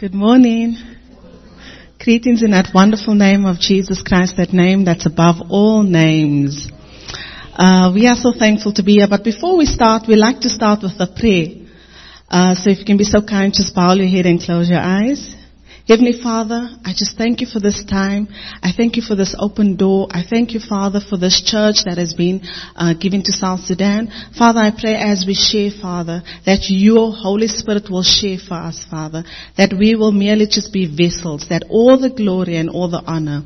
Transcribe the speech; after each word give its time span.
Good 0.00 0.14
morning. 0.14 0.78
Greetings 2.02 2.42
in 2.42 2.52
that 2.52 2.70
wonderful 2.72 3.14
name 3.14 3.44
of 3.44 3.60
Jesus 3.60 4.02
Christ, 4.02 4.38
that 4.38 4.50
name 4.50 4.86
that's 4.86 5.04
above 5.04 5.50
all 5.50 5.82
names. 5.82 6.68
Uh, 7.52 7.92
we 7.94 8.06
are 8.06 8.14
so 8.14 8.32
thankful 8.32 8.72
to 8.72 8.82
be 8.82 8.94
here, 8.94 9.08
but 9.10 9.22
before 9.22 9.58
we 9.58 9.66
start, 9.66 10.04
we 10.08 10.16
like 10.16 10.40
to 10.40 10.48
start 10.48 10.82
with 10.82 10.98
a 11.00 11.06
prayer. 11.06 11.68
Uh, 12.30 12.54
so 12.54 12.70
if 12.70 12.78
you 12.78 12.86
can 12.86 12.96
be 12.96 13.04
so 13.04 13.20
kind, 13.20 13.52
just 13.52 13.74
bow 13.74 13.92
your 13.92 14.08
head 14.08 14.24
and 14.24 14.40
close 14.40 14.70
your 14.70 14.80
eyes. 14.80 15.34
Heavenly 15.90 16.22
Father, 16.22 16.70
I 16.84 16.94
just 16.96 17.18
thank 17.18 17.40
you 17.40 17.48
for 17.48 17.58
this 17.58 17.82
time. 17.82 18.28
I 18.62 18.70
thank 18.70 18.94
you 18.94 19.02
for 19.02 19.16
this 19.16 19.34
open 19.36 19.74
door. 19.74 20.06
I 20.08 20.22
thank 20.22 20.52
you, 20.52 20.60
Father, 20.60 21.00
for 21.00 21.16
this 21.16 21.42
church 21.44 21.82
that 21.84 21.98
has 21.98 22.14
been 22.14 22.42
uh, 22.76 22.94
given 22.94 23.24
to 23.24 23.32
South 23.32 23.58
Sudan. 23.58 24.06
Father, 24.38 24.60
I 24.60 24.70
pray 24.70 24.94
as 24.94 25.24
we 25.26 25.34
share, 25.34 25.72
Father, 25.82 26.22
that 26.46 26.66
your 26.68 27.10
Holy 27.10 27.48
Spirit 27.48 27.90
will 27.90 28.04
share 28.04 28.36
for 28.38 28.54
us, 28.54 28.86
Father, 28.88 29.24
that 29.56 29.74
we 29.76 29.96
will 29.96 30.12
merely 30.12 30.46
just 30.46 30.72
be 30.72 30.86
vessels, 30.86 31.46
that 31.50 31.64
all 31.68 31.98
the 31.98 32.14
glory 32.14 32.56
and 32.56 32.70
all 32.70 32.88
the 32.88 33.02
honor 33.04 33.42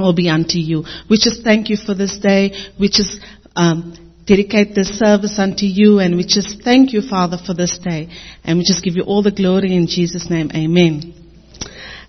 will 0.00 0.14
be 0.14 0.28
unto 0.28 0.58
you. 0.58 0.82
We 1.08 1.16
just 1.16 1.44
thank 1.44 1.70
you 1.70 1.76
for 1.76 1.94
this 1.94 2.18
day. 2.18 2.58
We 2.80 2.88
just 2.88 3.20
um, 3.54 3.94
dedicate 4.26 4.74
this 4.74 4.98
service 4.98 5.38
unto 5.38 5.66
you, 5.66 6.00
and 6.00 6.16
we 6.16 6.24
just 6.24 6.60
thank 6.64 6.92
you, 6.92 7.02
Father, 7.08 7.38
for 7.38 7.54
this 7.54 7.78
day. 7.78 8.08
And 8.42 8.58
we 8.58 8.64
just 8.64 8.82
give 8.82 8.96
you 8.96 9.04
all 9.04 9.22
the 9.22 9.30
glory 9.30 9.76
in 9.76 9.86
Jesus' 9.86 10.28
name. 10.28 10.50
Amen. 10.52 11.17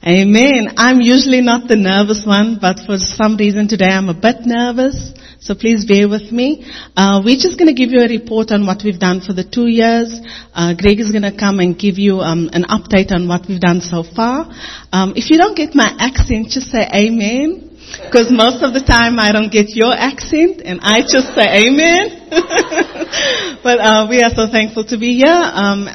Amen. 0.02 0.76
I'm 0.78 1.02
usually 1.02 1.42
not 1.42 1.68
the 1.68 1.76
nervous 1.76 2.24
one, 2.26 2.58
but 2.62 2.80
for 2.88 2.98
some 2.98 3.36
reason 3.36 3.68
today 3.68 3.92
I'm 3.92 4.08
a 4.08 4.14
bit 4.14 4.48
nervous. 4.48 5.12
So 5.42 5.56
please 5.56 5.84
bear 5.84 6.08
with 6.08 6.32
me. 6.32 6.64
Uh, 6.96 7.20
we're 7.24 7.36
just 7.36 7.60
going 7.60 7.68
to 7.68 7.76
give 7.76 7.92
you 7.92 8.00
a 8.00 8.08
report 8.08 8.52
on 8.52 8.66
what 8.66 8.80
we've 8.84 9.00
done 9.00 9.20
for 9.20 9.34
the 9.34 9.44
two 9.44 9.68
years. 9.68 10.08
Uh, 10.56 10.72
Greg 10.72 11.04
is 11.04 11.12
going 11.12 11.28
to 11.28 11.36
come 11.36 11.60
and 11.60 11.78
give 11.78 12.00
you 12.00 12.24
um, 12.24 12.50
an 12.54 12.64
update 12.72 13.12
on 13.12 13.28
what 13.28 13.44
we've 13.50 13.60
done 13.60 13.82
so 13.82 14.04
far. 14.04 14.48
Um, 14.96 15.20
if 15.20 15.30
you 15.30 15.38
don't 15.38 15.56
get 15.56 15.76
my 15.76 15.92
accent, 16.00 16.48
just 16.48 16.72
say 16.72 16.88
Amen. 16.88 17.68
Because 18.06 18.32
most 18.32 18.64
of 18.64 18.72
the 18.72 18.86
time 18.86 19.20
I 19.20 19.34
don't 19.34 19.52
get 19.52 19.76
your 19.76 19.92
accent 19.92 20.62
and 20.64 20.80
I 20.82 21.02
just 21.02 21.34
say 21.34 21.66
amen. 21.66 22.30
but 23.64 23.82
uh, 23.82 24.06
we 24.08 24.22
are 24.22 24.30
so 24.30 24.46
thankful 24.46 24.86
to 24.94 24.98
be 24.98 25.18
here. 25.18 25.28
Um, 25.28 25.90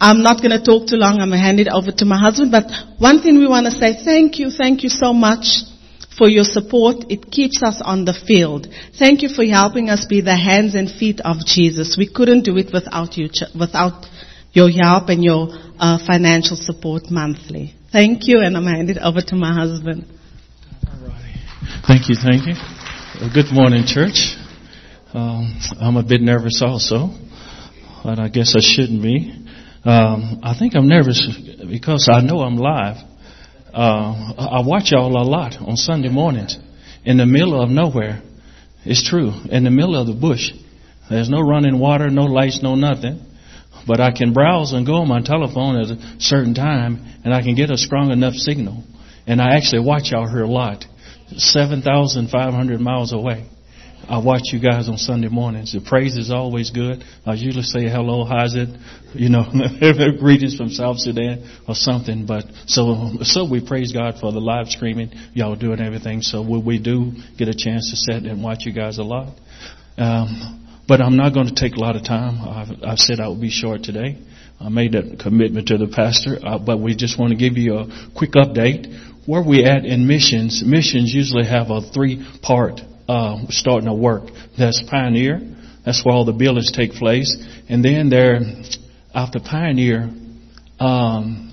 I'm 0.00 0.22
not 0.22 0.38
going 0.38 0.52
to 0.52 0.62
talk 0.62 0.86
too 0.86 0.96
long. 0.96 1.20
I'm 1.20 1.30
going 1.30 1.40
to 1.40 1.44
hand 1.44 1.60
it 1.60 1.68
over 1.68 1.90
to 1.90 2.04
my 2.04 2.18
husband. 2.18 2.52
But 2.52 2.70
one 2.98 3.22
thing 3.22 3.38
we 3.38 3.48
want 3.48 3.66
to 3.66 3.72
say, 3.72 3.98
thank 4.04 4.38
you, 4.38 4.50
thank 4.50 4.82
you 4.82 4.88
so 4.88 5.12
much 5.12 5.62
for 6.16 6.28
your 6.28 6.44
support. 6.44 7.06
It 7.08 7.30
keeps 7.30 7.62
us 7.62 7.80
on 7.82 8.04
the 8.04 8.12
field. 8.12 8.66
Thank 8.98 9.22
you 9.22 9.28
for 9.28 9.44
helping 9.44 9.88
us 9.88 10.06
be 10.06 10.20
the 10.20 10.36
hands 10.36 10.74
and 10.74 10.90
feet 10.90 11.20
of 11.24 11.44
Jesus. 11.46 11.96
We 11.98 12.10
couldn't 12.12 12.42
do 12.42 12.56
it 12.58 12.70
without 12.72 13.16
you, 13.16 13.30
without 13.58 14.06
your 14.52 14.70
help 14.70 15.08
and 15.08 15.22
your 15.22 15.48
uh, 15.78 15.98
financial 16.04 16.56
support 16.56 17.10
monthly. 17.10 17.74
Thank 17.92 18.26
you, 18.26 18.40
and 18.40 18.56
I'm 18.56 18.64
going 18.64 18.74
to 18.74 18.78
hand 18.78 18.90
it 18.90 18.98
over 18.98 19.20
to 19.20 19.36
my 19.36 19.54
husband. 19.54 20.06
Thank 21.86 22.08
you, 22.08 22.16
thank 22.16 22.46
you. 22.46 22.54
Good 23.32 23.52
morning, 23.52 23.84
church. 23.86 24.36
Um, 25.14 25.58
I'm 25.80 25.96
a 25.96 26.02
bit 26.02 26.20
nervous 26.20 26.60
also, 26.62 27.10
but 28.04 28.18
I 28.18 28.28
guess 28.28 28.54
I 28.56 28.60
shouldn't 28.60 29.02
be. 29.02 29.47
Um, 29.88 30.40
I 30.42 30.54
think 30.54 30.74
I'm 30.76 30.86
nervous 30.86 31.18
because 31.66 32.10
I 32.12 32.20
know 32.20 32.40
I'm 32.40 32.58
live. 32.58 32.96
Uh, 33.72 34.34
I 34.36 34.62
watch 34.62 34.92
y'all 34.92 35.16
a 35.16 35.24
lot 35.24 35.54
on 35.62 35.76
Sunday 35.76 36.10
mornings 36.10 36.58
in 37.06 37.16
the 37.16 37.24
middle 37.24 37.58
of 37.58 37.70
nowhere. 37.70 38.20
It's 38.84 39.02
true, 39.02 39.32
in 39.50 39.64
the 39.64 39.70
middle 39.70 39.96
of 39.96 40.06
the 40.06 40.12
bush. 40.12 40.50
There's 41.08 41.30
no 41.30 41.40
running 41.40 41.78
water, 41.78 42.10
no 42.10 42.24
lights, 42.24 42.62
no 42.62 42.74
nothing. 42.74 43.22
But 43.86 43.98
I 43.98 44.10
can 44.10 44.34
browse 44.34 44.74
and 44.74 44.84
go 44.84 44.96
on 44.96 45.08
my 45.08 45.22
telephone 45.22 45.80
at 45.80 45.90
a 45.90 46.20
certain 46.20 46.52
time 46.52 47.20
and 47.24 47.32
I 47.32 47.40
can 47.40 47.54
get 47.54 47.70
a 47.70 47.78
strong 47.78 48.10
enough 48.10 48.34
signal. 48.34 48.84
And 49.26 49.40
I 49.40 49.56
actually 49.56 49.86
watch 49.86 50.10
y'all 50.10 50.28
here 50.28 50.42
a 50.42 50.46
lot. 50.46 50.84
7,500 51.34 52.78
miles 52.78 53.14
away. 53.14 53.48
I 54.08 54.18
watch 54.18 54.52
you 54.52 54.60
guys 54.60 54.88
on 54.88 54.96
Sunday 54.96 55.28
mornings. 55.28 55.72
The 55.72 55.80
praise 55.80 56.16
is 56.16 56.30
always 56.30 56.70
good. 56.70 57.04
I 57.26 57.34
usually 57.34 57.62
say 57.62 57.88
hello, 57.88 58.24
how's 58.24 58.54
it? 58.54 58.68
You 59.12 59.28
know, 59.28 59.44
greetings 60.18 60.56
from 60.56 60.70
South 60.70 60.98
Sudan 60.98 61.46
or 61.66 61.74
something. 61.74 62.24
But 62.24 62.44
so, 62.66 63.18
so 63.22 63.48
we 63.48 63.64
praise 63.66 63.92
God 63.92 64.14
for 64.20 64.32
the 64.32 64.40
live 64.40 64.68
streaming. 64.68 65.10
Y'all 65.34 65.56
doing 65.56 65.80
everything. 65.80 66.22
So 66.22 66.42
we, 66.42 66.58
we 66.58 66.78
do 66.78 67.12
get 67.36 67.48
a 67.48 67.54
chance 67.54 67.90
to 67.90 67.96
sit 67.96 68.24
and 68.24 68.42
watch 68.42 68.64
you 68.64 68.72
guys 68.72 68.98
a 68.98 69.02
lot. 69.02 69.34
Um, 69.98 70.64
but 70.88 71.02
I'm 71.02 71.16
not 71.16 71.34
going 71.34 71.48
to 71.48 71.54
take 71.54 71.76
a 71.76 71.80
lot 71.80 71.96
of 71.96 72.04
time. 72.04 72.40
I've, 72.40 72.92
I've 72.92 72.98
said 72.98 73.20
I 73.20 73.28
would 73.28 73.40
be 73.40 73.50
short 73.50 73.82
today. 73.82 74.18
I 74.58 74.70
made 74.70 74.92
that 74.92 75.20
commitment 75.22 75.68
to 75.68 75.76
the 75.76 75.86
pastor, 75.86 76.38
uh, 76.42 76.58
but 76.58 76.80
we 76.80 76.96
just 76.96 77.18
want 77.18 77.30
to 77.30 77.36
give 77.36 77.58
you 77.58 77.74
a 77.76 77.86
quick 78.16 78.32
update. 78.32 78.88
Where 79.26 79.42
we 79.42 79.64
at 79.64 79.84
in 79.84 80.06
missions? 80.06 80.62
Missions 80.64 81.12
usually 81.12 81.44
have 81.44 81.70
a 81.70 81.82
three 81.82 82.26
part 82.42 82.80
uh, 83.08 83.38
starting 83.48 83.86
to 83.86 83.94
work. 83.94 84.24
That's 84.58 84.82
Pioneer. 84.88 85.40
That's 85.84 86.04
where 86.04 86.14
all 86.14 86.24
the 86.24 86.32
buildings 86.32 86.72
take 86.72 86.92
place. 86.92 87.36
And 87.68 87.84
then 87.84 88.10
there, 88.10 88.40
after 89.14 89.40
Pioneer, 89.40 90.10
um, 90.78 91.48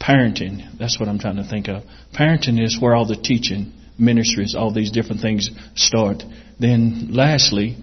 parenting. 0.00 0.78
That's 0.78 0.98
what 0.98 1.08
I'm 1.08 1.18
trying 1.18 1.36
to 1.36 1.48
think 1.48 1.68
of. 1.68 1.84
Parenting 2.18 2.62
is 2.62 2.78
where 2.80 2.94
all 2.94 3.06
the 3.06 3.16
teaching 3.16 3.72
ministries, 3.98 4.54
all 4.54 4.72
these 4.72 4.90
different 4.90 5.22
things 5.22 5.50
start. 5.76 6.24
Then 6.58 7.08
lastly, 7.12 7.76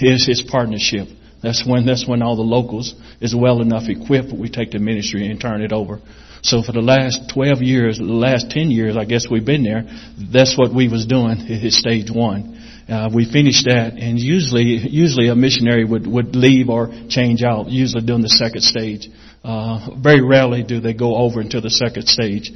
is 0.00 0.26
his 0.26 0.42
partnership. 0.42 1.08
That's 1.42 1.64
when 1.66 1.86
that's 1.86 2.06
when 2.06 2.22
all 2.22 2.36
the 2.36 2.42
locals 2.42 2.94
is 3.20 3.34
well 3.34 3.60
enough 3.60 3.88
equipped. 3.88 4.32
We 4.32 4.48
take 4.48 4.72
the 4.72 4.78
ministry 4.78 5.28
and 5.28 5.40
turn 5.40 5.62
it 5.62 5.72
over. 5.72 6.00
So 6.42 6.62
for 6.62 6.72
the 6.72 6.80
last 6.80 7.30
12 7.34 7.62
years, 7.62 7.98
the 7.98 8.04
last 8.04 8.50
10 8.50 8.70
years, 8.70 8.96
I 8.96 9.04
guess 9.04 9.26
we've 9.28 9.44
been 9.44 9.64
there. 9.64 9.84
That's 10.32 10.56
what 10.56 10.72
we 10.72 10.88
was 10.88 11.06
doing 11.06 11.40
at 11.50 11.72
stage 11.72 12.10
one. 12.10 12.54
Uh, 12.88 13.10
we 13.12 13.30
finished 13.30 13.66
that, 13.66 13.94
and 13.94 14.18
usually, 14.18 14.78
usually 14.88 15.28
a 15.28 15.34
missionary 15.34 15.84
would 15.84 16.06
would 16.06 16.34
leave 16.34 16.70
or 16.70 16.88
change 17.08 17.42
out. 17.42 17.68
Usually 17.68 18.04
during 18.04 18.22
the 18.22 18.30
second 18.30 18.62
stage. 18.62 19.08
Uh, 19.44 19.90
very 20.02 20.22
rarely 20.22 20.62
do 20.62 20.80
they 20.80 20.94
go 20.94 21.16
over 21.16 21.40
into 21.40 21.60
the 21.60 21.70
second 21.70 22.08
stage. 22.08 22.50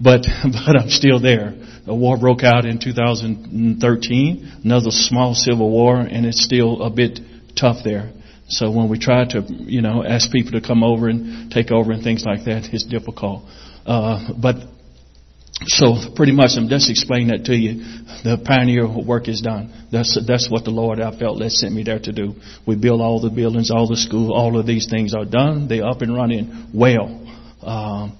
But 0.00 0.22
but 0.44 0.76
I'm 0.78 0.88
still 0.88 1.20
there. 1.20 1.52
The 1.84 1.94
war 1.94 2.16
broke 2.16 2.44
out 2.44 2.64
in 2.64 2.78
2013, 2.78 4.52
another 4.62 4.90
small 4.92 5.34
civil 5.34 5.68
war, 5.68 5.98
and 5.98 6.26
it's 6.26 6.44
still 6.44 6.82
a 6.82 6.90
bit 6.90 7.18
tough 7.56 7.78
there. 7.82 8.12
So 8.52 8.70
when 8.70 8.88
we 8.88 8.98
try 8.98 9.24
to, 9.24 9.40
you 9.48 9.80
know, 9.80 10.04
ask 10.04 10.30
people 10.30 10.52
to 10.52 10.60
come 10.60 10.84
over 10.84 11.08
and 11.08 11.50
take 11.50 11.70
over 11.70 11.90
and 11.92 12.02
things 12.02 12.24
like 12.24 12.44
that, 12.44 12.68
it's 12.72 12.84
difficult. 12.84 13.44
Uh, 13.86 14.32
but 14.40 14.56
so 15.64 15.94
pretty 16.14 16.32
much 16.32 16.52
I'm 16.56 16.68
just 16.68 16.90
explaining 16.90 17.28
that 17.28 17.44
to 17.46 17.56
you. 17.56 17.82
The 18.24 18.42
pioneer 18.44 18.86
work 18.86 19.28
is 19.28 19.40
done. 19.40 19.72
That's 19.90 20.18
that's 20.26 20.50
what 20.50 20.64
the 20.64 20.70
Lord 20.70 21.00
I 21.00 21.16
felt 21.16 21.38
that 21.38 21.50
sent 21.50 21.74
me 21.74 21.82
there 21.82 21.98
to 22.00 22.12
do. 22.12 22.34
We 22.66 22.76
build 22.76 23.00
all 23.00 23.20
the 23.20 23.30
buildings, 23.30 23.70
all 23.70 23.88
the 23.88 23.96
schools, 23.96 24.30
all 24.34 24.58
of 24.58 24.66
these 24.66 24.88
things 24.88 25.14
are 25.14 25.24
done. 25.24 25.68
They're 25.68 25.86
up 25.86 26.02
and 26.02 26.14
running 26.14 26.70
well. 26.74 27.18
Um, 27.62 28.18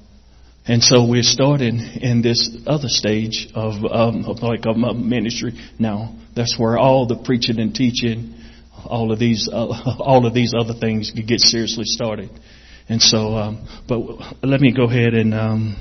and 0.66 0.82
so 0.82 1.06
we're 1.08 1.24
starting 1.24 1.80
in 2.00 2.22
this 2.22 2.48
other 2.66 2.88
stage 2.88 3.48
of, 3.54 3.84
um, 3.84 4.24
of 4.26 4.42
like 4.42 4.64
a 4.64 4.94
ministry 4.94 5.52
now. 5.78 6.14
That's 6.36 6.56
where 6.56 6.78
all 6.78 7.06
the 7.06 7.16
preaching 7.16 7.58
and 7.58 7.74
teaching 7.74 8.34
all 8.86 9.12
of 9.12 9.18
these 9.18 9.48
uh, 9.52 9.96
all 10.00 10.26
of 10.26 10.34
these 10.34 10.54
other 10.58 10.74
things 10.74 11.12
could 11.14 11.26
get 11.26 11.40
seriously 11.40 11.84
started. 11.84 12.30
And 12.88 13.00
so, 13.00 13.36
um, 13.36 13.66
but 13.88 14.00
let 14.42 14.60
me 14.60 14.72
go 14.74 14.84
ahead 14.84 15.14
and 15.14 15.32
um, 15.34 15.76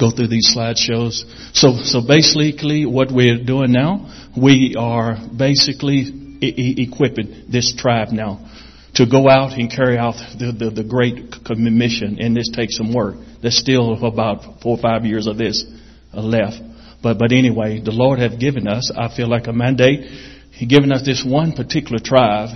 go 0.00 0.10
through 0.10 0.28
these 0.28 0.54
slideshows. 0.56 1.24
So, 1.54 1.76
so 1.82 2.00
basically, 2.06 2.86
what 2.86 3.12
we're 3.12 3.42
doing 3.44 3.72
now, 3.72 4.30
we 4.36 4.74
are 4.78 5.16
basically 5.36 6.38
e- 6.40 6.88
equipping 6.88 7.44
this 7.50 7.74
tribe 7.76 8.08
now 8.12 8.50
to 8.94 9.06
go 9.06 9.28
out 9.28 9.52
and 9.52 9.70
carry 9.70 9.98
out 9.98 10.14
the, 10.38 10.52
the, 10.52 10.70
the 10.70 10.84
great 10.84 11.16
mission. 11.50 12.18
And 12.18 12.34
this 12.34 12.50
takes 12.52 12.76
some 12.76 12.94
work. 12.94 13.16
There's 13.42 13.58
still 13.58 14.04
about 14.04 14.62
four 14.62 14.78
or 14.78 14.80
five 14.80 15.04
years 15.04 15.26
of 15.26 15.36
this 15.36 15.64
left. 16.14 16.56
But, 17.02 17.18
but 17.18 17.30
anyway, 17.30 17.80
the 17.80 17.92
Lord 17.92 18.18
has 18.18 18.34
given 18.36 18.66
us, 18.66 18.90
I 18.96 19.14
feel 19.14 19.28
like 19.28 19.46
a 19.46 19.52
mandate 19.52 20.00
he 20.56 20.64
given 20.64 20.90
us 20.90 21.04
this 21.04 21.22
one 21.22 21.52
particular 21.52 21.98
tribe. 21.98 22.48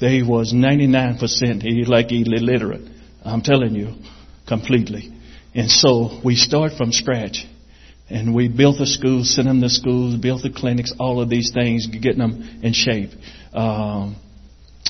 They 0.00 0.22
was 0.22 0.52
99% 0.52 1.88
like 1.88 2.12
illiterate. 2.12 2.82
I'm 3.24 3.40
telling 3.40 3.74
you, 3.74 3.94
completely. 4.46 5.12
And 5.54 5.70
so 5.70 6.20
we 6.22 6.36
start 6.36 6.72
from 6.76 6.92
scratch. 6.92 7.46
And 8.10 8.34
we 8.34 8.48
built 8.48 8.78
the 8.78 8.86
schools, 8.86 9.34
sent 9.34 9.48
them 9.48 9.62
to 9.62 9.70
schools, 9.70 10.14
built 10.14 10.42
the 10.42 10.50
clinics, 10.50 10.92
all 11.00 11.20
of 11.22 11.30
these 11.30 11.52
things, 11.52 11.86
getting 11.86 12.18
them 12.18 12.60
in 12.62 12.74
shape. 12.74 13.10
Um, 13.54 14.16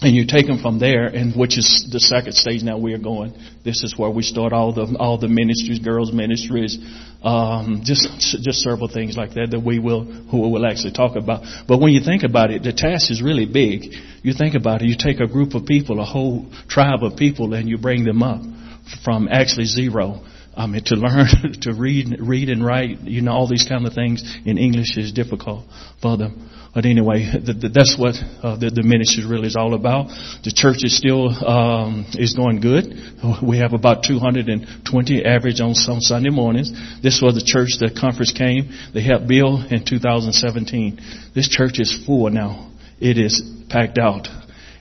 and 0.02 0.14
you 0.14 0.26
take 0.26 0.46
them 0.46 0.60
from 0.60 0.78
there, 0.78 1.06
and 1.06 1.34
which 1.34 1.56
is 1.56 1.88
the 1.90 2.00
second 2.00 2.32
stage 2.32 2.62
now 2.62 2.76
we 2.76 2.92
are 2.92 2.98
going. 2.98 3.32
This 3.64 3.82
is 3.82 3.96
where 3.96 4.10
we 4.10 4.22
start 4.22 4.52
all 4.52 4.72
the 4.72 4.94
all 4.98 5.18
the 5.18 5.28
ministries, 5.28 5.78
girls 5.78 6.12
ministries, 6.12 6.78
um, 7.22 7.80
just 7.82 8.08
just 8.42 8.60
several 8.60 8.88
things 8.88 9.16
like 9.16 9.30
that 9.34 9.48
that 9.52 9.60
we 9.60 9.78
will 9.78 10.04
who 10.04 10.42
we 10.42 10.50
will 10.50 10.66
actually 10.66 10.92
talk 10.92 11.16
about. 11.16 11.42
But 11.66 11.80
when 11.80 11.92
you 11.92 12.00
think 12.00 12.24
about 12.24 12.50
it, 12.50 12.62
the 12.62 12.72
task 12.72 13.10
is 13.10 13.22
really 13.22 13.46
big. 13.46 13.94
You 14.22 14.34
think 14.34 14.54
about 14.54 14.82
it, 14.82 14.88
you 14.88 14.96
take 14.98 15.20
a 15.20 15.26
group 15.26 15.54
of 15.54 15.64
people, 15.64 16.00
a 16.00 16.04
whole 16.04 16.46
tribe 16.68 17.02
of 17.02 17.16
people, 17.16 17.54
and 17.54 17.68
you 17.68 17.78
bring 17.78 18.04
them 18.04 18.22
up 18.22 18.42
from 19.02 19.28
actually 19.30 19.66
zero. 19.66 20.24
I 20.56 20.66
mean, 20.66 20.82
to 20.86 20.94
learn 20.96 21.26
to 21.62 21.74
read, 21.74 22.16
read 22.18 22.48
and 22.48 22.64
write, 22.64 23.02
you 23.02 23.20
know, 23.20 23.32
all 23.32 23.48
these 23.48 23.66
kind 23.68 23.86
of 23.86 23.92
things 23.92 24.22
in 24.44 24.56
English 24.56 24.96
is 24.96 25.12
difficult 25.12 25.64
for 26.00 26.16
them. 26.16 26.50
But 26.76 26.84
anyway, 26.84 27.24
that's 27.32 27.96
what 27.96 28.16
uh, 28.44 28.60
the, 28.60 28.68
the, 28.68 28.82
ministry 28.82 29.24
really 29.24 29.46
is 29.46 29.56
all 29.56 29.72
about. 29.72 30.08
The 30.44 30.52
church 30.54 30.84
is 30.84 30.94
still 30.94 31.32
um, 31.32 32.04
is 32.18 32.34
going 32.36 32.60
good. 32.60 32.92
We 33.42 33.60
have 33.64 33.72
about 33.72 34.04
220 34.04 35.24
average 35.24 35.62
on, 35.62 35.70
on 35.70 36.00
Sunday 36.02 36.28
mornings. 36.28 36.68
This 37.02 37.22
was 37.24 37.32
the 37.32 37.40
church 37.40 37.80
the 37.80 37.88
conference 37.98 38.30
came. 38.36 38.76
They 38.92 39.00
helped 39.00 39.26
build 39.26 39.72
in 39.72 39.86
2017. 39.86 41.00
This 41.34 41.48
church 41.48 41.80
is 41.80 41.96
full 42.04 42.28
now. 42.28 42.70
It 43.00 43.16
is 43.16 43.40
packed 43.70 43.96
out. 43.96 44.28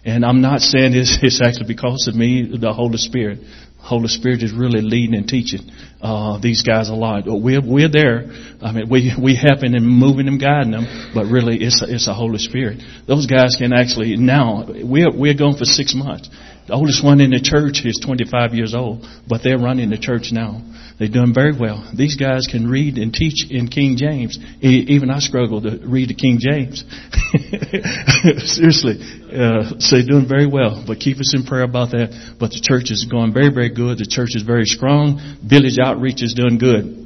And 0.04 0.26
I'm 0.26 0.42
not 0.42 0.60
saying 0.60 0.92
this, 0.92 1.18
it's 1.24 1.40
actually 1.40 1.72
because 1.72 2.10
of 2.12 2.16
me, 2.16 2.60
the 2.60 2.74
Holy 2.74 2.98
Spirit. 2.98 3.40
Holy 3.86 4.08
Spirit 4.08 4.42
is 4.42 4.52
really 4.52 4.82
leading 4.82 5.14
and 5.14 5.28
teaching 5.28 5.70
uh, 6.02 6.40
these 6.42 6.64
guys 6.64 6.90
a 6.90 6.94
lot. 6.94 7.26
We're 7.28 7.62
we're 7.62 7.88
there. 7.88 8.26
I 8.60 8.72
mean, 8.72 8.90
we 8.90 9.14
we 9.22 9.36
helping 9.36 9.76
and 9.76 9.86
moving 9.86 10.26
them, 10.26 10.40
guiding 10.40 10.72
them, 10.72 11.12
but 11.14 11.26
really 11.26 11.58
it's 11.62 11.84
a, 11.84 11.94
it's 11.94 12.08
a 12.08 12.14
Holy 12.14 12.40
Spirit. 12.40 12.82
Those 13.08 13.28
guys 13.28 13.56
can 13.58 13.74
actually 13.74 14.18
now 14.18 14.66
we're 14.68 15.12
we're 15.12 15.36
going 15.38 15.56
for 15.56 15.66
six 15.66 15.94
months. 15.94 16.30
The 16.68 16.74
oldest 16.74 17.04
one 17.04 17.22
in 17.22 17.30
the 17.30 17.40
church 17.40 17.86
is 17.86 18.02
25 18.04 18.56
years 18.56 18.74
old, 18.74 19.06
but 19.28 19.44
they're 19.44 19.60
running 19.60 19.92
the 19.92 20.00
church 20.00 20.32
now. 20.32 20.62
They're 20.98 21.12
doing 21.12 21.34
very 21.34 21.54
well. 21.54 21.86
These 21.94 22.16
guys 22.16 22.48
can 22.50 22.68
read 22.68 22.98
and 22.98 23.14
teach 23.14 23.46
in 23.52 23.68
King 23.68 23.98
James. 23.98 24.40
Even 24.62 25.12
I 25.12 25.20
struggle 25.20 25.62
to 25.62 25.78
read 25.84 26.10
the 26.10 26.16
King 26.16 26.40
James. 26.40 26.82
Seriously. 28.50 28.98
Uh, 29.30 29.78
so 29.78 29.98
they're 29.98 30.08
doing 30.08 30.28
very 30.28 30.48
well. 30.48 30.84
But 30.88 31.00
keep 31.00 31.20
us 31.20 31.36
in 31.36 31.44
prayer 31.44 31.64
about 31.64 31.92
that. 31.92 32.38
But 32.40 32.52
the 32.52 32.62
church 32.64 32.90
is 32.90 33.06
going 33.06 33.34
very, 33.34 33.54
very 33.54 33.70
good. 33.70 34.00
The 34.00 34.08
church 34.10 34.34
is 34.34 34.44
very 34.44 34.66
strong. 34.66 35.20
Village 35.44 35.78
outreach 35.78 36.24
is 36.24 36.34
doing 36.34 36.58
good. 36.58 37.05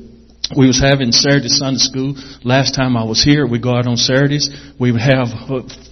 We 0.58 0.66
was 0.66 0.80
having 0.80 1.12
Saturday 1.12 1.48
Sunday 1.48 1.78
school. 1.78 2.16
Last 2.44 2.74
time 2.74 2.98
I 2.98 3.04
was 3.04 3.24
here, 3.24 3.46
we 3.46 3.60
go 3.60 3.76
out 3.76 3.86
on 3.86 3.98
Saturdays. 3.98 4.50
We 4.80 4.92
would 4.92 5.02
have 5.02 5.28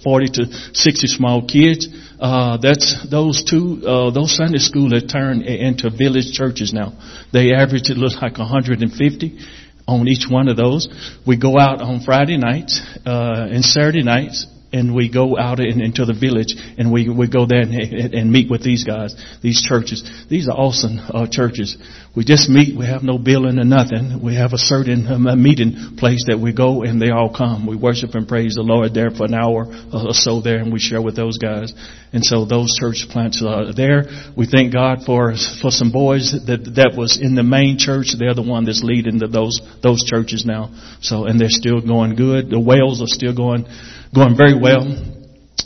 40 0.02 0.26
to 0.34 0.46
60 0.74 1.06
small 1.06 1.46
kids. 1.46 1.86
Uh, 2.18 2.56
that's 2.56 3.08
those 3.08 3.44
two, 3.44 3.80
uh, 3.86 4.10
those 4.10 4.34
Sunday 4.34 4.58
school 4.58 4.92
have 4.94 5.08
turned 5.08 5.42
into 5.42 5.90
village 5.90 6.32
churches 6.32 6.72
now. 6.72 6.92
They 7.32 7.52
average 7.54 7.88
it 7.88 7.98
looks 7.98 8.16
like 8.20 8.36
150 8.38 9.38
on 9.86 10.08
each 10.08 10.26
one 10.28 10.48
of 10.48 10.56
those. 10.56 10.88
We 11.24 11.36
go 11.38 11.56
out 11.56 11.80
on 11.80 12.00
Friday 12.00 12.36
nights, 12.36 12.82
uh, 13.06 13.46
and 13.50 13.64
Saturday 13.64 14.02
nights 14.02 14.44
and 14.72 14.94
we 14.94 15.10
go 15.10 15.38
out 15.38 15.60
in, 15.60 15.80
into 15.80 16.04
the 16.04 16.12
village 16.12 16.54
and 16.76 16.92
we, 16.92 17.08
we 17.08 17.28
go 17.28 17.46
there 17.46 17.62
and, 17.62 18.14
and, 18.14 18.30
meet 18.30 18.50
with 18.50 18.62
these 18.62 18.84
guys, 18.84 19.14
these 19.42 19.62
churches. 19.62 20.04
These 20.28 20.48
are 20.48 20.56
awesome 20.56 20.98
uh, 20.98 21.26
churches. 21.30 21.76
We 22.14 22.24
just 22.24 22.50
meet. 22.50 22.76
We 22.76 22.84
have 22.84 23.02
no 23.02 23.16
billing 23.16 23.58
or 23.58 23.64
nothing. 23.64 24.20
We 24.22 24.36
have 24.36 24.52
a 24.52 24.58
certain 24.58 25.06
um, 25.06 25.42
meeting 25.42 25.96
place 25.96 26.24
that 26.28 26.38
we 26.38 26.52
go 26.52 26.82
and 26.82 27.00
they 27.00 27.10
all 27.10 27.32
come. 27.34 27.66
We 27.66 27.76
worship 27.76 28.14
and 28.14 28.28
praise 28.28 28.56
the 28.56 28.62
Lord 28.62 28.92
there 28.92 29.10
for 29.10 29.24
an 29.24 29.34
hour 29.34 29.66
or 29.92 30.12
so 30.12 30.42
there 30.42 30.58
and 30.58 30.72
we 30.72 30.80
share 30.80 31.00
with 31.00 31.16
those 31.16 31.38
guys. 31.38 31.72
And 32.12 32.24
so 32.24 32.44
those 32.44 32.76
church 32.78 33.06
plants 33.08 33.42
are 33.46 33.72
there. 33.72 34.04
We 34.36 34.46
thank 34.46 34.72
God 34.72 35.04
for 35.04 35.32
for 35.62 35.70
some 35.70 35.92
boys 35.92 36.32
that 36.46 36.64
that 36.76 36.94
was 36.96 37.18
in 37.20 37.34
the 37.34 37.42
main 37.42 37.78
church. 37.78 38.14
They're 38.18 38.34
the 38.34 38.42
one 38.42 38.64
that's 38.64 38.82
leading 38.82 39.18
the, 39.18 39.28
those 39.28 39.60
those 39.82 40.04
churches 40.04 40.44
now. 40.44 40.72
So 41.00 41.24
and 41.24 41.40
they're 41.40 41.48
still 41.48 41.80
going 41.80 42.16
good. 42.16 42.50
The 42.50 42.60
whales 42.60 43.00
are 43.00 43.08
still 43.08 43.34
going 43.34 43.66
going 44.14 44.36
very 44.36 44.58
well. 44.58 45.08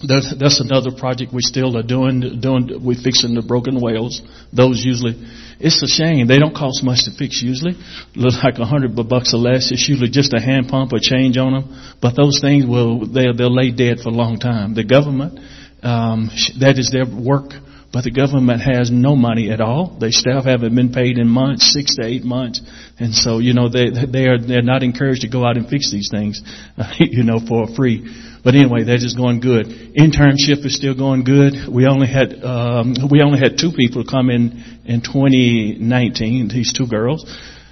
That's, 0.06 0.34
that's 0.36 0.60
another 0.60 0.90
project 0.90 1.32
we 1.32 1.42
still 1.42 1.76
are 1.76 1.82
doing. 1.82 2.40
Doing 2.40 2.84
we 2.84 2.96
fixing 2.96 3.34
the 3.34 3.42
broken 3.42 3.80
whales. 3.80 4.20
Those 4.52 4.82
usually, 4.84 5.14
it's 5.60 5.80
a 5.82 5.86
shame 5.86 6.26
they 6.26 6.38
don't 6.38 6.54
cost 6.54 6.82
much 6.82 7.04
to 7.04 7.12
fix. 7.16 7.40
Usually, 7.40 7.78
look 8.16 8.34
like 8.42 8.58
a 8.58 8.64
hundred 8.64 8.96
bucks 8.96 9.32
or 9.32 9.38
less. 9.38 9.70
It's 9.70 9.88
usually 9.88 10.10
just 10.10 10.34
a 10.34 10.40
hand 10.40 10.66
pump 10.68 10.92
or 10.92 10.98
change 11.00 11.36
on 11.36 11.52
them. 11.52 11.96
But 12.00 12.16
those 12.16 12.40
things 12.40 12.66
will 12.66 13.06
they 13.06 13.30
they'll 13.36 13.54
lay 13.54 13.70
dead 13.70 14.00
for 14.02 14.08
a 14.08 14.16
long 14.16 14.40
time. 14.40 14.74
The 14.74 14.82
government, 14.82 15.38
um, 15.82 16.30
that 16.58 16.78
is 16.78 16.90
their 16.90 17.06
work. 17.06 17.52
But 17.92 18.04
the 18.04 18.10
government 18.10 18.62
has 18.62 18.90
no 18.90 19.14
money 19.14 19.50
at 19.50 19.60
all. 19.60 19.98
Their 20.00 20.12
staff 20.12 20.44
haven't 20.44 20.74
been 20.74 20.92
paid 20.92 21.18
in 21.18 21.28
months, 21.28 21.70
six 21.72 21.96
to 21.96 22.06
eight 22.06 22.24
months, 22.24 22.62
and 22.98 23.14
so 23.14 23.38
you 23.38 23.52
know 23.52 23.68
they 23.68 23.90
they 23.90 24.26
are 24.26 24.38
they're 24.38 24.62
not 24.62 24.82
encouraged 24.82 25.20
to 25.22 25.28
go 25.28 25.44
out 25.46 25.58
and 25.58 25.68
fix 25.68 25.92
these 25.92 26.08
things, 26.10 26.42
you 26.98 27.22
know, 27.22 27.38
for 27.38 27.68
free. 27.76 28.02
But 28.44 28.56
anyway, 28.56 28.84
that 28.84 28.96
is 28.96 29.14
going 29.14 29.40
good. 29.40 29.66
Internship 29.94 30.66
is 30.66 30.74
still 30.74 30.96
going 30.96 31.22
good. 31.22 31.54
We 31.70 31.86
only 31.86 32.08
had 32.08 32.42
um, 32.42 32.94
we 33.10 33.22
only 33.22 33.38
had 33.38 33.56
two 33.56 33.70
people 33.70 34.04
come 34.04 34.30
in 34.30 34.80
in 34.84 35.00
2019. 35.00 36.48
These 36.48 36.72
two 36.72 36.88
girls 36.88 37.24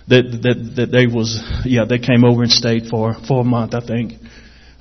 that 0.07 0.31
that 0.43 0.73
that 0.77 0.91
they 0.93 1.07
was 1.07 1.43
yeah 1.65 1.85
they 1.89 1.99
came 1.99 2.25
over 2.25 2.43
and 2.43 2.53
stayed 2.53 2.87
for 2.89 3.15
for 3.27 3.41
a 3.41 3.45
month 3.45 3.75
I 3.75 3.85
think. 3.85 4.15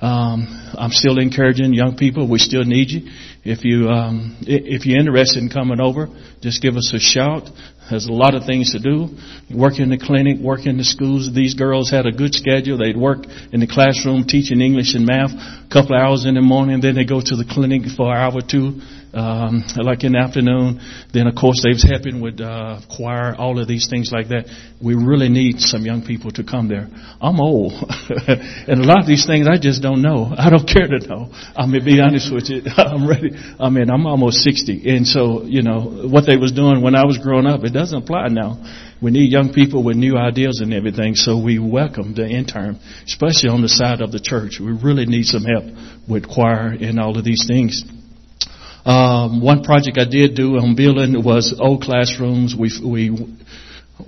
Um, 0.00 0.74
I'm 0.78 0.90
still 0.90 1.18
encouraging 1.18 1.74
young 1.74 1.96
people. 1.96 2.28
We 2.28 2.38
still 2.38 2.64
need 2.64 2.90
you. 2.90 3.10
If 3.44 3.64
you 3.64 3.88
um, 3.88 4.36
if 4.42 4.86
you're 4.86 4.98
interested 4.98 5.42
in 5.42 5.50
coming 5.50 5.80
over, 5.80 6.08
just 6.40 6.62
give 6.62 6.76
us 6.76 6.92
a 6.94 6.98
shout. 6.98 7.48
There's 7.90 8.06
a 8.06 8.12
lot 8.12 8.34
of 8.34 8.44
things 8.46 8.72
to 8.72 8.78
do. 8.78 9.08
Work 9.52 9.80
in 9.80 9.90
the 9.90 9.98
clinic, 9.98 10.38
work 10.38 10.64
in 10.64 10.76
the 10.76 10.84
schools. 10.84 11.34
These 11.34 11.54
girls 11.54 11.90
had 11.90 12.06
a 12.06 12.12
good 12.12 12.32
schedule. 12.32 12.78
They'd 12.78 12.96
work 12.96 13.26
in 13.52 13.60
the 13.60 13.66
classroom 13.66 14.24
teaching 14.24 14.60
English 14.60 14.94
and 14.94 15.04
math 15.04 15.32
a 15.32 15.68
couple 15.72 15.96
hours 15.96 16.24
in 16.24 16.34
the 16.34 16.40
morning. 16.40 16.80
Then 16.80 16.94
they 16.94 17.04
go 17.04 17.20
to 17.20 17.36
the 17.36 17.44
clinic 17.44 17.82
for 17.96 18.14
an 18.14 18.16
hour 18.16 18.38
or 18.38 18.46
two, 18.46 18.80
um, 19.12 19.64
like 19.76 20.04
in 20.04 20.12
the 20.12 20.18
afternoon. 20.18 20.80
Then 21.12 21.26
of 21.26 21.34
course 21.34 21.62
they 21.62 21.70
was 21.70 21.82
helping 21.82 22.20
with 22.20 22.40
uh, 22.40 22.80
choir, 22.88 23.34
all 23.36 23.58
of 23.58 23.66
these 23.66 23.88
things 23.88 24.10
like 24.12 24.28
that. 24.28 24.46
We 24.82 24.94
really 24.94 25.28
need 25.28 25.60
some 25.60 25.84
young 25.84 26.04
people 26.04 26.30
to 26.32 26.44
come 26.44 26.68
there. 26.68 26.88
I'm 27.20 27.40
old, 27.40 27.72
and 28.28 28.80
a 28.80 28.86
lot 28.86 29.00
of 29.00 29.06
these 29.06 29.26
things 29.26 29.46
I 29.48 29.58
just 29.58 29.82
don't 29.82 30.02
know. 30.02 30.32
I 30.38 30.50
don't 30.50 30.66
care 30.66 30.86
to 30.86 30.98
know. 31.06 31.30
I 31.56 31.66
mean, 31.66 31.84
be 31.84 32.00
honest 32.00 32.32
with 32.32 32.48
you. 32.48 32.62
I'm 32.76 33.08
ready. 33.08 33.30
I 33.58 33.68
mean, 33.68 33.90
I'm 33.90 34.06
almost 34.06 34.38
60, 34.42 34.88
and 34.88 35.06
so 35.06 35.44
you 35.44 35.62
know 35.62 36.08
what 36.08 36.26
they 36.26 36.36
was 36.36 36.52
doing 36.52 36.82
when 36.82 36.94
I 36.94 37.04
was 37.04 37.18
growing 37.18 37.46
up. 37.46 37.64
It 37.64 37.72
doesn't 37.72 38.04
apply 38.04 38.28
now. 38.28 38.62
We 39.02 39.10
need 39.10 39.32
young 39.32 39.52
people 39.52 39.82
with 39.82 39.96
new 39.96 40.18
ideas 40.18 40.60
and 40.60 40.74
everything, 40.74 41.14
so 41.14 41.40
we 41.40 41.58
welcome 41.58 42.14
the 42.14 42.28
intern, 42.28 42.78
especially 43.06 43.48
on 43.48 43.62
the 43.62 43.68
side 43.68 44.02
of 44.02 44.12
the 44.12 44.20
church. 44.20 44.60
We 44.60 44.72
really 44.72 45.06
need 45.06 45.24
some 45.24 45.44
help 45.44 45.64
with 46.06 46.28
choir 46.28 46.76
and 46.78 47.00
all 47.00 47.16
of 47.16 47.24
these 47.24 47.46
things. 47.48 47.82
Um, 48.84 49.42
one 49.42 49.62
project 49.62 49.98
I 49.98 50.08
did 50.08 50.34
do 50.34 50.56
on 50.56 50.74
building 50.74 51.22
was 51.22 51.54
old 51.58 51.82
classrooms. 51.82 52.54
We 52.58 52.70
we 52.84 53.10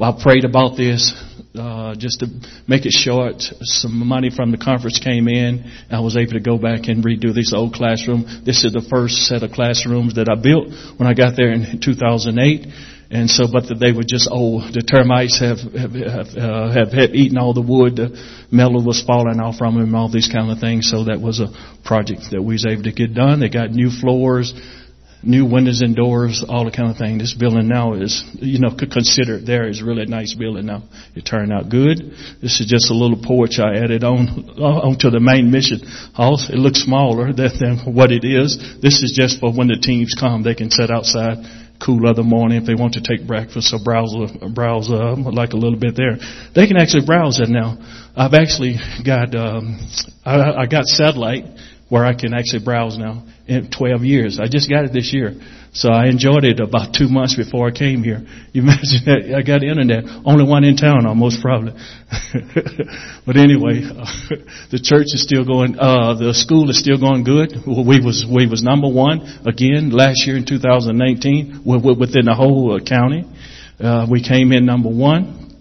I 0.00 0.18
prayed 0.22 0.44
about 0.44 0.76
this 0.76 1.12
uh, 1.54 1.94
just 1.96 2.20
to 2.20 2.26
make 2.66 2.86
it 2.86 2.92
short. 2.92 3.42
Some 3.60 4.06
money 4.06 4.30
from 4.34 4.50
the 4.50 4.56
conference 4.56 4.98
came 4.98 5.28
in. 5.28 5.70
I 5.90 6.00
was 6.00 6.16
able 6.16 6.32
to 6.32 6.40
go 6.40 6.56
back 6.56 6.88
and 6.88 7.04
redo 7.04 7.34
this 7.34 7.52
old 7.54 7.74
classroom. 7.74 8.24
This 8.44 8.64
is 8.64 8.72
the 8.72 8.84
first 8.88 9.26
set 9.26 9.42
of 9.42 9.50
classrooms 9.50 10.14
that 10.14 10.28
I 10.30 10.40
built 10.40 10.72
when 10.98 11.06
I 11.06 11.14
got 11.14 11.36
there 11.36 11.52
in 11.52 11.80
2008. 11.82 12.66
And 13.12 13.28
so, 13.28 13.44
but 13.46 13.68
they 13.78 13.92
were 13.92 14.08
just 14.08 14.26
old. 14.32 14.72
The 14.72 14.80
termites 14.80 15.38
have 15.38 15.60
have 15.76 15.92
have, 15.92 16.32
uh, 16.32 16.72
have, 16.72 16.92
have 16.96 17.12
eaten 17.12 17.36
all 17.36 17.52
the 17.52 17.60
wood. 17.60 17.96
The 17.96 18.16
metal 18.50 18.82
was 18.82 19.04
falling 19.04 19.38
off 19.38 19.56
from 19.56 19.78
them, 19.78 19.94
all 19.94 20.08
these 20.08 20.32
kind 20.32 20.50
of 20.50 20.60
things. 20.60 20.88
So 20.88 21.04
that 21.04 21.20
was 21.20 21.38
a 21.38 21.52
project 21.84 22.32
that 22.32 22.40
we 22.40 22.54
was 22.54 22.64
able 22.64 22.84
to 22.84 22.92
get 22.92 23.12
done. 23.12 23.40
They 23.40 23.50
got 23.50 23.70
new 23.70 23.90
floors, 23.90 24.56
new 25.22 25.44
windows 25.44 25.82
and 25.82 25.94
doors, 25.94 26.42
all 26.48 26.64
the 26.64 26.70
kind 26.70 26.88
of 26.88 26.96
thing. 26.96 27.18
This 27.18 27.36
building 27.36 27.68
now 27.68 28.00
is, 28.00 28.24
you 28.40 28.58
know, 28.58 28.72
could 28.72 28.90
consider 28.90 29.36
it 29.36 29.44
there 29.44 29.68
is 29.68 29.82
really 29.82 30.04
a 30.04 30.06
nice 30.08 30.32
building 30.32 30.64
now. 30.64 30.88
It 31.14 31.28
turned 31.28 31.52
out 31.52 31.68
good. 31.68 32.16
This 32.40 32.64
is 32.64 32.66
just 32.66 32.88
a 32.88 32.96
little 32.96 33.20
porch 33.20 33.60
I 33.60 33.76
added 33.76 34.04
on 34.04 34.56
uh, 34.56 34.88
onto 34.88 35.10
the 35.10 35.20
main 35.20 35.50
mission 35.52 35.84
house. 36.16 36.48
It 36.48 36.56
looks 36.56 36.80
smaller 36.80 37.36
than, 37.36 37.52
than 37.60 37.92
what 37.92 38.08
it 38.08 38.24
is. 38.24 38.56
This 38.80 39.04
is 39.04 39.12
just 39.12 39.36
for 39.38 39.52
when 39.52 39.68
the 39.68 39.76
teams 39.76 40.16
come, 40.18 40.42
they 40.42 40.56
can 40.56 40.70
sit 40.70 40.88
outside 40.88 41.60
cool 41.84 42.08
of 42.08 42.16
the 42.16 42.22
morning 42.22 42.58
if 42.58 42.66
they 42.66 42.74
want 42.74 42.94
to 42.94 43.02
take 43.02 43.26
breakfast 43.26 43.74
or 43.74 43.78
browse 43.82 44.14
browse 44.54 44.90
uh, 44.90 45.16
like 45.16 45.52
a 45.52 45.56
little 45.56 45.78
bit 45.78 45.96
there. 45.96 46.16
They 46.54 46.66
can 46.66 46.76
actually 46.76 47.06
browse 47.06 47.40
it 47.40 47.48
now. 47.48 47.78
I've 48.16 48.34
actually 48.34 48.76
got 49.04 49.34
um, 49.34 49.78
I, 50.24 50.62
I 50.62 50.66
got 50.66 50.84
satellite 50.86 51.44
where 51.88 52.04
I 52.04 52.14
can 52.14 52.32
actually 52.32 52.64
browse 52.64 52.96
now 52.96 53.24
in 53.46 53.70
12 53.70 54.02
years. 54.04 54.38
I 54.40 54.48
just 54.48 54.70
got 54.70 54.84
it 54.84 54.92
this 54.92 55.12
year. 55.12 55.34
So 55.74 55.88
I 55.90 56.08
enjoyed 56.08 56.44
it 56.44 56.60
about 56.60 56.92
two 56.92 57.08
months 57.08 57.34
before 57.34 57.66
I 57.66 57.70
came 57.70 58.04
here. 58.04 58.20
You 58.52 58.62
imagine 58.66 59.04
that 59.06 59.34
I 59.36 59.42
got 59.42 59.62
internet, 59.64 60.04
only 60.24 60.44
one 60.44 60.64
in 60.64 60.76
town 60.76 61.06
almost 61.06 61.40
probably. 61.40 61.72
but 63.26 63.36
anyway, 63.36 63.80
uh, 63.88 64.04
the 64.70 64.80
church 64.82 65.08
is 65.16 65.22
still 65.22 65.46
going, 65.46 65.78
uh, 65.78 66.14
the 66.14 66.34
school 66.34 66.68
is 66.68 66.78
still 66.78 67.00
going 67.00 67.24
good. 67.24 67.56
We 67.66 68.04
was, 68.04 68.26
we 68.28 68.46
was 68.46 68.62
number 68.62 68.88
one 68.88 69.24
again 69.46 69.90
last 69.90 70.26
year 70.26 70.36
in 70.36 70.44
2019 70.44 71.62
within 71.64 72.26
the 72.26 72.34
whole 72.36 72.76
uh, 72.76 72.84
county. 72.84 73.24
Uh, 73.80 74.06
we 74.10 74.22
came 74.22 74.52
in 74.52 74.66
number 74.66 74.90
one. 74.90 75.56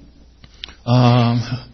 Um, 0.85 1.70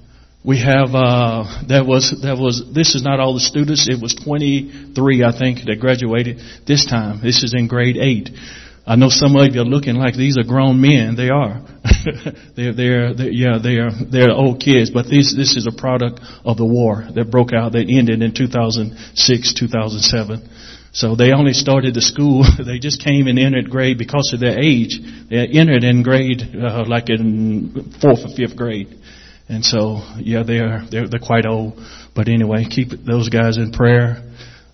we 0.48 0.64
have 0.64 0.96
uh, 0.96 1.44
that 1.68 1.84
was 1.86 2.16
that 2.24 2.40
was 2.40 2.64
this 2.74 2.96
is 2.96 3.04
not 3.04 3.20
all 3.20 3.34
the 3.34 3.44
students. 3.44 3.90
It 3.90 4.02
was 4.02 4.16
23, 4.16 5.26
I 5.26 5.38
think, 5.38 5.68
that 5.68 5.78
graduated 5.82 6.40
this 6.66 6.86
time. 6.86 7.20
This 7.22 7.44
is 7.44 7.54
in 7.54 7.68
grade 7.68 7.98
eight. 7.98 8.30
I 8.88 8.96
know 8.96 9.10
some 9.10 9.36
of 9.36 9.54
you 9.54 9.60
are 9.60 9.66
looking 9.66 9.96
like 9.96 10.16
these 10.16 10.38
are 10.38 10.48
grown 10.48 10.80
men. 10.80 11.18
They 11.18 11.28
are. 11.28 11.60
they're, 12.56 12.72
they're, 12.72 13.14
they're, 13.14 13.30
yeah, 13.30 13.60
they're, 13.62 13.92
they're 13.92 14.32
old 14.32 14.62
kids, 14.62 14.90
but 14.90 15.10
this, 15.12 15.36
this 15.36 15.58
is 15.58 15.68
a 15.68 15.76
product 15.76 16.22
of 16.46 16.56
the 16.56 16.66
war 16.66 17.04
that 17.14 17.30
broke 17.30 17.52
out, 17.52 17.74
that 17.74 17.92
ended 17.92 18.22
in 18.22 18.34
2006, 18.34 19.54
2007. 19.54 20.50
So 20.94 21.18
they 21.18 21.34
only 21.34 21.52
started 21.52 21.96
the 21.96 22.02
school. 22.02 22.46
they 22.66 22.80
just 22.80 23.04
came 23.04 23.28
and 23.28 23.38
entered 23.38 23.70
grade 23.70 23.98
because 23.98 24.32
of 24.34 24.40
their 24.40 24.58
age. 24.58 24.98
They 25.30 25.48
entered 25.48 25.84
in 25.84 26.02
grade 26.02 26.56
uh, 26.56 26.86
like 26.88 27.10
in 27.10 27.92
fourth 28.00 28.24
or 28.24 28.34
fifth 28.34 28.56
grade. 28.56 28.96
And 29.50 29.64
so, 29.64 30.02
yeah, 30.18 30.44
they're, 30.44 30.84
they're, 30.92 31.08
they're 31.08 31.20
quite 31.24 31.46
old. 31.46 31.80
But 32.16 32.28
anyway, 32.28 32.66
keep 32.70 32.90
those 32.90 33.30
guys 33.30 33.58
in 33.58 33.72
prayer. 33.72 34.24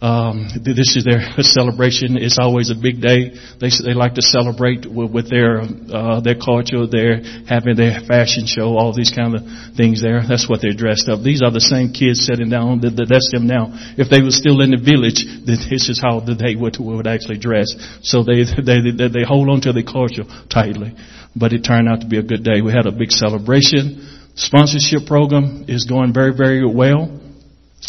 Um, 0.04 0.52
this 0.60 1.00
is 1.00 1.08
their 1.08 1.24
celebration. 1.40 2.18
It's 2.20 2.36
always 2.38 2.70
a 2.70 2.76
big 2.76 3.00
day. 3.00 3.40
They 3.64 3.72
they 3.72 3.96
like 3.96 4.16
to 4.16 4.22
celebrate 4.22 4.84
with, 4.84 5.10
with 5.16 5.30
their 5.32 5.64
uh, 5.64 6.20
their 6.20 6.36
culture. 6.36 6.84
They're 6.84 7.24
having 7.48 7.80
their 7.80 8.04
fashion 8.04 8.44
show, 8.44 8.76
all 8.76 8.92
these 8.92 9.16
kind 9.16 9.32
of 9.32 9.48
things. 9.80 10.04
There, 10.04 10.20
that's 10.28 10.50
what 10.50 10.60
they're 10.60 10.76
dressed 10.76 11.08
up. 11.08 11.24
These 11.24 11.42
are 11.42 11.52
the 11.52 11.64
same 11.64 11.96
kids 11.96 12.28
sitting 12.28 12.50
down. 12.50 12.84
That's 12.84 13.32
them 13.32 13.48
now. 13.48 13.72
If 13.96 14.12
they 14.12 14.20
were 14.20 14.36
still 14.36 14.60
in 14.60 14.76
the 14.76 14.82
village, 14.84 15.24
this 15.48 15.88
is 15.88 16.04
how 16.04 16.20
they 16.20 16.60
would 16.60 16.76
would 16.84 17.08
actually 17.08 17.40
dress. 17.40 17.72
So 18.04 18.28
they 18.28 18.44
they 18.44 18.84
they, 18.92 19.08
they 19.08 19.24
hold 19.24 19.48
on 19.48 19.62
to 19.62 19.72
their 19.72 19.88
culture 19.88 20.28
tightly. 20.52 21.00
But 21.34 21.54
it 21.54 21.64
turned 21.64 21.88
out 21.88 22.02
to 22.02 22.08
be 22.12 22.20
a 22.20 22.28
good 22.28 22.44
day. 22.44 22.60
We 22.60 22.76
had 22.76 22.88
a 22.88 22.92
big 22.92 23.12
celebration. 23.12 24.13
Sponsorship 24.36 25.06
program 25.06 25.66
is 25.68 25.86
going 25.86 26.12
very, 26.14 26.34
very 26.36 26.66
well. 26.66 27.20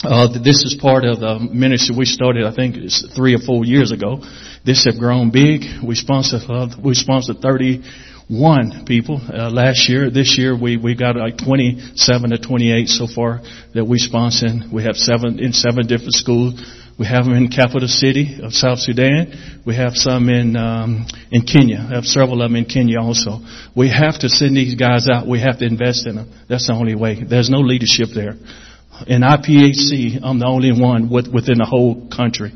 Uh, 0.02 0.28
this 0.42 0.64
is 0.64 0.76
part 0.80 1.04
of 1.04 1.20
the 1.20 1.38
ministry 1.38 1.96
we 1.96 2.04
started, 2.04 2.44
I 2.44 2.54
think 2.54 2.76
it's 2.76 3.14
three 3.14 3.34
or 3.34 3.38
four 3.38 3.64
years 3.64 3.92
ago. 3.92 4.20
This 4.64 4.84
have 4.84 4.98
grown 4.98 5.30
big. 5.30 5.62
We 5.82 5.94
sponsor, 5.94 6.38
uh, 6.48 6.68
we 6.82 6.94
sponsored 6.94 7.38
31 7.40 8.84
people, 8.84 9.22
uh, 9.32 9.50
last 9.50 9.88
year. 9.88 10.10
This 10.10 10.36
year 10.36 10.54
we, 10.58 10.76
we 10.76 10.94
got 10.94 11.16
like 11.16 11.38
27 11.38 12.30
to 12.30 12.38
28 12.38 12.88
so 12.88 13.06
far 13.06 13.40
that 13.72 13.84
we 13.84 13.98
sponsor. 13.98 14.48
We 14.70 14.82
have 14.84 14.96
seven, 14.96 15.38
in 15.38 15.52
seven 15.52 15.86
different 15.86 16.14
schools. 16.14 16.60
We 16.98 17.06
have 17.06 17.24
them 17.24 17.34
in 17.34 17.48
capital 17.48 17.88
city 17.88 18.38
of 18.42 18.52
South 18.52 18.78
Sudan. 18.78 19.62
We 19.66 19.74
have 19.74 19.94
some 19.94 20.28
in 20.28 20.56
um, 20.56 21.06
in 21.32 21.42
Kenya. 21.42 21.86
We 21.88 21.94
have 21.94 22.04
several 22.04 22.40
of 22.42 22.50
them 22.50 22.56
in 22.56 22.66
Kenya 22.66 23.00
also. 23.00 23.40
We 23.74 23.90
have 23.90 24.20
to 24.20 24.28
send 24.28 24.56
these 24.56 24.76
guys 24.76 25.08
out. 25.10 25.26
We 25.26 25.40
have 25.40 25.58
to 25.58 25.66
invest 25.66 26.06
in 26.06 26.16
them. 26.16 26.30
That's 26.48 26.68
the 26.68 26.74
only 26.74 26.94
way. 26.94 27.22
There's 27.22 27.50
no 27.50 27.58
leadership 27.58 28.08
there. 28.14 28.34
In 29.08 29.22
IPHC, 29.22 30.20
I'm 30.22 30.38
the 30.38 30.46
only 30.46 30.70
one 30.70 31.10
with, 31.10 31.26
within 31.26 31.58
the 31.58 31.66
whole 31.66 32.08
country. 32.14 32.52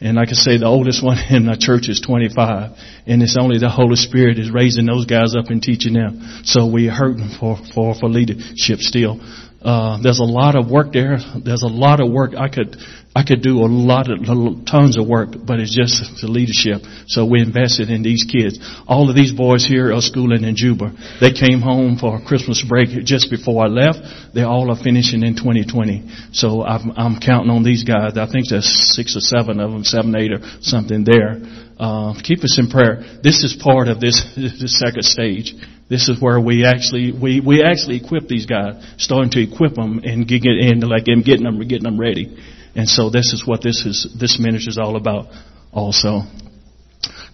And 0.00 0.16
like 0.16 0.28
I 0.28 0.32
say, 0.32 0.56
the 0.56 0.66
oldest 0.66 1.04
one 1.04 1.18
in 1.30 1.46
the 1.46 1.56
church 1.58 1.88
is 1.88 2.00
25. 2.00 2.70
And 3.06 3.22
it's 3.22 3.36
only 3.38 3.58
the 3.58 3.68
Holy 3.68 3.96
Spirit 3.96 4.38
is 4.38 4.50
raising 4.50 4.86
those 4.86 5.06
guys 5.06 5.34
up 5.36 5.50
and 5.50 5.60
teaching 5.60 5.92
them. 5.92 6.40
So 6.44 6.66
we're 6.66 6.92
hurting 6.92 7.36
for, 7.38 7.58
for, 7.74 7.94
for 7.98 8.08
leadership 8.08 8.78
still. 8.78 9.20
Uh, 9.60 9.98
there's 10.00 10.20
a 10.20 10.24
lot 10.24 10.54
of 10.54 10.70
work 10.70 10.92
there. 10.92 11.18
There's 11.44 11.62
a 11.62 11.68
lot 11.68 11.98
of 12.00 12.10
work. 12.10 12.32
I 12.38 12.48
could, 12.48 12.76
I 13.18 13.24
could 13.26 13.42
do 13.42 13.66
a 13.66 13.66
lot 13.66 14.06
of, 14.08 14.22
tons 14.64 14.96
of 14.96 15.08
work, 15.08 15.30
but 15.44 15.58
it's 15.58 15.74
just 15.74 16.22
the 16.22 16.30
leadership. 16.30 16.86
So 17.08 17.26
we 17.26 17.42
invested 17.42 17.90
in 17.90 18.04
these 18.04 18.22
kids. 18.22 18.62
All 18.86 19.10
of 19.10 19.16
these 19.16 19.32
boys 19.32 19.66
here 19.66 19.92
are 19.92 20.00
schooling 20.00 20.44
in 20.44 20.54
Juba. 20.54 20.94
They 21.20 21.32
came 21.32 21.58
home 21.60 21.98
for 21.98 22.20
Christmas 22.22 22.62
break 22.62 22.90
just 23.02 23.28
before 23.28 23.64
I 23.64 23.66
left. 23.66 23.98
They 24.34 24.42
all 24.42 24.70
are 24.70 24.78
finishing 24.80 25.24
in 25.24 25.34
2020. 25.34 26.30
So 26.30 26.62
I'm, 26.62 26.92
I'm 26.94 27.18
counting 27.18 27.50
on 27.50 27.64
these 27.64 27.82
guys. 27.82 28.16
I 28.16 28.30
think 28.30 28.50
there's 28.50 28.70
six 28.94 29.16
or 29.16 29.20
seven 29.20 29.58
of 29.58 29.72
them, 29.72 29.82
seven, 29.82 30.14
eight 30.14 30.30
or 30.30 30.38
something 30.62 31.02
there. 31.02 31.42
Uh, 31.74 32.14
keep 32.22 32.46
us 32.46 32.54
in 32.56 32.70
prayer. 32.70 33.02
This 33.24 33.42
is 33.42 33.58
part 33.58 33.88
of 33.88 33.98
this, 33.98 34.22
this 34.36 34.78
second 34.78 35.02
stage. 35.02 35.54
This 35.90 36.08
is 36.08 36.22
where 36.22 36.38
we 36.38 36.64
actually 36.64 37.10
we 37.10 37.40
we 37.40 37.64
actually 37.64 37.96
equip 37.96 38.28
these 38.28 38.44
guys, 38.44 38.76
starting 38.98 39.30
to 39.30 39.40
equip 39.40 39.74
them 39.74 40.02
and 40.04 40.28
get 40.28 40.44
and 40.44 40.86
like 40.86 41.08
and 41.08 41.24
getting 41.24 41.44
them 41.44 41.58
getting 41.66 41.84
them 41.84 41.98
ready. 41.98 42.36
And 42.78 42.88
so 42.88 43.10
this 43.10 43.32
is 43.32 43.44
what 43.44 43.60
this 43.60 43.84
is 43.84 44.06
this 44.16 44.38
ministry 44.38 44.70
is 44.70 44.78
all 44.78 44.94
about. 44.94 45.26
Also, 45.72 46.22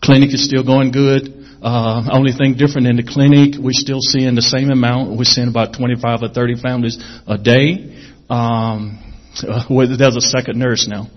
clinic 0.03 0.33
is 0.33 0.43
still 0.43 0.65
going 0.65 0.91
good. 0.91 1.45
Uh, 1.63 2.09
only 2.11 2.33
thing 2.33 2.55
different 2.55 2.87
in 2.87 2.97
the 2.97 3.03
clinic, 3.03 3.61
we're 3.61 3.77
still 3.77 4.01
seeing 4.01 4.35
the 4.35 4.41
same 4.43 4.71
amount. 4.71 5.19
We're 5.19 5.25
seeing 5.25 5.49
about 5.49 5.75
25 5.75 6.23
or 6.23 6.29
30 6.29 6.63
families 6.63 6.97
a 7.27 7.37
day. 7.37 8.09
Um, 8.31 9.05
uh, 9.47 9.65
there's 9.69 10.17
a 10.17 10.23
second 10.23 10.59
nurse 10.59 10.89
now. 10.89 11.09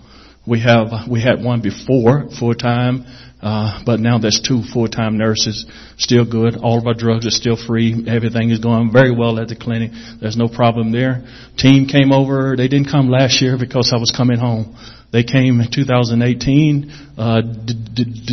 We 0.48 0.60
have 0.60 1.08
we 1.10 1.20
had 1.20 1.42
one 1.42 1.60
before 1.60 2.28
full 2.38 2.54
time. 2.54 3.04
Uh, 3.40 3.82
but 3.86 4.00
now 4.00 4.18
there's 4.18 4.40
two 4.40 4.62
full-time 4.72 5.16
nurses. 5.16 5.64
Still 5.96 6.28
good. 6.28 6.56
All 6.56 6.78
of 6.78 6.86
our 6.86 6.94
drugs 6.94 7.24
are 7.24 7.30
still 7.30 7.56
free. 7.56 8.04
Everything 8.08 8.50
is 8.50 8.58
going 8.58 8.90
very 8.92 9.14
well 9.14 9.38
at 9.38 9.46
the 9.46 9.54
clinic. 9.54 9.92
There's 10.20 10.36
no 10.36 10.48
problem 10.48 10.90
there. 10.90 11.24
Team 11.56 11.86
came 11.86 12.10
over. 12.10 12.56
They 12.56 12.66
didn't 12.66 12.90
come 12.90 13.08
last 13.08 13.40
year 13.40 13.56
because 13.56 13.92
I 13.94 13.98
was 13.98 14.10
coming 14.10 14.38
home. 14.38 14.74
They 15.12 15.22
came 15.22 15.60
in 15.60 15.70
2018. 15.70 16.90
Uh, 17.16 17.40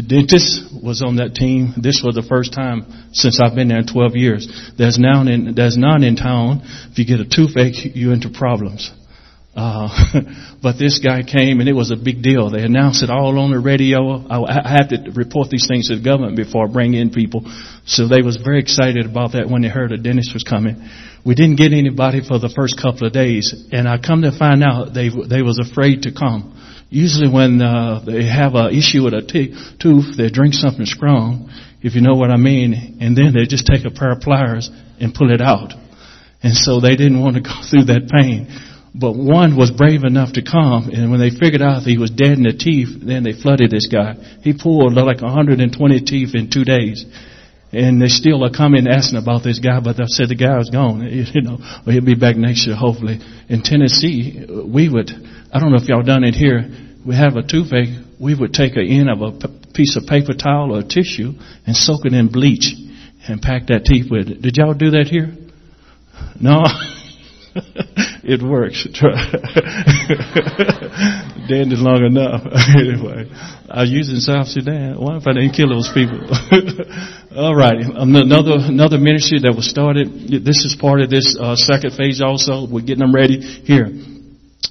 dentist 0.07 0.73
was 0.83 1.03
on 1.05 1.17
that 1.17 1.35
team. 1.35 1.73
This 1.77 2.01
was 2.03 2.15
the 2.15 2.25
first 2.27 2.51
time 2.51 3.11
since 3.13 3.39
I've 3.39 3.55
been 3.55 3.69
there 3.69 3.79
in 3.79 3.87
12 3.87 4.15
years. 4.15 4.71
There's 4.77 4.97
now 4.97 5.21
in, 5.21 5.53
there's 5.55 5.77
none 5.77 6.03
in 6.03 6.15
town. 6.15 6.61
If 6.91 6.97
you 6.97 7.05
get 7.05 7.19
a 7.19 7.29
toothache, 7.29 7.95
you're 7.95 8.13
into 8.13 8.29
problems. 8.29 8.91
Uh, 9.55 9.87
but 10.61 10.77
this 10.77 10.99
guy 10.99 11.23
came 11.23 11.61
and 11.61 11.69
it 11.69 11.73
was 11.73 11.89
a 11.89 11.95
big 11.95 12.21
deal. 12.21 12.49
They 12.49 12.63
announced 12.63 13.03
it 13.03 13.09
all 13.09 13.39
on 13.39 13.51
the 13.51 13.59
radio. 13.59 14.19
I, 14.27 14.59
I 14.59 14.69
had 14.69 14.89
to 14.89 15.11
report 15.15 15.49
these 15.49 15.65
things 15.67 15.87
to 15.87 15.95
the 15.95 16.03
government 16.03 16.35
before 16.35 16.67
I 16.67 16.71
bring 16.71 16.93
in 16.93 17.09
people. 17.09 17.41
So 17.85 18.07
they 18.07 18.21
was 18.21 18.35
very 18.35 18.59
excited 18.59 19.05
about 19.05 19.31
that 19.31 19.47
when 19.49 19.61
they 19.61 19.69
heard 19.69 19.93
a 19.93 19.97
dentist 19.97 20.33
was 20.33 20.43
coming. 20.43 20.83
We 21.25 21.35
didn't 21.35 21.55
get 21.55 21.71
anybody 21.71 22.19
for 22.19 22.37
the 22.37 22.51
first 22.53 22.79
couple 22.79 23.07
of 23.07 23.13
days 23.13 23.67
and 23.71 23.87
I 23.87 23.97
come 23.97 24.23
to 24.23 24.37
find 24.37 24.61
out 24.61 24.93
they, 24.93 25.07
they 25.07 25.41
was 25.41 25.57
afraid 25.57 26.03
to 26.03 26.11
come. 26.11 26.51
Usually 26.89 27.31
when, 27.31 27.61
uh, 27.61 28.03
they 28.05 28.27
have 28.27 28.55
an 28.55 28.75
issue 28.75 29.03
with 29.03 29.13
a 29.13 29.21
t- 29.21 29.55
tooth, 29.81 30.17
they 30.17 30.29
drink 30.29 30.53
something 30.53 30.85
strong, 30.85 31.49
if 31.81 31.95
you 31.95 32.01
know 32.01 32.13
what 32.13 32.29
I 32.29 32.37
mean, 32.37 32.97
and 33.01 33.17
then 33.17 33.33
they 33.33 33.45
just 33.47 33.65
take 33.65 33.85
a 33.85 33.91
pair 33.91 34.11
of 34.11 34.21
pliers 34.21 34.69
and 34.99 35.13
pull 35.13 35.33
it 35.33 35.41
out. 35.41 35.73
And 36.43 36.53
so 36.53 36.79
they 36.79 36.95
didn't 36.95 37.21
want 37.21 37.37
to 37.37 37.41
go 37.41 37.55
through 37.69 37.85
that 37.85 38.11
pain. 38.11 38.47
But 38.97 39.11
one 39.11 39.57
was 39.57 39.71
brave 39.71 40.05
enough 40.05 40.33
to 40.33 40.41
come, 40.41 40.89
and 40.89 41.11
when 41.11 41.19
they 41.19 41.29
figured 41.29 41.61
out 41.61 41.83
that 41.83 41.89
he 41.89 41.97
was 41.97 42.11
dead 42.11 42.39
in 42.39 42.43
the 42.43 42.53
teeth, 42.53 42.95
then 43.03 43.23
they 43.23 43.33
flooded 43.33 43.69
this 43.69 43.87
guy. 43.91 44.15
He 44.41 44.53
pulled 44.53 44.93
like 44.93 45.21
120 45.21 45.99
teeth 46.01 46.33
in 46.33 46.49
two 46.49 46.63
days. 46.63 47.05
And 47.73 48.01
they 48.01 48.07
still 48.07 48.45
are 48.45 48.51
coming 48.51 48.87
asking 48.87 49.19
about 49.19 49.43
this 49.43 49.59
guy, 49.59 49.81
but 49.81 49.97
they 49.97 50.05
said 50.07 50.29
the 50.29 50.35
guy 50.35 50.59
is 50.59 50.69
gone. 50.69 51.01
You 51.33 51.41
know, 51.41 51.57
he'll 51.83 52.05
be 52.05 52.15
back 52.15 52.37
next 52.37 52.67
year, 52.67 52.75
hopefully. 52.77 53.19
In 53.49 53.63
Tennessee, 53.63 54.45
we 54.47 54.87
would, 54.87 55.11
I 55.51 55.59
don't 55.59 55.71
know 55.71 55.77
if 55.81 55.89
y'all 55.89 56.03
done 56.03 56.23
it 56.23 56.35
here, 56.35 56.63
we 57.05 57.15
have 57.15 57.35
a 57.35 57.43
toothache, 57.43 57.99
we 58.17 58.33
would 58.33 58.53
take 58.53 58.77
an 58.77 58.87
end 58.87 59.09
of 59.09 59.19
a 59.19 59.47
piece 59.73 59.97
of 59.97 60.07
paper 60.07 60.33
towel 60.33 60.73
or 60.73 60.83
tissue 60.83 61.33
and 61.67 61.75
soak 61.75 62.05
it 62.05 62.13
in 62.13 62.29
bleach 62.29 62.71
and 63.27 63.41
pack 63.41 63.67
that 63.67 63.83
teeth 63.83 64.09
with 64.09 64.29
it. 64.29 64.41
Did 64.41 64.55
y'all 64.55 64.73
do 64.73 64.91
that 64.91 65.07
here? 65.11 65.35
No? 66.39 66.63
it 68.23 68.43
works. 68.43 68.83
Dead 71.47 71.71
is 71.71 71.79
long 71.79 72.03
enough. 72.03 72.43
anyway, 72.75 73.31
I 73.69 73.81
was 73.81 73.91
using 73.91 74.17
South 74.17 74.47
Sudan. 74.47 74.99
Why 74.99 75.15
if 75.17 75.27
I 75.27 75.33
didn't 75.33 75.53
kill 75.53 75.69
those 75.69 75.89
people? 75.93 76.19
All 77.35 77.55
right. 77.55 77.79
Another 77.79 78.59
another 78.59 78.97
ministry 78.97 79.39
that 79.39 79.53
was 79.55 79.69
started. 79.69 80.43
This 80.43 80.65
is 80.65 80.75
part 80.79 80.99
of 80.99 81.09
this 81.09 81.37
uh, 81.39 81.55
second 81.55 81.93
phase. 81.95 82.21
Also, 82.21 82.67
we're 82.67 82.81
getting 82.81 82.99
them 82.99 83.15
ready 83.15 83.39
here. 83.39 83.87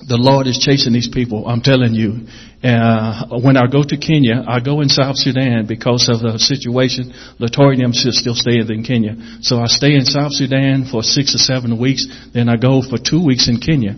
The 0.07 0.17
Lord 0.17 0.47
is 0.47 0.59
chasing 0.59 0.93
these 0.93 1.09
people. 1.09 1.47
I'm 1.47 1.61
telling 1.61 1.95
you. 1.95 2.27
Uh, 2.65 3.41
when 3.45 3.57
I 3.57 3.67
go 3.67 3.83
to 3.85 3.97
Kenya, 3.97 4.43
I 4.49 4.61
go 4.61 4.81
in 4.81 4.89
South 4.89 5.17
Sudan 5.19 5.67
because 5.67 6.09
of 6.09 6.21
the 6.21 6.39
situation. 6.39 7.13
Latoya 7.39 7.93
still 7.93 8.35
stays 8.35 8.71
in 8.71 8.83
Kenya. 8.83 9.17
So 9.43 9.61
I 9.61 9.67
stay 9.67 9.95
in 9.95 10.05
South 10.05 10.33
Sudan 10.33 10.89
for 10.91 11.03
six 11.03 11.35
or 11.35 11.39
seven 11.39 11.79
weeks. 11.79 12.09
Then 12.33 12.49
I 12.49 12.57
go 12.57 12.81
for 12.81 12.97
two 12.97 13.25
weeks 13.25 13.49
in 13.49 13.61
Kenya. 13.61 13.97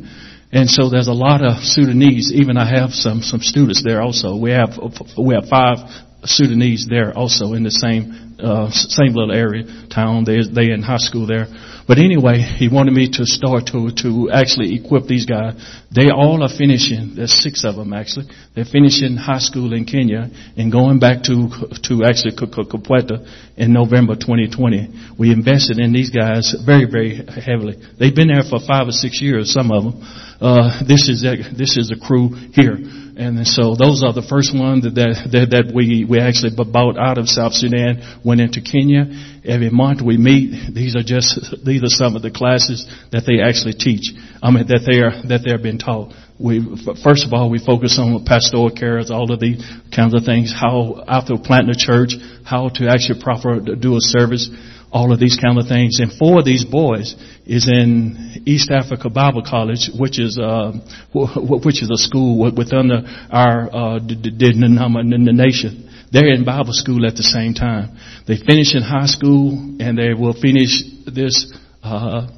And 0.52 0.70
so 0.70 0.90
there's 0.90 1.08
a 1.08 1.14
lot 1.14 1.42
of 1.42 1.62
Sudanese. 1.62 2.32
Even 2.32 2.56
I 2.56 2.66
have 2.66 2.90
some, 2.90 3.22
some 3.22 3.40
students 3.40 3.82
there 3.82 4.02
also. 4.02 4.36
We 4.36 4.50
have, 4.50 4.78
we 5.18 5.34
have 5.34 5.48
five 5.48 5.78
Sudanese 6.26 6.86
there 6.88 7.16
also 7.16 7.52
in 7.54 7.62
the 7.62 7.70
same 7.70 8.26
uh, 8.38 8.70
same 8.70 9.14
little 9.14 9.32
area 9.32 9.64
town. 9.88 10.24
They 10.24 10.40
they 10.42 10.70
in 10.70 10.82
high 10.82 10.98
school 10.98 11.26
there. 11.26 11.46
But 11.88 11.98
anyway, 11.98 12.38
he 12.40 12.68
wanted 12.68 12.92
me 12.94 13.08
to 13.12 13.24
start 13.24 13.66
to 13.72 13.90
to 14.02 14.30
actually 14.30 14.74
equip 14.74 15.06
these 15.06 15.24
guys. 15.24 15.54
They 15.94 16.10
all 16.10 16.42
are 16.42 16.50
finishing. 16.50 17.14
There's 17.14 17.32
six 17.32 17.64
of 17.64 17.76
them 17.76 17.92
actually. 17.92 18.26
They're 18.54 18.66
finishing 18.66 19.16
high 19.16 19.38
school 19.38 19.72
in 19.72 19.84
Kenya 19.84 20.28
and 20.56 20.70
going 20.70 20.98
back 20.98 21.22
to 21.24 21.48
to 21.88 22.04
actually 22.04 22.34
Kapoeta 22.36 23.24
in 23.56 23.72
November 23.72 24.14
2020. 24.16 25.16
We 25.18 25.32
invested 25.32 25.78
in 25.78 25.92
these 25.92 26.10
guys 26.10 26.54
very 26.64 26.84
very 26.90 27.24
heavily. 27.24 27.80
They've 27.98 28.14
been 28.14 28.28
there 28.28 28.42
for 28.42 28.58
five 28.58 28.88
or 28.88 28.92
six 28.92 29.22
years. 29.22 29.52
Some 29.52 29.70
of 29.70 29.84
them. 29.84 30.02
Uh, 30.40 30.84
this 30.86 31.08
is 31.08 31.22
this 31.56 31.76
is 31.78 31.88
the 31.88 31.96
crew 31.96 32.28
here. 32.52 32.76
And 33.16 33.46
so 33.48 33.74
those 33.74 34.04
are 34.04 34.12
the 34.12 34.20
first 34.20 34.52
ones 34.52 34.84
that, 34.84 34.92
that, 34.92 35.48
that 35.48 35.72
we, 35.72 36.04
we 36.04 36.20
actually 36.20 36.52
bought 36.52 37.00
out 37.00 37.16
of 37.16 37.32
South 37.32 37.56
Sudan, 37.56 38.20
went 38.20 38.44
into 38.44 38.60
Kenya. 38.60 39.08
Every 39.40 39.72
month 39.72 40.04
we 40.04 40.20
meet. 40.20 40.52
These 40.76 41.00
are 41.00 41.02
just, 41.02 41.64
these 41.64 41.80
are 41.80 41.88
some 41.88 42.12
of 42.12 42.20
the 42.20 42.30
classes 42.30 42.84
that 43.16 43.24
they 43.24 43.40
actually 43.40 43.72
teach. 43.72 44.12
I 44.44 44.52
mean, 44.52 44.68
that 44.68 44.84
they 44.84 45.00
are, 45.00 45.16
that 45.32 45.40
they're 45.48 45.56
being 45.56 45.80
taught. 45.80 46.12
We, 46.36 46.60
first 47.00 47.24
of 47.24 47.32
all, 47.32 47.48
we 47.48 47.56
focus 47.56 47.96
on 47.96 48.20
pastoral 48.28 48.68
cares, 48.68 49.08
all 49.10 49.32
of 49.32 49.40
these 49.40 49.64
kinds 49.88 50.12
of 50.12 50.28
things, 50.28 50.52
how 50.52 51.00
after 51.08 51.40
planting 51.40 51.72
a 51.72 51.80
church, 51.80 52.20
how 52.44 52.68
to 52.68 52.92
actually 52.92 53.24
proper 53.24 53.64
do 53.64 53.96
a 53.96 54.04
service 54.04 54.52
all 54.92 55.12
of 55.12 55.20
these 55.20 55.38
kind 55.42 55.58
of 55.58 55.66
things. 55.66 56.00
And 56.00 56.12
four 56.12 56.38
of 56.38 56.44
these 56.44 56.64
boys 56.64 57.14
is 57.44 57.68
in 57.68 58.42
East 58.46 58.70
Africa 58.70 59.10
Bible 59.10 59.42
College, 59.42 59.90
which 59.98 60.18
is 60.18 60.38
uh, 60.38 60.72
which 61.12 61.82
is 61.82 61.90
a 61.90 61.96
school 61.96 62.38
within 62.38 62.88
the, 62.88 63.02
our 63.30 63.68
uh, 63.74 63.98
denomination. 63.98 65.82
They're 66.12 66.32
in 66.32 66.44
Bible 66.44 66.72
school 66.72 67.04
at 67.06 67.16
the 67.16 67.22
same 67.22 67.54
time. 67.54 67.98
They 68.26 68.36
finish 68.36 68.74
in 68.74 68.82
high 68.82 69.06
school 69.06 69.76
and 69.80 69.98
they 69.98 70.14
will 70.14 70.34
finish 70.34 70.82
this 71.06 71.52
uh, 71.82 72.28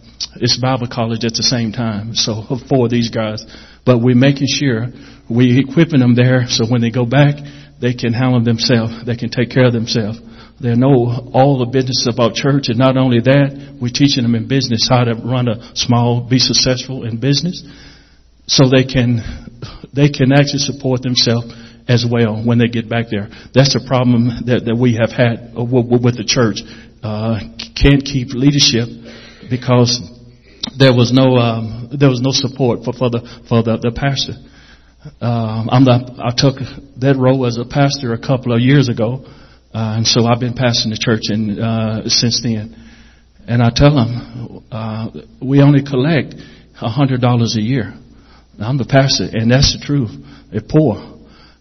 this 0.41 0.59
Bible 0.61 0.89
college 0.91 1.25
at 1.25 1.35
the 1.35 1.43
same 1.43 1.73
time. 1.73 2.15
So 2.15 2.43
four 2.69 2.87
of 2.87 2.91
these 2.91 3.11
guys, 3.11 3.45
but 3.85 3.99
we're 3.99 4.17
making 4.17 4.49
sure 4.49 4.87
we're 5.29 5.61
equipping 5.61 6.01
them 6.01 6.15
there 6.15 6.47
so 6.49 6.67
when 6.67 6.81
they 6.81 6.91
go 6.91 7.05
back, 7.05 7.37
they 7.81 7.95
can 7.95 8.13
handle 8.13 8.43
themselves. 8.43 9.05
They 9.07 9.17
can 9.17 9.31
take 9.31 9.51
care 9.51 9.67
of 9.67 9.73
themselves. 9.73 10.19
They 10.61 10.75
know 10.75 11.31
all 11.33 11.59
the 11.59 11.67
business 11.67 12.09
about 12.11 12.35
church, 12.35 12.69
and 12.69 12.79
not 12.79 12.97
only 12.97 13.21
that, 13.21 13.79
we're 13.81 13.95
teaching 13.95 14.25
them 14.25 14.35
in 14.35 14.49
business 14.49 14.89
how 14.91 15.05
to 15.05 15.15
run 15.15 15.47
a 15.47 15.77
small, 15.77 16.27
be 16.29 16.41
successful 16.41 17.05
in 17.05 17.21
business, 17.21 17.63
so 18.47 18.69
they 18.69 18.83
can 18.83 19.23
they 19.95 20.11
can 20.11 20.33
actually 20.33 20.67
support 20.67 21.03
themselves 21.03 21.55
as 21.87 22.05
well 22.05 22.43
when 22.45 22.59
they 22.59 22.67
get 22.67 22.89
back 22.89 23.07
there. 23.11 23.29
That's 23.55 23.75
a 23.77 23.87
problem 23.87 24.47
that, 24.47 24.67
that 24.67 24.75
we 24.75 24.99
have 24.99 25.15
had 25.15 25.55
with 25.55 26.17
the 26.19 26.27
church. 26.27 26.59
Uh, 27.03 27.39
can't 27.79 28.03
keep 28.03 28.35
leadership 28.35 28.91
because 29.49 30.03
there 30.77 30.93
was 30.93 31.13
no 31.13 31.39
um, 31.39 31.89
there 31.95 32.11
was 32.11 32.21
no 32.21 32.35
support 32.35 32.83
for, 32.83 32.93
for 32.93 33.11
the 33.11 33.23
for 33.49 33.63
the, 33.63 33.79
the 33.79 33.95
pastor. 33.95 34.35
Um, 35.23 35.71
I'm 35.71 35.85
the, 35.85 36.19
I 36.19 36.35
took 36.35 36.59
that 36.99 37.15
role 37.17 37.47
as 37.47 37.57
a 37.57 37.65
pastor 37.65 38.13
a 38.13 38.19
couple 38.19 38.53
of 38.53 38.61
years 38.61 38.89
ago 38.89 39.23
uh, 39.75 39.97
and 39.97 40.07
so 40.07 40.27
I've 40.27 40.41
been 40.41 40.55
pastoring 40.55 40.91
the 40.91 40.99
church 40.99 41.31
uh, 41.31 42.09
since 42.09 42.43
then. 42.43 42.75
And 43.47 43.63
I 43.63 43.71
tell 43.75 43.95
them, 43.95 44.65
uh, 44.71 45.11
we 45.41 45.63
only 45.63 45.83
collect 45.83 46.35
a 46.81 46.89
hundred 46.89 47.21
dollars 47.21 47.57
a 47.57 47.63
year. 47.63 47.95
I'm 48.59 48.77
the 48.77 48.85
pastor, 48.85 49.29
and 49.31 49.51
that's 49.51 49.73
the 49.73 49.85
truth. 49.85 50.11
They're 50.51 50.61
poor. 50.61 51.17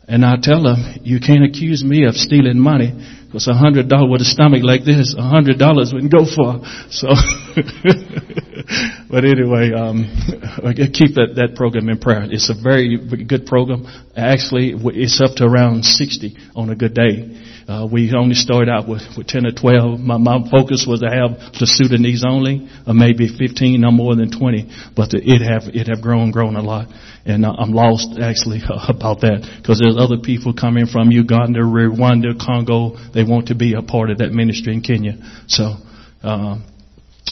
And 0.08 0.26
I 0.26 0.36
tell 0.42 0.64
them, 0.64 1.00
you 1.04 1.20
can't 1.20 1.44
accuse 1.44 1.84
me 1.84 2.06
of 2.06 2.16
stealing 2.16 2.60
money, 2.60 2.94
because 3.28 3.48
a 3.48 3.54
hundred 3.54 3.90
dollars 3.90 4.10
with 4.10 4.22
a 4.22 4.26
stomach 4.26 4.64
like 4.64 4.84
this, 4.84 5.14
a 5.18 5.22
hundred 5.22 5.60
dollars 5.60 5.92
wouldn't 5.94 6.12
go 6.12 6.24
far. 6.24 6.64
So, 6.90 7.12
but 9.12 9.28
anyway, 9.28 9.76
um, 9.76 10.08
keep 10.96 11.20
that, 11.20 11.36
that 11.36 11.56
program 11.56 11.90
in 11.90 12.00
prayer. 12.00 12.24
It's 12.32 12.50
a 12.50 12.56
very 12.56 12.98
good 13.28 13.46
program. 13.46 13.86
Actually, 14.16 14.74
it's 14.96 15.20
up 15.20 15.36
to 15.38 15.46
around 15.46 15.84
60 15.84 16.38
on 16.56 16.70
a 16.70 16.76
good 16.76 16.94
day. 16.94 17.28
Uh, 17.68 17.86
we 17.92 18.14
only 18.16 18.34
started 18.34 18.72
out 18.72 18.88
with, 18.88 19.04
with 19.18 19.28
10 19.28 19.46
or 19.46 19.52
12. 19.52 20.00
My, 20.00 20.18
my 20.18 20.40
focus 20.50 20.86
was 20.88 21.02
to 21.02 21.12
have 21.12 21.52
the 21.60 21.68
Sudanese 21.68 22.24
only, 22.26 22.70
or 22.88 22.94
maybe 22.94 23.28
15, 23.28 23.82
no 23.82 23.92
more 23.92 24.16
than 24.16 24.32
20. 24.32 24.72
But 24.96 25.12
the, 25.12 25.20
it 25.20 25.44
have 25.44 25.76
it 25.76 25.88
have 25.92 26.02
grown, 26.02 26.32
grown 26.32 26.56
a 26.56 26.62
lot, 26.62 26.88
and 27.26 27.46
uh, 27.46 27.52
I'm 27.52 27.74
lost 27.74 28.20
actually 28.24 28.62
about 28.88 29.20
that 29.28 29.44
because 29.60 29.84
there's 29.84 30.00
other 30.00 30.16
people 30.24 30.54
coming 30.54 30.88
from 30.88 31.12
Uganda, 31.12 31.60
Rwanda, 31.60 32.40
Congo. 32.40 32.96
They 33.12 33.26
want 33.28 33.50
to 33.50 33.56
be 33.56 33.74
a 33.74 33.82
part 33.82 34.12
of 34.12 34.20
that 34.20 34.32
ministry 34.32 34.72
in 34.72 34.80
Kenya. 34.80 35.20
So 35.48 35.76
uh, 36.24 36.64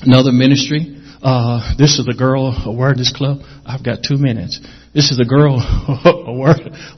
another 0.01 0.33
ministry. 0.33 0.99
Uh, 1.23 1.73
this 1.77 1.97
is 1.97 2.05
the 2.05 2.13
Girl 2.13 2.53
Awareness 2.65 3.11
Club. 3.15 3.39
I've 3.65 3.83
got 3.83 4.03
two 4.03 4.17
minutes. 4.17 4.59
This 4.95 5.11
is 5.11 5.19
a 5.19 5.25
Girl 5.25 5.59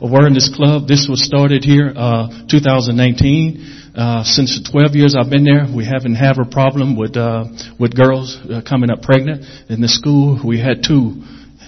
Awareness 0.02 0.54
Club. 0.56 0.88
This 0.88 1.08
was 1.10 1.26
started 1.26 1.64
here, 1.64 1.92
uh, 1.98 2.30
2019. 2.48 3.90
Uh, 3.98 4.24
since 4.24 4.54
the 4.54 4.70
12 4.70 4.94
years 4.94 5.16
I've 5.18 5.32
been 5.32 5.44
there, 5.44 5.66
we 5.66 5.84
haven't 5.84 6.14
had 6.14 6.38
a 6.38 6.46
problem 6.46 6.96
with, 6.96 7.18
uh, 7.18 7.46
with 7.80 7.98
girls 7.98 8.38
uh, 8.38 8.62
coming 8.62 8.92
up 8.92 9.02
pregnant. 9.02 9.50
In 9.68 9.82
the 9.82 9.88
school, 9.88 10.40
we 10.46 10.62
had 10.62 10.86
two 10.86 11.26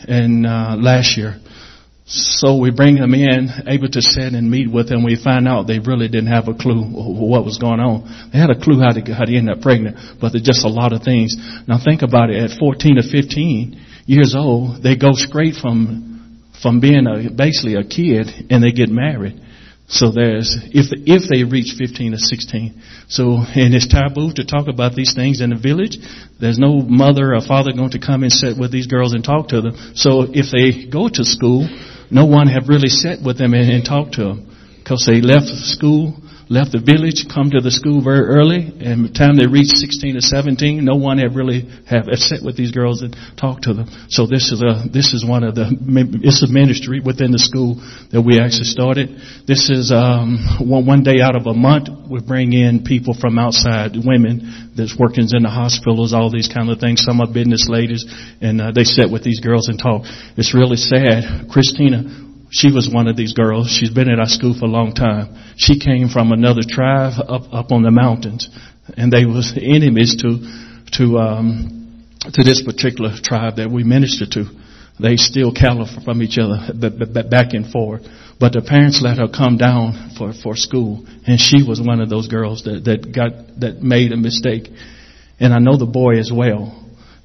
in, 0.07 0.45
uh, 0.45 0.77
last 0.77 1.17
year. 1.17 1.41
So 2.05 2.61
we 2.61 2.69
bring 2.69 3.01
them 3.01 3.15
in, 3.15 3.49
able 3.65 3.89
to 3.89 4.01
sit 4.03 4.33
and 4.37 4.51
meet 4.51 4.71
with 4.71 4.87
them. 4.87 5.03
We 5.03 5.17
find 5.17 5.47
out 5.47 5.65
they 5.65 5.79
really 5.79 6.09
didn't 6.09 6.29
have 6.29 6.47
a 6.47 6.53
clue 6.53 6.93
what 6.93 7.43
was 7.43 7.57
going 7.57 7.79
on. 7.79 8.05
They 8.31 8.37
had 8.37 8.51
a 8.51 8.59
clue 8.61 8.77
how 8.77 8.93
to, 8.93 9.01
how 9.17 9.25
to 9.25 9.33
end 9.33 9.49
up 9.49 9.61
pregnant, 9.61 9.97
but 10.21 10.29
there's 10.29 10.45
just 10.45 10.61
a 10.63 10.69
lot 10.69 10.93
of 10.93 11.01
things. 11.01 11.33
Now 11.65 11.81
think 11.83 12.03
about 12.03 12.29
it. 12.29 12.37
At 12.37 12.59
14 12.59 12.99
or 12.99 13.01
15 13.01 14.05
years 14.05 14.35
old, 14.37 14.83
they 14.83 14.95
go 14.95 15.13
straight 15.13 15.55
from, 15.55 16.08
from 16.61 16.79
being 16.79 17.07
a, 17.07 17.29
basically 17.29 17.75
a 17.75 17.83
kid 17.83 18.27
and 18.49 18.63
they 18.63 18.71
get 18.71 18.89
married. 18.89 19.41
So 19.91 20.11
there's, 20.11 20.55
if, 20.69 20.93
if 21.09 21.27
they 21.29 21.43
reach 21.43 21.73
15 21.75 22.13
or 22.13 22.17
16. 22.17 22.81
So, 23.07 23.41
and 23.41 23.73
it's 23.73 23.87
taboo 23.87 24.31
to 24.35 24.45
talk 24.45 24.67
about 24.67 24.93
these 24.93 25.15
things 25.15 25.41
in 25.41 25.49
the 25.49 25.57
village. 25.57 25.97
There's 26.39 26.59
no 26.59 26.81
mother 26.81 27.33
or 27.33 27.41
father 27.41 27.71
going 27.73 27.91
to 27.91 27.99
come 27.99 28.21
and 28.21 28.31
sit 28.31 28.55
with 28.55 28.71
these 28.71 28.85
girls 28.85 29.13
and 29.13 29.23
talk 29.23 29.49
to 29.49 29.61
them. 29.61 29.93
So 29.95 30.27
if 30.29 30.53
they 30.53 30.87
go 30.89 31.09
to 31.09 31.25
school, 31.25 31.67
no 32.11 32.25
one 32.25 32.47
have 32.47 32.69
really 32.69 32.89
sat 32.89 33.17
with 33.25 33.39
them 33.39 33.55
and, 33.55 33.69
and 33.69 33.83
talked 33.83 34.13
to 34.15 34.23
them 34.25 34.55
because 34.77 35.05
they 35.09 35.21
left 35.21 35.47
school, 35.47 36.13
left 36.49 36.73
the 36.73 36.81
village, 36.81 37.29
come 37.29 37.53
to 37.53 37.61
the 37.61 37.69
school 37.69 38.01
very 38.01 38.25
early, 38.25 38.73
and 38.81 39.05
by 39.05 39.07
the 39.07 39.13
time 39.13 39.37
they 39.37 39.45
reached 39.45 39.77
16 39.77 40.17
or 40.17 40.25
17, 40.25 40.83
no 40.83 40.97
one 40.97 41.21
have 41.21 41.37
really 41.37 41.69
have 41.85 42.09
sat 42.17 42.41
with 42.41 42.57
these 42.57 42.73
girls 42.73 43.05
and 43.05 43.15
talked 43.37 43.69
to 43.69 43.73
them. 43.77 43.85
So 44.09 44.25
this 44.25 44.49
is 44.49 44.65
a 44.65 44.89
this 44.89 45.13
is 45.13 45.21
one 45.21 45.45
of 45.45 45.53
the 45.53 45.69
it's 46.25 46.41
a 46.41 46.49
ministry 46.49 46.99
within 47.05 47.31
the 47.31 47.39
school 47.39 47.77
that 48.09 48.25
we 48.25 48.41
actually 48.41 48.65
started. 48.65 49.13
This 49.45 49.69
is 49.69 49.93
um, 49.93 50.41
one 50.65 50.89
one 50.89 51.03
day 51.05 51.21
out 51.21 51.37
of 51.37 51.45
a 51.45 51.53
month 51.53 51.87
we 52.09 52.19
bring 52.19 52.51
in 52.53 52.81
people 52.81 53.13
from 53.13 53.37
outside, 53.37 53.93
women 53.93 54.73
that's 54.73 54.97
working 54.97 55.29
in 55.29 55.45
the 55.45 55.53
hospitals, 55.53 56.17
all 56.17 56.33
these 56.33 56.49
kind 56.49 56.73
of 56.73 56.81
things. 56.81 57.05
Some 57.05 57.21
are 57.21 57.29
business 57.29 57.69
ladies, 57.69 58.09
and 58.41 58.59
uh, 58.59 58.71
they 58.73 58.83
sit 58.83 59.13
with 59.13 59.23
these 59.23 59.39
girls 59.39 59.69
and 59.69 59.77
talk. 59.77 60.09
It's 60.33 60.57
really 60.57 60.81
sad. 60.81 61.45
Christina 61.53 62.28
she 62.51 62.71
was 62.71 62.89
one 62.91 63.07
of 63.07 63.15
these 63.15 63.33
girls. 63.33 63.69
She's 63.69 63.91
been 63.91 64.09
at 64.09 64.19
our 64.19 64.27
school 64.27 64.57
for 64.57 64.65
a 64.65 64.69
long 64.69 64.93
time. 64.93 65.53
She 65.57 65.79
came 65.79 66.09
from 66.09 66.31
another 66.31 66.61
tribe 66.67 67.13
up 67.19 67.53
up 67.53 67.71
on 67.71 67.83
the 67.83 67.91
mountains, 67.91 68.49
and 68.97 69.11
they 69.11 69.25
was 69.25 69.53
enemies 69.55 70.15
to 70.21 70.39
to 70.97 71.17
um, 71.19 72.05
to 72.33 72.43
this 72.43 72.63
particular 72.63 73.11
tribe 73.21 73.57
that 73.57 73.69
we 73.69 73.83
ministered 73.83 74.31
to. 74.31 74.45
They 74.99 75.15
steal 75.15 75.53
cattle 75.53 75.87
from 76.03 76.21
each 76.21 76.37
other 76.37 76.73
back 76.73 77.53
and 77.53 77.71
forth. 77.71 78.01
But 78.37 78.53
the 78.53 78.61
parents 78.61 79.01
let 79.01 79.17
her 79.17 79.27
come 79.27 79.57
down 79.57 80.11
for 80.17 80.33
for 80.33 80.55
school, 80.55 81.05
and 81.27 81.39
she 81.39 81.63
was 81.63 81.79
one 81.79 82.01
of 82.01 82.09
those 82.09 82.27
girls 82.27 82.63
that 82.63 82.83
that 82.85 83.13
got 83.13 83.59
that 83.59 83.81
made 83.81 84.11
a 84.11 84.17
mistake. 84.17 84.69
And 85.39 85.53
I 85.53 85.59
know 85.59 85.77
the 85.77 85.85
boy 85.85 86.17
as 86.19 86.31
well. 86.33 86.75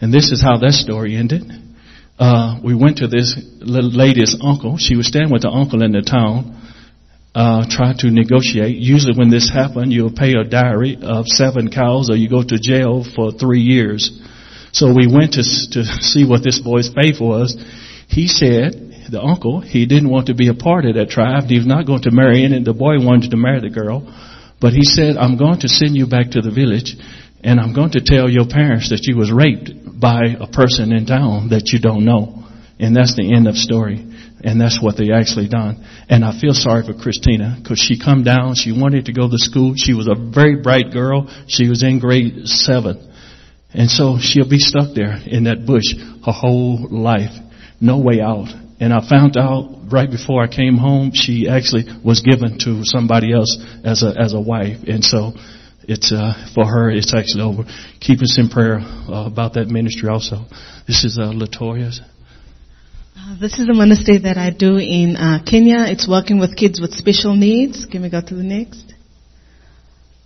And 0.00 0.12
this 0.12 0.30
is 0.32 0.42
how 0.42 0.58
that 0.58 0.72
story 0.72 1.16
ended 1.16 1.63
uh, 2.18 2.60
we 2.62 2.74
went 2.74 2.98
to 2.98 3.08
this 3.08 3.36
lady's 3.60 4.36
uncle. 4.40 4.76
She 4.78 4.96
was 4.96 5.06
staying 5.06 5.30
with 5.30 5.42
the 5.42 5.50
uncle 5.50 5.82
in 5.82 5.92
the 5.92 6.02
town, 6.02 6.60
uh, 7.34 7.66
trying 7.68 7.98
to 7.98 8.10
negotiate. 8.10 8.76
Usually 8.76 9.16
when 9.16 9.30
this 9.30 9.50
happened, 9.50 9.92
you'll 9.92 10.14
pay 10.14 10.34
a 10.34 10.44
diary 10.44 10.96
of 11.02 11.26
seven 11.26 11.70
cows 11.70 12.10
or 12.10 12.16
you 12.16 12.28
go 12.28 12.42
to 12.42 12.58
jail 12.58 13.04
for 13.04 13.32
three 13.32 13.60
years. 13.60 14.20
So 14.72 14.94
we 14.94 15.06
went 15.06 15.34
to, 15.34 15.42
to 15.42 15.84
see 16.02 16.24
what 16.26 16.44
this 16.44 16.60
boy's 16.60 16.88
faith 16.88 17.20
was. 17.20 17.56
He 18.08 18.28
said, 18.28 19.10
the 19.10 19.20
uncle, 19.20 19.60
he 19.60 19.86
didn't 19.86 20.08
want 20.08 20.28
to 20.28 20.34
be 20.34 20.48
a 20.48 20.54
part 20.54 20.86
of 20.86 20.94
that 20.94 21.10
tribe. 21.10 21.44
He 21.44 21.58
was 21.58 21.66
not 21.66 21.86
going 21.86 22.02
to 22.02 22.10
marry 22.10 22.44
it. 22.44 22.64
The 22.64 22.72
boy 22.72 23.04
wanted 23.04 23.30
to 23.32 23.36
marry 23.36 23.60
the 23.60 23.70
girl. 23.70 24.02
But 24.60 24.72
he 24.72 24.84
said, 24.84 25.16
I'm 25.16 25.36
going 25.36 25.60
to 25.60 25.68
send 25.68 25.96
you 25.96 26.06
back 26.06 26.30
to 26.32 26.40
the 26.40 26.50
village 26.50 26.96
and 27.42 27.60
I'm 27.60 27.74
going 27.74 27.90
to 27.92 28.00
tell 28.00 28.30
your 28.30 28.48
parents 28.48 28.88
that 28.88 29.04
you 29.04 29.18
was 29.18 29.30
raped 29.30 29.70
by 29.98 30.36
a 30.38 30.46
person 30.46 30.92
in 30.92 31.06
town 31.06 31.48
that 31.50 31.70
you 31.72 31.78
don't 31.80 32.04
know. 32.04 32.44
And 32.78 32.94
that's 32.94 33.14
the 33.14 33.34
end 33.34 33.46
of 33.46 33.54
story. 33.54 34.04
And 34.42 34.60
that's 34.60 34.82
what 34.82 34.96
they 34.96 35.12
actually 35.12 35.48
done. 35.48 35.86
And 36.08 36.24
I 36.24 36.38
feel 36.38 36.52
sorry 36.52 36.84
for 36.84 36.92
Christina 36.92 37.56
because 37.62 37.78
she 37.78 37.98
come 37.98 38.24
down. 38.24 38.54
She 38.56 38.72
wanted 38.72 39.06
to 39.06 39.12
go 39.12 39.28
to 39.30 39.38
school. 39.38 39.74
She 39.76 39.94
was 39.94 40.06
a 40.06 40.14
very 40.14 40.60
bright 40.60 40.92
girl. 40.92 41.30
She 41.48 41.68
was 41.68 41.82
in 41.82 41.98
grade 41.98 42.46
seven. 42.46 43.10
And 43.72 43.90
so 43.90 44.18
she'll 44.20 44.48
be 44.48 44.58
stuck 44.58 44.94
there 44.94 45.16
in 45.26 45.44
that 45.44 45.66
bush 45.66 45.94
her 46.24 46.32
whole 46.32 46.88
life. 46.90 47.32
No 47.80 47.98
way 47.98 48.20
out. 48.20 48.48
And 48.80 48.92
I 48.92 49.06
found 49.08 49.36
out 49.36 49.90
right 49.90 50.10
before 50.10 50.42
I 50.42 50.48
came 50.48 50.76
home, 50.76 51.12
she 51.14 51.48
actually 51.48 51.84
was 52.04 52.20
given 52.20 52.58
to 52.60 52.84
somebody 52.84 53.32
else 53.32 53.56
as 53.84 54.02
a, 54.02 54.14
as 54.18 54.34
a 54.34 54.40
wife. 54.40 54.78
And 54.86 55.04
so 55.04 55.32
it's, 55.88 56.12
uh, 56.12 56.34
for 56.54 56.66
her, 56.66 56.90
it's 56.90 57.14
actually 57.14 57.42
over. 57.42 57.64
Keep 58.00 58.22
us 58.22 58.38
in 58.38 58.48
prayer 58.48 58.78
uh, 58.78 59.26
about 59.26 59.54
that 59.54 59.68
ministry 59.68 60.08
also. 60.08 60.44
This 60.86 61.04
is, 61.04 61.18
uh, 61.18 61.32
Latoya's. 61.32 62.00
Uh, 63.16 63.38
this 63.40 63.58
is 63.58 63.68
a 63.68 63.74
ministry 63.74 64.18
that 64.18 64.36
I 64.36 64.50
do 64.50 64.76
in 64.76 65.16
uh, 65.16 65.42
Kenya. 65.44 65.86
It's 65.88 66.08
working 66.08 66.38
with 66.38 66.56
kids 66.56 66.80
with 66.80 66.92
special 66.92 67.34
needs. 67.34 67.86
Can 67.86 68.02
we 68.02 68.10
go 68.10 68.20
to 68.20 68.34
the 68.34 68.42
next? 68.42 68.92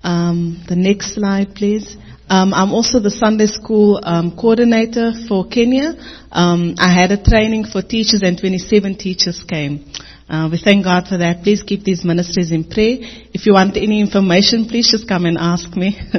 Um, 0.03 0.65
the 0.69 0.77
next 0.77 1.15
slide, 1.15 1.55
please. 1.55 1.97
Um, 2.31 2.53
I'm 2.53 2.73
also 2.73 3.01
the 3.01 3.11
Sunday 3.11 3.47
school 3.47 4.01
um, 4.03 4.37
coordinator 4.37 5.13
for 5.29 5.47
Kenya. 5.49 5.95
Um, 6.31 6.75
I 6.79 6.93
had 6.93 7.11
a 7.11 7.23
training 7.23 7.65
for 7.65 7.83
teachers, 7.83 8.23
and 8.23 8.39
27 8.39 8.97
teachers 8.97 9.43
came. 9.49 9.85
Uh, 10.29 10.49
we 10.53 10.61
thank 10.63 10.85
God 10.85 11.09
for 11.09 11.17
that. 11.17 11.43
Please 11.43 11.63
keep 11.63 11.85
these 11.85 12.05
ministries 12.05 12.53
in 12.53 12.65
prayer. 12.65 12.99
If 13.33 13.47
you 13.47 13.55
want 13.55 13.77
any 13.77 14.01
information, 14.01 14.67
please 14.69 14.91
just 14.91 15.09
come 15.09 15.25
and 15.25 15.39
ask 15.39 15.75
me. 15.75 15.99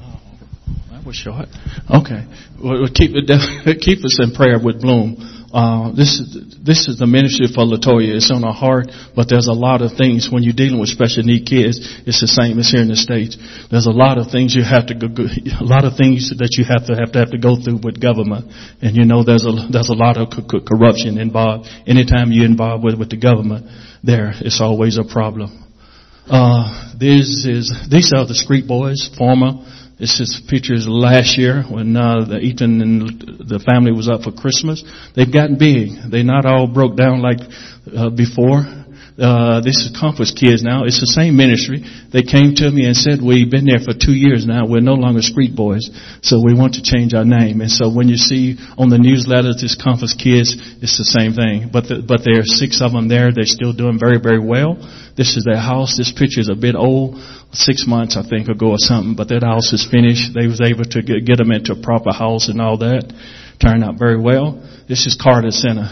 oh, 0.00 0.20
that 0.92 1.04
was 1.04 1.16
short. 1.16 1.48
Okay, 1.90 2.24
well, 2.62 2.86
keep 2.94 3.10
it, 3.14 3.26
keep 3.80 4.04
us 4.04 4.18
in 4.22 4.32
prayer 4.32 4.58
with 4.62 4.80
Bloom. 4.80 5.37
Uh, 5.48 5.96
this 5.96 6.20
is 6.20 6.28
this 6.60 6.88
is 6.88 6.98
the 6.98 7.06
ministry 7.08 7.48
for 7.48 7.64
Latoya. 7.64 8.20
It's 8.20 8.30
on 8.30 8.44
our 8.44 8.52
heart, 8.52 8.92
but 9.16 9.32
there's 9.32 9.48
a 9.48 9.56
lot 9.56 9.80
of 9.80 9.96
things 9.96 10.28
when 10.28 10.42
you're 10.44 10.52
dealing 10.52 10.76
with 10.76 10.92
special 10.92 11.24
need 11.24 11.48
kids. 11.48 11.80
It's 12.04 12.20
the 12.20 12.28
same 12.28 12.60
as 12.60 12.68
here 12.68 12.84
in 12.84 12.92
the 12.92 13.00
states. 13.00 13.40
There's 13.72 13.88
a 13.88 13.96
lot 13.96 14.20
of 14.20 14.28
things 14.28 14.52
you 14.52 14.60
have 14.60 14.92
to 14.92 14.94
go, 14.94 15.08
a 15.08 15.64
lot 15.64 15.88
of 15.88 15.96
things 15.96 16.28
that 16.36 16.60
you 16.60 16.68
have 16.68 16.84
to 16.92 16.94
have 17.00 17.16
to 17.16 17.18
have 17.24 17.32
to 17.32 17.40
go 17.40 17.56
through 17.56 17.80
with 17.80 17.96
government, 17.96 18.52
and 18.84 18.92
you 18.92 19.08
know 19.08 19.24
there's 19.24 19.48
a 19.48 19.72
there's 19.72 19.88
a 19.88 19.96
lot 19.96 20.20
of 20.20 20.28
corruption 20.28 21.16
involved. 21.16 21.64
Anytime 21.88 22.28
you're 22.28 22.44
involved 22.44 22.84
with 22.84 23.00
with 23.00 23.08
the 23.08 23.16
government, 23.16 23.72
there 24.04 24.36
it's 24.44 24.60
always 24.60 25.00
a 25.00 25.04
problem. 25.08 25.64
Uh, 26.28 26.92
this 27.00 27.48
is 27.48 27.72
these 27.88 28.12
are 28.12 28.28
the 28.28 28.36
street 28.36 28.68
boys, 28.68 29.08
former 29.16 29.64
this 29.98 30.20
is 30.20 30.40
pictures 30.48 30.86
last 30.86 31.36
year 31.36 31.64
when 31.68 31.96
uh, 31.96 32.24
the 32.24 32.38
Ethan 32.38 32.80
and 32.80 33.48
the 33.48 33.58
family 33.58 33.90
was 33.90 34.08
up 34.08 34.22
for 34.22 34.30
Christmas. 34.30 34.84
They've 35.16 35.32
gotten 35.32 35.58
big. 35.58 35.90
They're 36.08 36.22
not 36.22 36.46
all 36.46 36.68
broke 36.68 36.96
down 36.96 37.20
like 37.20 37.40
uh, 37.90 38.10
before. 38.10 38.62
Uh, 39.18 39.58
this 39.66 39.82
is 39.82 39.90
Compass 39.98 40.30
Kids 40.30 40.62
now. 40.62 40.86
It's 40.86 41.02
the 41.02 41.10
same 41.10 41.34
ministry. 41.34 41.82
They 42.14 42.22
came 42.22 42.54
to 42.62 42.70
me 42.70 42.86
and 42.86 42.94
said, 42.94 43.18
we've 43.18 43.50
been 43.50 43.66
there 43.66 43.82
for 43.82 43.90
two 43.90 44.14
years 44.14 44.46
now. 44.46 44.70
We're 44.70 44.86
no 44.86 44.94
longer 44.94 45.22
Street 45.22 45.58
Boys. 45.58 45.90
So 46.22 46.38
we 46.38 46.54
want 46.54 46.78
to 46.78 46.82
change 46.86 47.14
our 47.18 47.26
name. 47.26 47.58
And 47.60 47.70
so 47.70 47.90
when 47.90 48.06
you 48.06 48.14
see 48.14 48.54
on 48.78 48.94
the 48.94 49.02
newsletters, 49.02 49.58
this 49.58 49.74
Compass 49.74 50.14
Kids, 50.14 50.54
it's 50.78 50.94
the 50.94 51.10
same 51.10 51.34
thing. 51.34 51.74
But, 51.74 51.90
the, 51.90 51.98
but 52.06 52.22
there 52.22 52.38
are 52.38 52.46
six 52.46 52.78
of 52.78 52.94
them 52.94 53.10
there. 53.10 53.34
They're 53.34 53.50
still 53.50 53.74
doing 53.74 53.98
very, 53.98 54.22
very 54.22 54.38
well. 54.38 54.78
This 55.18 55.34
is 55.34 55.42
their 55.42 55.58
house. 55.58 55.98
This 55.98 56.14
picture 56.14 56.38
is 56.38 56.48
a 56.48 56.54
bit 56.54 56.78
old 56.78 57.18
six 57.52 57.86
months, 57.86 58.16
I 58.16 58.28
think, 58.28 58.48
ago 58.48 58.70
or 58.70 58.78
something, 58.78 59.14
but 59.16 59.28
that 59.28 59.42
house 59.42 59.72
is 59.72 59.86
finished. 59.88 60.34
They 60.34 60.46
was 60.46 60.60
able 60.60 60.84
to 60.84 61.02
get, 61.02 61.38
them 61.38 61.50
into 61.50 61.72
a 61.72 61.80
proper 61.80 62.12
house 62.12 62.48
and 62.48 62.60
all 62.60 62.78
that. 62.78 63.12
Turned 63.60 63.82
out 63.82 63.98
very 63.98 64.20
well. 64.20 64.62
This 64.88 65.06
is 65.06 65.18
Carter 65.20 65.50
Center. 65.50 65.88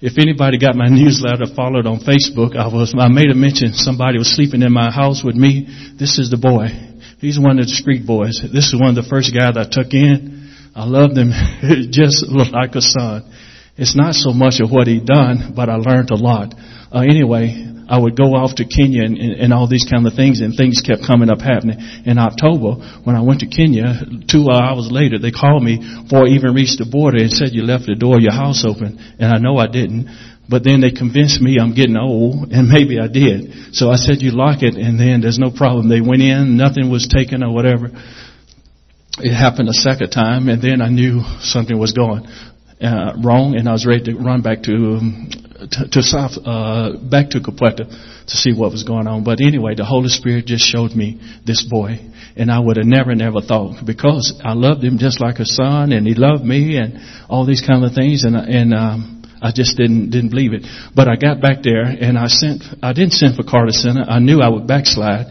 If 0.00 0.16
anybody 0.16 0.58
got 0.58 0.74
my 0.74 0.88
newsletter 0.88 1.44
followed 1.54 1.86
on 1.86 2.00
Facebook, 2.00 2.56
I 2.56 2.72
was, 2.72 2.94
I 2.96 3.08
made 3.08 3.28
a 3.30 3.34
mention 3.34 3.74
somebody 3.74 4.16
was 4.16 4.34
sleeping 4.34 4.62
in 4.62 4.72
my 4.72 4.90
house 4.90 5.22
with 5.22 5.36
me. 5.36 5.68
This 5.98 6.18
is 6.18 6.30
the 6.30 6.38
boy. 6.38 6.72
He's 7.20 7.38
one 7.38 7.58
of 7.58 7.66
the 7.66 7.72
street 7.72 8.06
boys. 8.06 8.40
This 8.40 8.72
is 8.72 8.80
one 8.80 8.96
of 8.96 9.04
the 9.04 9.08
first 9.08 9.34
guys 9.36 9.58
I 9.60 9.68
took 9.68 9.92
in. 9.92 10.48
I 10.74 10.88
loved 10.88 11.18
him. 11.18 11.30
just 11.92 12.24
looked 12.24 12.52
like 12.52 12.74
a 12.74 12.80
son. 12.80 13.28
It's 13.76 13.96
not 13.96 14.14
so 14.14 14.32
much 14.32 14.60
of 14.60 14.70
what 14.70 14.86
he 14.86 15.00
done, 15.04 15.52
but 15.54 15.68
I 15.68 15.76
learned 15.76 16.10
a 16.10 16.16
lot. 16.16 16.54
Uh, 16.92 17.00
anyway, 17.00 17.70
I 17.90 17.98
would 17.98 18.16
go 18.16 18.34
off 18.38 18.54
to 18.56 18.64
Kenya 18.64 19.02
and, 19.02 19.18
and, 19.18 19.32
and 19.32 19.52
all 19.52 19.66
these 19.66 19.86
kind 19.90 20.06
of 20.06 20.14
things, 20.14 20.40
and 20.40 20.54
things 20.54 20.80
kept 20.80 21.02
coming 21.06 21.28
up 21.28 21.40
happening. 21.40 21.78
In 22.06 22.18
October, 22.18 22.78
when 23.02 23.16
I 23.16 23.22
went 23.22 23.40
to 23.40 23.50
Kenya, 23.50 24.06
two 24.30 24.46
hours 24.50 24.90
later, 24.90 25.18
they 25.18 25.30
called 25.30 25.62
me 25.62 25.78
before 25.78 26.26
I 26.26 26.38
even 26.38 26.54
reached 26.54 26.78
the 26.78 26.86
border 26.86 27.18
and 27.18 27.32
said, 27.32 27.50
you 27.50 27.62
left 27.62 27.86
the 27.86 27.98
door 27.98 28.16
of 28.16 28.22
your 28.22 28.32
house 28.32 28.64
open. 28.66 28.98
And 29.18 29.34
I 29.34 29.38
know 29.38 29.58
I 29.58 29.66
didn't. 29.66 30.06
But 30.48 30.62
then 30.62 30.80
they 30.80 30.90
convinced 30.90 31.40
me 31.40 31.58
I'm 31.60 31.74
getting 31.74 31.96
old, 31.96 32.50
and 32.54 32.70
maybe 32.70 32.98
I 32.98 33.06
did. 33.06 33.74
So 33.74 33.90
I 33.90 33.96
said, 33.96 34.22
you 34.22 34.30
lock 34.30 34.62
it, 34.62 34.74
and 34.74 34.98
then 34.98 35.20
there's 35.20 35.38
no 35.38 35.50
problem. 35.50 35.88
They 35.88 36.00
went 36.00 36.22
in, 36.22 36.56
nothing 36.56 36.90
was 36.90 37.06
taken 37.10 37.42
or 37.42 37.52
whatever. 37.54 37.90
It 39.18 39.34
happened 39.34 39.68
a 39.68 39.74
second 39.74 40.10
time, 40.10 40.48
and 40.48 40.62
then 40.62 40.80
I 40.80 40.88
knew 40.88 41.22
something 41.40 41.76
was 41.76 41.92
going 41.92 42.26
uh, 42.80 43.14
wrong, 43.22 43.54
and 43.58 43.68
I 43.68 43.72
was 43.72 43.84
ready 43.84 44.14
to 44.14 44.14
run 44.14 44.42
back 44.42 44.62
to 44.62 44.72
um, 44.72 45.28
to, 45.68 45.88
to 45.90 46.02
South, 46.02 46.32
uh, 46.44 46.96
back 46.96 47.30
to 47.30 47.40
Kapoeta 47.40 47.84
to 47.84 48.36
see 48.36 48.52
what 48.52 48.72
was 48.72 48.82
going 48.82 49.06
on. 49.06 49.24
But 49.24 49.40
anyway, 49.40 49.74
the 49.74 49.84
Holy 49.84 50.08
Spirit 50.08 50.46
just 50.46 50.64
showed 50.64 50.92
me 50.92 51.20
this 51.44 51.62
boy, 51.68 51.98
and 52.36 52.50
I 52.50 52.58
would 52.58 52.76
have 52.76 52.86
never, 52.86 53.14
never 53.14 53.40
thought 53.40 53.84
because 53.84 54.40
I 54.42 54.54
loved 54.54 54.82
him 54.82 54.98
just 54.98 55.20
like 55.20 55.38
a 55.38 55.44
son, 55.44 55.92
and 55.92 56.06
he 56.06 56.14
loved 56.14 56.44
me, 56.44 56.76
and 56.76 56.98
all 57.28 57.44
these 57.44 57.64
kind 57.66 57.84
of 57.84 57.92
things, 57.92 58.24
and 58.24 58.36
and 58.36 58.72
um, 58.72 59.22
I 59.42 59.52
just 59.52 59.76
didn't 59.76 60.10
didn't 60.10 60.30
believe 60.30 60.52
it. 60.52 60.66
But 60.94 61.08
I 61.08 61.16
got 61.16 61.40
back 61.40 61.62
there, 61.62 61.84
and 61.84 62.16
I 62.16 62.26
sent. 62.26 62.64
I 62.82 62.92
didn't 62.92 63.12
send 63.12 63.36
for 63.36 63.42
Carter 63.42 63.72
Center. 63.72 64.02
I 64.02 64.18
knew 64.18 64.40
I 64.40 64.48
would 64.48 64.66
backslide 64.66 65.26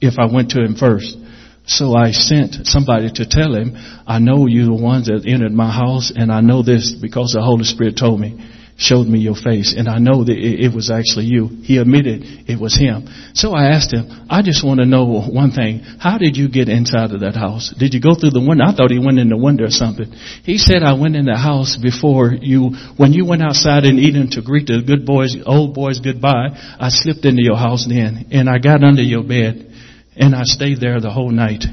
if 0.00 0.18
I 0.18 0.32
went 0.32 0.50
to 0.50 0.62
him 0.62 0.76
first. 0.76 1.18
So 1.64 1.94
I 1.94 2.10
sent 2.10 2.66
somebody 2.66 3.08
to 3.14 3.24
tell 3.24 3.54
him, 3.54 3.76
I 4.04 4.18
know 4.18 4.48
you're 4.48 4.66
the 4.66 4.74
ones 4.74 5.06
that 5.06 5.22
entered 5.24 5.52
my 5.52 5.70
house, 5.70 6.12
and 6.14 6.32
I 6.32 6.40
know 6.40 6.64
this 6.64 6.90
because 6.90 7.34
the 7.34 7.40
Holy 7.40 7.62
Spirit 7.62 7.96
told 7.96 8.18
me 8.18 8.36
showed 8.76 9.06
me 9.06 9.20
your 9.20 9.34
face, 9.36 9.74
and 9.76 9.88
I 9.88 9.98
know 9.98 10.24
that 10.24 10.36
it, 10.36 10.72
was 10.74 10.90
actually 10.90 11.26
you. 11.26 11.48
He 11.62 11.76
admitted 11.76 12.48
it 12.48 12.58
was 12.58 12.74
him. 12.74 13.06
So 13.34 13.52
I 13.52 13.70
asked 13.70 13.92
him, 13.92 14.26
I 14.30 14.42
just 14.42 14.64
want 14.64 14.80
to 14.80 14.86
know 14.86 15.04
one 15.04 15.52
thing. 15.52 15.80
How 16.00 16.18
did 16.18 16.36
you 16.36 16.48
get 16.48 16.68
inside 16.68 17.12
of 17.12 17.20
that 17.20 17.36
house? 17.36 17.72
Did 17.78 17.94
you 17.94 18.00
go 18.00 18.14
through 18.14 18.30
the 18.32 18.44
window? 18.44 18.64
I 18.64 18.74
thought 18.74 18.90
he 18.90 18.98
went 18.98 19.18
in 19.18 19.28
the 19.28 19.36
window 19.36 19.64
or 19.64 19.74
something. 19.74 20.10
He 20.42 20.58
said, 20.58 20.82
I 20.82 20.94
went 20.94 21.16
in 21.16 21.26
the 21.26 21.36
house 21.36 21.76
before 21.76 22.32
you, 22.32 22.72
when 22.96 23.12
you 23.12 23.26
went 23.26 23.42
outside 23.42 23.84
in 23.84 23.98
Eden 23.98 24.30
to 24.32 24.42
greet 24.42 24.66
the 24.66 24.82
good 24.84 25.04
boys, 25.04 25.36
old 25.44 25.74
boys 25.74 26.00
goodbye, 26.00 26.50
I 26.80 26.88
slipped 26.88 27.24
into 27.24 27.42
your 27.44 27.56
house 27.56 27.86
then, 27.86 28.28
and 28.32 28.48
I 28.48 28.58
got 28.58 28.82
under 28.82 29.02
your 29.02 29.22
bed, 29.22 29.70
and 30.16 30.34
I 30.34 30.42
stayed 30.44 30.80
there 30.80 31.00
the 31.00 31.10
whole 31.10 31.30
night. 31.30 31.64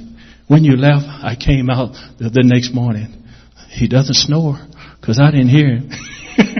When 0.47 0.63
you 0.63 0.75
left, 0.75 1.05
I 1.05 1.35
came 1.39 1.69
out 1.69 1.93
the, 2.17 2.29
the 2.29 2.43
next 2.43 2.73
morning. 2.73 3.23
He 3.69 3.87
doesn't 3.87 4.15
snore, 4.15 4.57
cause 5.05 5.19
I 5.21 5.31
didn't 5.31 5.49
hear 5.49 5.69
him. 5.77 5.89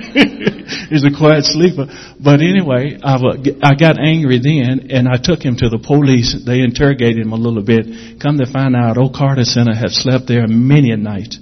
He's 0.90 1.06
a 1.06 1.16
quiet 1.16 1.46
sleeper. 1.46 1.88
But 2.20 2.42
anyway, 2.42 2.98
I, 3.02 3.18
I 3.62 3.76
got 3.76 3.98
angry 4.00 4.40
then 4.40 4.90
and 4.90 5.08
I 5.08 5.18
took 5.22 5.42
him 5.42 5.56
to 5.58 5.70
the 5.70 5.80
police. 5.80 6.36
They 6.46 6.62
interrogated 6.62 7.26
him 7.26 7.34
a 7.34 7.38
little 7.38 7.64
bit. 7.64 8.22
Come 8.22 8.38
to 8.38 8.52
find 8.52 8.76
out, 8.76 8.98
old 8.98 9.14
Carter 9.14 9.46
Center 9.46 9.76
had 9.76 9.92
slept 9.92 10.28
there 10.28 10.48
many 10.48 10.92
a 10.92 10.98
night 10.98 11.36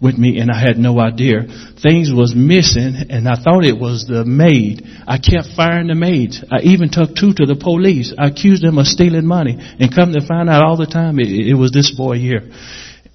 with 0.00 0.18
me 0.18 0.38
and 0.38 0.50
I 0.50 0.60
had 0.60 0.78
no 0.78 1.00
idea. 1.00 1.44
Things 1.82 2.12
was 2.12 2.34
missing 2.36 3.08
and 3.08 3.28
I 3.28 3.36
thought 3.36 3.64
it 3.64 3.78
was 3.78 4.06
the 4.06 4.24
maid. 4.24 4.84
I 5.06 5.18
kept 5.18 5.56
firing 5.56 5.88
the 5.88 5.94
maids. 5.94 6.44
I 6.50 6.60
even 6.62 6.90
took 6.90 7.16
two 7.16 7.32
to 7.32 7.46
the 7.46 7.56
police. 7.56 8.12
I 8.16 8.28
accused 8.28 8.62
them 8.62 8.78
of 8.78 8.86
stealing 8.86 9.26
money 9.26 9.56
and 9.56 9.94
come 9.94 10.12
to 10.12 10.26
find 10.26 10.50
out 10.50 10.62
all 10.62 10.76
the 10.76 10.86
time 10.86 11.18
it, 11.18 11.28
it 11.28 11.54
was 11.54 11.72
this 11.72 11.94
boy 11.96 12.16
here. 12.16 12.48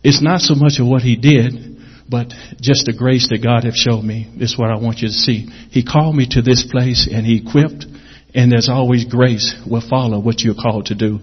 It's 0.04 0.22
not 0.22 0.42
so 0.42 0.56
much 0.56 0.80
of 0.80 0.88
what 0.88 1.04
he 1.04 1.16
did, 1.16 1.71
but 2.12 2.28
just 2.60 2.86
the 2.86 2.93
grace 2.93 3.30
that 3.30 3.41
God 3.41 3.63
have 3.63 3.74
showed 3.74 4.04
me 4.04 4.28
is 4.38 4.60
what 4.60 4.69
I 4.69 4.76
want 4.76 5.00
you 5.00 5.08
to 5.08 5.13
see. 5.13 5.47
He 5.71 5.82
called 5.82 6.13
me 6.13 6.28
to 6.32 6.41
this 6.41 6.67
place 6.69 7.08
and 7.10 7.26
He 7.26 7.39
equipped, 7.39 7.86
and 8.36 8.52
there's 8.52 8.67
always 8.67 9.06
grace 9.06 9.56
will 9.65 9.88
follow 9.88 10.19
what 10.19 10.41
you're 10.41 10.54
called 10.54 10.88
to 10.88 10.95
do. 10.95 11.19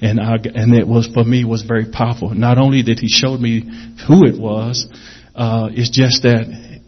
And 0.00 0.18
I, 0.18 0.36
and 0.42 0.74
it 0.74 0.88
was 0.88 1.06
for 1.12 1.22
me 1.22 1.44
was 1.44 1.62
very 1.62 1.92
powerful. 1.92 2.30
Not 2.30 2.56
only 2.56 2.82
did 2.82 2.98
He 2.98 3.08
show 3.08 3.36
me 3.36 3.60
who 4.08 4.24
it 4.24 4.40
was, 4.40 4.88
uh, 5.34 5.68
it's 5.70 5.90
just 5.90 6.22
that 6.22 6.80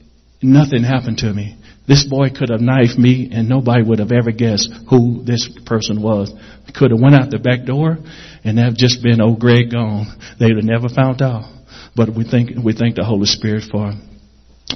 nothing 0.43 0.83
happened 0.83 1.19
to 1.19 1.33
me. 1.33 1.59
This 1.87 2.09
boy 2.09 2.31
could 2.31 2.49
have 2.49 2.63
knifed 2.63 2.97
me 2.97 3.29
and 3.31 3.47
nobody 3.47 3.83
would 3.83 3.99
have 3.99 4.11
ever 4.11 4.33
guessed 4.33 4.73
who 4.89 5.23
this 5.23 5.47
person 5.67 6.01
was. 6.01 6.33
Could 6.75 6.93
have 6.93 7.01
went 7.01 7.15
out 7.15 7.31
the 7.31 7.39
back 7.39 7.67
door 7.67 7.99
and 8.43 8.59
have 8.59 8.75
just 8.75 9.03
been 9.03 9.21
old 9.21 9.39
Greg 9.39 9.71
gone. 9.71 10.07
They 10.41 10.47
would 10.47 10.57
have 10.57 10.65
never 10.65 10.89
found 10.89 11.21
out. 11.21 11.54
But 11.97 12.15
we 12.15 12.25
thank, 12.25 12.51
we 12.63 12.73
thank 12.73 12.97
the 12.97 13.05
Holy 13.05 13.27
Spirit 13.27 13.65
for 13.71 13.93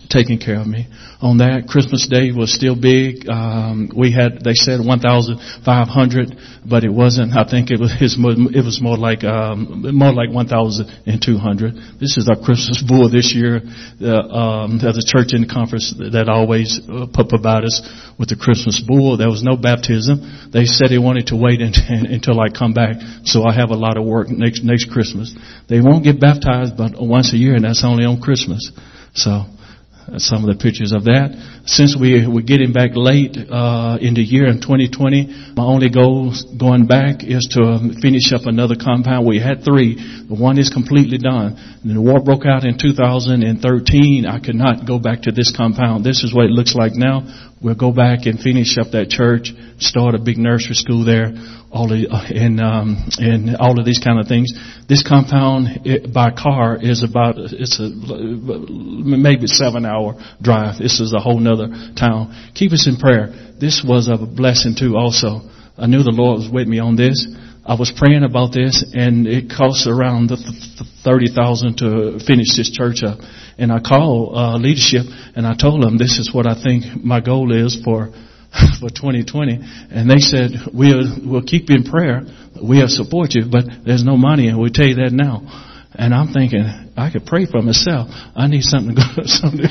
taking 0.08 0.38
care 0.38 0.60
of 0.60 0.66
me 0.66 0.86
on 1.20 1.38
that. 1.38 1.68
Christmas 1.68 2.06
Day 2.08 2.32
was 2.32 2.52
still 2.52 2.76
big. 2.76 3.28
Um, 3.28 3.90
we 3.96 4.12
had, 4.12 4.44
they 4.44 4.54
said 4.54 4.80
1,500, 4.80 6.36
but 6.68 6.84
it 6.84 6.92
wasn't. 6.92 7.36
I 7.36 7.48
think 7.48 7.70
it 7.70 7.80
was, 7.80 7.92
it 8.00 8.64
was 8.64 8.80
more 8.80 8.96
like, 8.96 9.24
um, 9.24 9.84
more 9.96 10.12
like 10.12 10.30
1,200. 10.30 11.74
This 12.00 12.16
is 12.16 12.28
our 12.28 12.40
Christmas 12.40 12.84
bull 12.84 13.08
this 13.10 13.32
year. 13.34 13.60
Uh, 14.00 14.28
um, 14.28 14.78
there's 14.80 14.98
a 14.98 15.04
church 15.06 15.32
in 15.32 15.44
the 15.44 15.50
conference 15.50 15.92
that 15.96 16.28
always 16.28 16.80
uh, 16.88 17.06
put 17.12 17.32
about 17.32 17.64
us 17.64 17.80
with 18.18 18.28
the 18.28 18.36
Christmas 18.36 18.80
bull. 18.80 19.16
There 19.16 19.30
was 19.30 19.42
no 19.42 19.56
baptism. 19.56 20.50
They 20.52 20.64
said 20.64 20.88
they 20.88 21.00
wanted 21.00 21.28
to 21.28 21.36
wait 21.36 21.60
until 21.64 22.40
I 22.40 22.48
come 22.48 22.72
back. 22.72 22.96
So 23.24 23.44
I 23.44 23.52
have 23.54 23.70
a 23.70 23.78
lot 23.78 23.96
of 23.96 24.04
work 24.04 24.28
next, 24.28 24.64
next 24.64 24.90
Christmas. 24.90 25.34
They 25.68 25.80
won't 25.80 26.04
get 26.04 26.20
baptized 26.20 26.76
but 26.76 26.96
once 26.96 27.32
a 27.32 27.36
year 27.36 27.54
and 27.56 27.64
that's 27.64 27.84
only 27.84 28.04
on 28.04 28.20
Christmas. 28.20 28.72
So, 29.14 29.44
some 30.16 30.40
of 30.40 30.48
the 30.48 30.56
pictures 30.56 30.92
of 30.92 31.04
that. 31.04 31.36
Since 31.66 31.92
we, 31.92 32.24
we're 32.26 32.46
getting 32.46 32.72
back 32.72 32.96
late 32.96 33.36
uh, 33.36 33.98
in 34.00 34.14
the 34.14 34.24
year 34.24 34.48
in 34.48 34.60
2020, 34.60 35.52
my 35.52 35.62
only 35.62 35.90
goal 35.90 36.32
going 36.56 36.86
back 36.86 37.20
is 37.20 37.44
to 37.52 37.92
finish 38.00 38.32
up 38.32 38.48
another 38.48 38.74
compound. 38.74 39.28
We 39.28 39.38
had 39.38 39.64
three. 39.64 40.00
The 40.24 40.34
one 40.34 40.58
is 40.58 40.70
completely 40.70 41.18
done. 41.18 41.60
And 41.84 41.96
the 41.96 42.00
war 42.00 42.24
broke 42.24 42.46
out 42.48 42.64
in 42.64 42.80
2013. 42.80 44.24
I 44.24 44.40
could 44.40 44.56
not 44.56 44.86
go 44.88 44.98
back 44.98 45.28
to 45.28 45.32
this 45.32 45.52
compound. 45.54 46.04
This 46.04 46.24
is 46.24 46.32
what 46.32 46.46
it 46.46 46.56
looks 46.56 46.74
like 46.74 46.96
now. 46.96 47.47
We'll 47.60 47.74
go 47.74 47.92
back 47.92 48.26
and 48.26 48.38
finish 48.38 48.78
up 48.78 48.92
that 48.92 49.08
church, 49.08 49.50
start 49.78 50.14
a 50.14 50.18
big 50.18 50.38
nursery 50.38 50.74
school 50.74 51.04
there, 51.04 51.32
all 51.72 51.88
the, 51.88 52.06
and 52.08 52.60
um, 52.60 53.08
and 53.18 53.56
all 53.56 53.78
of 53.78 53.84
these 53.84 53.98
kind 53.98 54.20
of 54.20 54.28
things. 54.28 54.52
This 54.88 55.02
compound 55.02 55.84
it, 55.84 56.14
by 56.14 56.30
car 56.30 56.78
is 56.80 57.02
about 57.02 57.34
it's 57.36 57.80
a 57.80 57.90
maybe 57.90 59.46
seven 59.48 59.84
hour 59.84 60.14
drive. 60.40 60.78
This 60.78 61.00
is 61.00 61.12
a 61.12 61.18
whole 61.18 61.40
nother 61.40 61.68
town. 61.98 62.52
Keep 62.54 62.72
us 62.72 62.86
in 62.86 62.96
prayer. 62.96 63.34
This 63.58 63.84
was 63.86 64.08
a 64.08 64.16
blessing 64.16 64.76
too. 64.78 64.96
Also, 64.96 65.42
I 65.76 65.86
knew 65.86 66.02
the 66.02 66.14
Lord 66.14 66.38
was 66.38 66.50
with 66.50 66.68
me 66.68 66.78
on 66.78 66.94
this. 66.94 67.26
I 67.66 67.74
was 67.74 67.92
praying 67.92 68.24
about 68.24 68.52
this, 68.54 68.82
and 68.94 69.26
it 69.26 69.50
costs 69.50 69.86
around 69.86 70.30
thirty 71.04 71.28
thousand 71.28 71.76
to 71.78 72.18
finish 72.24 72.56
this 72.56 72.70
church 72.70 73.02
up. 73.02 73.18
And 73.58 73.72
I 73.72 73.80
called 73.80 74.36
uh, 74.36 74.56
leadership, 74.56 75.06
and 75.34 75.46
I 75.46 75.54
told 75.54 75.82
them 75.82 75.98
this 75.98 76.18
is 76.18 76.32
what 76.32 76.46
I 76.46 76.54
think 76.54 76.84
my 77.02 77.20
goal 77.20 77.52
is 77.52 77.80
for 77.82 78.12
for 78.80 78.88
2020. 78.88 79.58
And 79.90 80.08
they 80.08 80.18
said 80.18 80.50
we'll 80.72 81.04
we'll 81.24 81.42
keep 81.42 81.68
you 81.68 81.76
in 81.76 81.84
prayer, 81.84 82.22
we'll 82.56 82.88
support 82.88 83.34
you, 83.34 83.44
but 83.50 83.64
there's 83.84 84.04
no 84.04 84.16
money, 84.16 84.48
and 84.48 84.58
we'll 84.58 84.72
tell 84.72 84.86
you 84.86 84.96
that 84.96 85.12
now. 85.12 85.42
And 85.94 86.14
I'm 86.14 86.32
thinking, 86.32 86.62
I 86.96 87.10
could 87.10 87.26
pray 87.26 87.46
for 87.46 87.60
myself. 87.60 88.08
I 88.36 88.46
need 88.46 88.62
something 88.62 88.94
to 88.94 89.02
go, 89.02 89.22
something, 89.24 89.66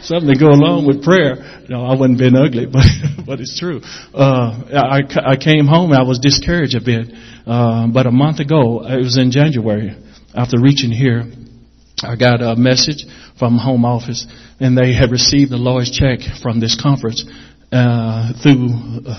something 0.00 0.32
to 0.32 0.38
go 0.38 0.48
along 0.48 0.86
with 0.86 1.02
prayer. 1.02 1.64
No, 1.68 1.84
I 1.84 1.98
wouldn't 1.98 2.18
been 2.18 2.36
ugly, 2.36 2.66
but, 2.72 2.86
but 3.26 3.40
it's 3.40 3.58
true. 3.58 3.82
Uh, 4.14 4.62
I, 4.72 5.02
I 5.32 5.36
came 5.36 5.66
home, 5.66 5.92
I 5.92 6.02
was 6.02 6.18
discouraged 6.18 6.76
a 6.76 6.80
bit. 6.80 7.12
Uh, 7.46 7.88
but 7.88 8.06
a 8.06 8.10
month 8.10 8.40
ago, 8.40 8.86
it 8.86 8.96
was 8.96 9.18
in 9.18 9.30
January, 9.30 9.94
after 10.34 10.60
reaching 10.60 10.90
here, 10.90 11.24
I 12.02 12.16
got 12.16 12.42
a 12.42 12.56
message 12.56 13.04
from 13.38 13.58
home 13.58 13.84
office 13.84 14.26
and 14.60 14.76
they 14.76 14.92
had 14.92 15.10
received 15.10 15.50
the 15.50 15.56
Lord's 15.56 15.90
check 15.90 16.20
from 16.42 16.60
this 16.60 16.80
conference, 16.80 17.24
uh, 17.72 18.32
through 18.42 18.68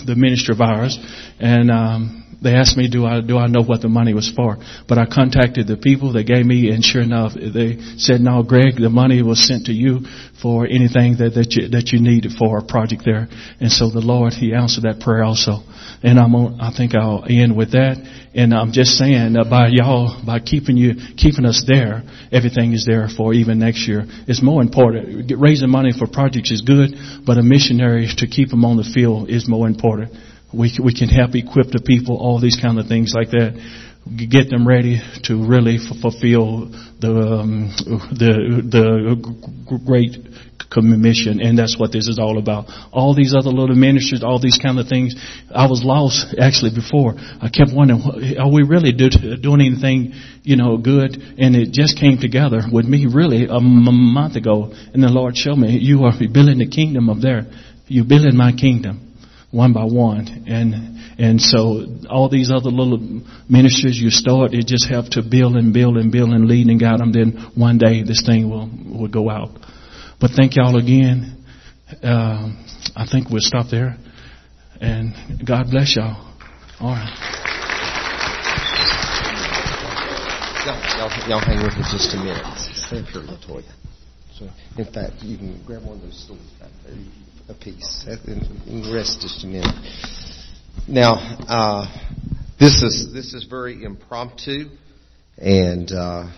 the 0.05 0.15
ministry 0.15 0.53
of 0.53 0.61
ours. 0.61 0.97
And, 1.39 1.69
um, 1.69 2.23
they 2.41 2.53
asked 2.53 2.77
me, 2.77 2.87
do 2.89 3.05
I, 3.05 3.21
do 3.21 3.37
I 3.37 3.47
know 3.47 3.63
what 3.63 3.81
the 3.81 3.87
money 3.89 4.13
was 4.13 4.29
for? 4.29 4.57
But 4.87 4.99
I 4.99 5.05
contacted 5.05 5.65
the 5.65 5.77
people. 5.77 6.13
They 6.13 6.23
gave 6.23 6.45
me, 6.45 6.69
and 6.69 6.83
sure 6.83 7.01
enough, 7.01 7.33
they 7.33 7.77
said, 7.97 8.21
no, 8.21 8.43
Greg, 8.43 8.75
the 8.75 8.89
money 8.89 9.23
was 9.23 9.45
sent 9.45 9.65
to 9.65 9.73
you 9.73 10.01
for 10.41 10.67
anything 10.67 11.17
that, 11.17 11.33
that 11.33 11.53
you, 11.53 11.69
that 11.69 11.89
you 11.91 11.99
needed 11.99 12.33
for 12.37 12.59
a 12.59 12.63
project 12.63 13.03
there. 13.05 13.27
And 13.59 13.71
so 13.71 13.89
the 13.89 14.01
Lord, 14.01 14.33
He 14.33 14.53
answered 14.53 14.83
that 14.83 14.99
prayer 14.99 15.23
also. 15.23 15.63
And 16.03 16.19
I'm 16.19 16.35
on, 16.35 16.61
I 16.61 16.71
think 16.75 16.93
I'll 16.93 17.25
end 17.27 17.57
with 17.57 17.71
that. 17.71 17.97
And 18.35 18.53
I'm 18.53 18.71
just 18.71 18.91
saying 18.91 19.33
that 19.33 19.49
by 19.49 19.69
y'all, 19.71 20.23
by 20.23 20.39
keeping 20.39 20.77
you, 20.77 20.93
keeping 21.17 21.43
us 21.43 21.65
there, 21.65 22.03
everything 22.31 22.73
is 22.73 22.85
there 22.85 23.07
for 23.09 23.33
even 23.33 23.57
next 23.57 23.87
year. 23.87 24.05
It's 24.27 24.43
more 24.43 24.61
important. 24.61 25.31
Raising 25.35 25.71
money 25.71 25.91
for 25.97 26.05
projects 26.05 26.51
is 26.51 26.61
good, 26.61 26.93
but 27.25 27.39
a 27.39 27.43
missionary 27.43 28.07
to 28.17 28.27
keep 28.27 28.49
them 28.49 28.63
on 28.63 28.77
the 28.77 28.83
field 28.83 29.31
is 29.31 29.49
more 29.49 29.65
important. 29.65 30.13
We, 30.53 30.71
we 30.81 30.93
can 30.93 31.09
help 31.09 31.35
equip 31.35 31.67
the 31.67 31.83
people, 31.85 32.17
all 32.17 32.39
these 32.39 32.57
kind 32.61 32.79
of 32.79 32.87
things 32.87 33.13
like 33.13 33.31
that. 33.31 33.59
Get 34.07 34.49
them 34.49 34.65
ready 34.65 35.01
to 35.23 35.35
really 35.35 35.75
f- 35.75 35.99
fulfill 35.99 36.71
the, 37.01 37.11
um, 37.43 37.75
the, 38.15 38.63
the 38.63 39.79
great 39.85 40.15
commission, 40.71 41.41
and 41.41 41.59
that's 41.59 41.77
what 41.77 41.91
this 41.91 42.07
is 42.07 42.17
all 42.17 42.37
about. 42.37 42.71
All 42.93 43.13
these 43.13 43.35
other 43.35 43.49
little 43.49 43.75
ministries, 43.75 44.23
all 44.23 44.39
these 44.39 44.57
kind 44.57 44.79
of 44.79 44.87
things. 44.87 45.15
I 45.53 45.67
was 45.67 45.83
lost 45.83 46.35
actually 46.39 46.71
before. 46.71 47.15
I 47.17 47.49
kept 47.51 47.75
wondering, 47.75 48.37
are 48.39 48.51
we 48.51 48.63
really 48.63 48.93
do, 48.93 49.09
doing 49.11 49.59
anything, 49.59 50.13
you 50.43 50.55
know, 50.55 50.77
good? 50.77 51.19
And 51.37 51.55
it 51.55 51.71
just 51.71 51.99
came 51.99 52.17
together 52.17 52.61
with 52.71 52.85
me 52.85 53.07
really 53.11 53.45
a 53.45 53.59
m- 53.59 54.13
month 54.13 54.35
ago, 54.37 54.71
and 54.71 55.03
the 55.03 55.09
Lord 55.09 55.35
showed 55.35 55.57
me, 55.57 55.77
you 55.79 56.05
are 56.05 56.13
building 56.15 56.59
the 56.59 56.69
kingdom 56.69 57.09
up 57.09 57.17
there. 57.19 57.43
You're 57.87 58.07
building 58.07 58.35
my 58.35 58.51
kingdom 58.51 59.06
one 59.51 59.73
by 59.73 59.83
one. 59.83 60.45
And, 60.47 61.19
and 61.19 61.41
so 61.41 61.85
all 62.09 62.29
these 62.29 62.51
other 62.51 62.69
little 62.69 63.21
ministries 63.49 63.99
you 63.99 64.09
start, 64.09 64.53
it 64.53 64.67
just 64.67 64.89
have 64.89 65.09
to 65.11 65.23
build 65.23 65.55
and 65.55 65.73
build 65.73 65.97
and 65.97 66.11
build 66.11 66.29
and 66.29 66.47
lead 66.47 66.67
and 66.67 66.79
guide 66.79 66.99
them. 66.99 67.11
Then 67.11 67.51
one 67.55 67.77
day 67.77 68.03
this 68.03 68.23
thing 68.25 68.49
will, 68.49 68.69
will 68.99 69.07
go 69.07 69.29
out. 69.29 69.49
But 70.19 70.31
thank 70.31 70.55
y'all 70.55 70.77
again. 70.77 71.45
Uh, 72.03 72.51
I 72.95 73.07
think 73.09 73.29
we'll 73.29 73.41
stop 73.41 73.67
there. 73.69 73.97
And 74.81 75.13
God 75.45 75.67
bless 75.71 75.95
y'all. 75.95 76.23
All 76.79 76.91
right. 76.91 77.37
Y'all, 80.65 81.09
y'all, 81.09 81.29
y'all 81.29 81.39
hang 81.39 81.63
with 81.63 81.77
me 81.77 81.83
just 81.89 82.13
a 82.13 82.17
minute. 82.17 82.43
Up 82.43 83.05
here, 83.07 83.21
Latoya. 83.21 83.63
So, 84.37 84.49
in 84.77 84.85
fact, 84.85 85.23
you 85.23 85.37
can 85.37 85.63
grab 85.65 85.83
one 85.83 85.97
of 85.97 86.03
those 86.03 86.23
stools 86.23 86.39
back 86.59 86.69
there 86.85 86.95
a 87.49 87.53
piece. 87.53 88.05
And 88.07 88.93
rest 88.93 89.21
just 89.21 89.43
a 89.43 89.47
minute. 89.47 89.75
Now, 90.87 91.13
uh, 91.47 91.87
this 92.59 92.81
is 92.81 93.13
this 93.13 93.33
is 93.33 93.45
very 93.45 93.83
impromptu, 93.83 94.69
and 95.37 95.91
uh, 95.91 96.29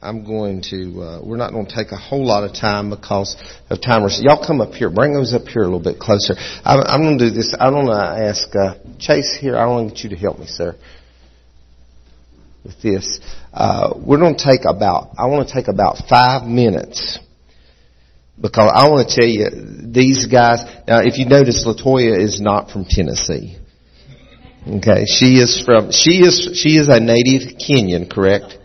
I'm 0.00 0.24
going 0.24 0.62
to. 0.70 1.00
Uh, 1.00 1.20
we're 1.24 1.36
not 1.36 1.52
going 1.52 1.66
to 1.66 1.74
take 1.74 1.92
a 1.92 1.96
whole 1.96 2.26
lot 2.26 2.44
of 2.44 2.54
time 2.54 2.90
because 2.90 3.36
of 3.70 3.80
timers. 3.80 4.20
Y'all 4.22 4.44
come 4.44 4.60
up 4.60 4.72
here. 4.72 4.90
Bring 4.90 5.14
those 5.14 5.32
up 5.32 5.48
here 5.48 5.62
a 5.62 5.64
little 5.64 5.82
bit 5.82 5.98
closer. 5.98 6.34
I'm, 6.64 6.80
I'm 6.86 7.02
going 7.02 7.18
to 7.18 7.30
do 7.30 7.34
this. 7.34 7.54
I 7.58 7.70
want 7.70 7.88
to 7.88 8.24
ask 8.28 8.48
uh, 8.54 8.74
Chase 8.98 9.36
here. 9.40 9.56
I 9.56 9.66
want 9.66 9.88
to 9.88 9.94
get 9.94 10.04
you 10.04 10.10
to 10.10 10.16
help 10.16 10.38
me, 10.38 10.46
sir. 10.46 10.76
With 12.64 12.80
this, 12.80 13.20
uh, 13.52 13.92
we're 14.04 14.18
going 14.18 14.36
to 14.36 14.44
take 14.44 14.62
about. 14.66 15.10
I 15.18 15.26
want 15.26 15.46
to 15.46 15.54
take 15.54 15.68
about 15.68 15.98
five 16.08 16.48
minutes 16.48 17.18
because 18.40 18.72
I 18.74 18.88
want 18.88 19.08
to 19.08 19.14
tell 19.14 19.28
you, 19.28 19.92
these 19.92 20.26
guys, 20.26 20.60
now 20.88 21.00
if 21.00 21.18
you 21.18 21.26
notice, 21.26 21.66
Latoya 21.66 22.18
is 22.18 22.40
not 22.40 22.70
from 22.70 22.84
Tennessee. 22.84 23.58
Okay, 24.66 25.04
she 25.04 25.36
is 25.36 25.62
from, 25.64 25.92
she 25.92 26.20
is, 26.20 26.50
she 26.54 26.76
is 26.76 26.88
a 26.88 26.98
native 26.98 27.58
Kenyan, 27.58 28.10
correct? 28.10 28.56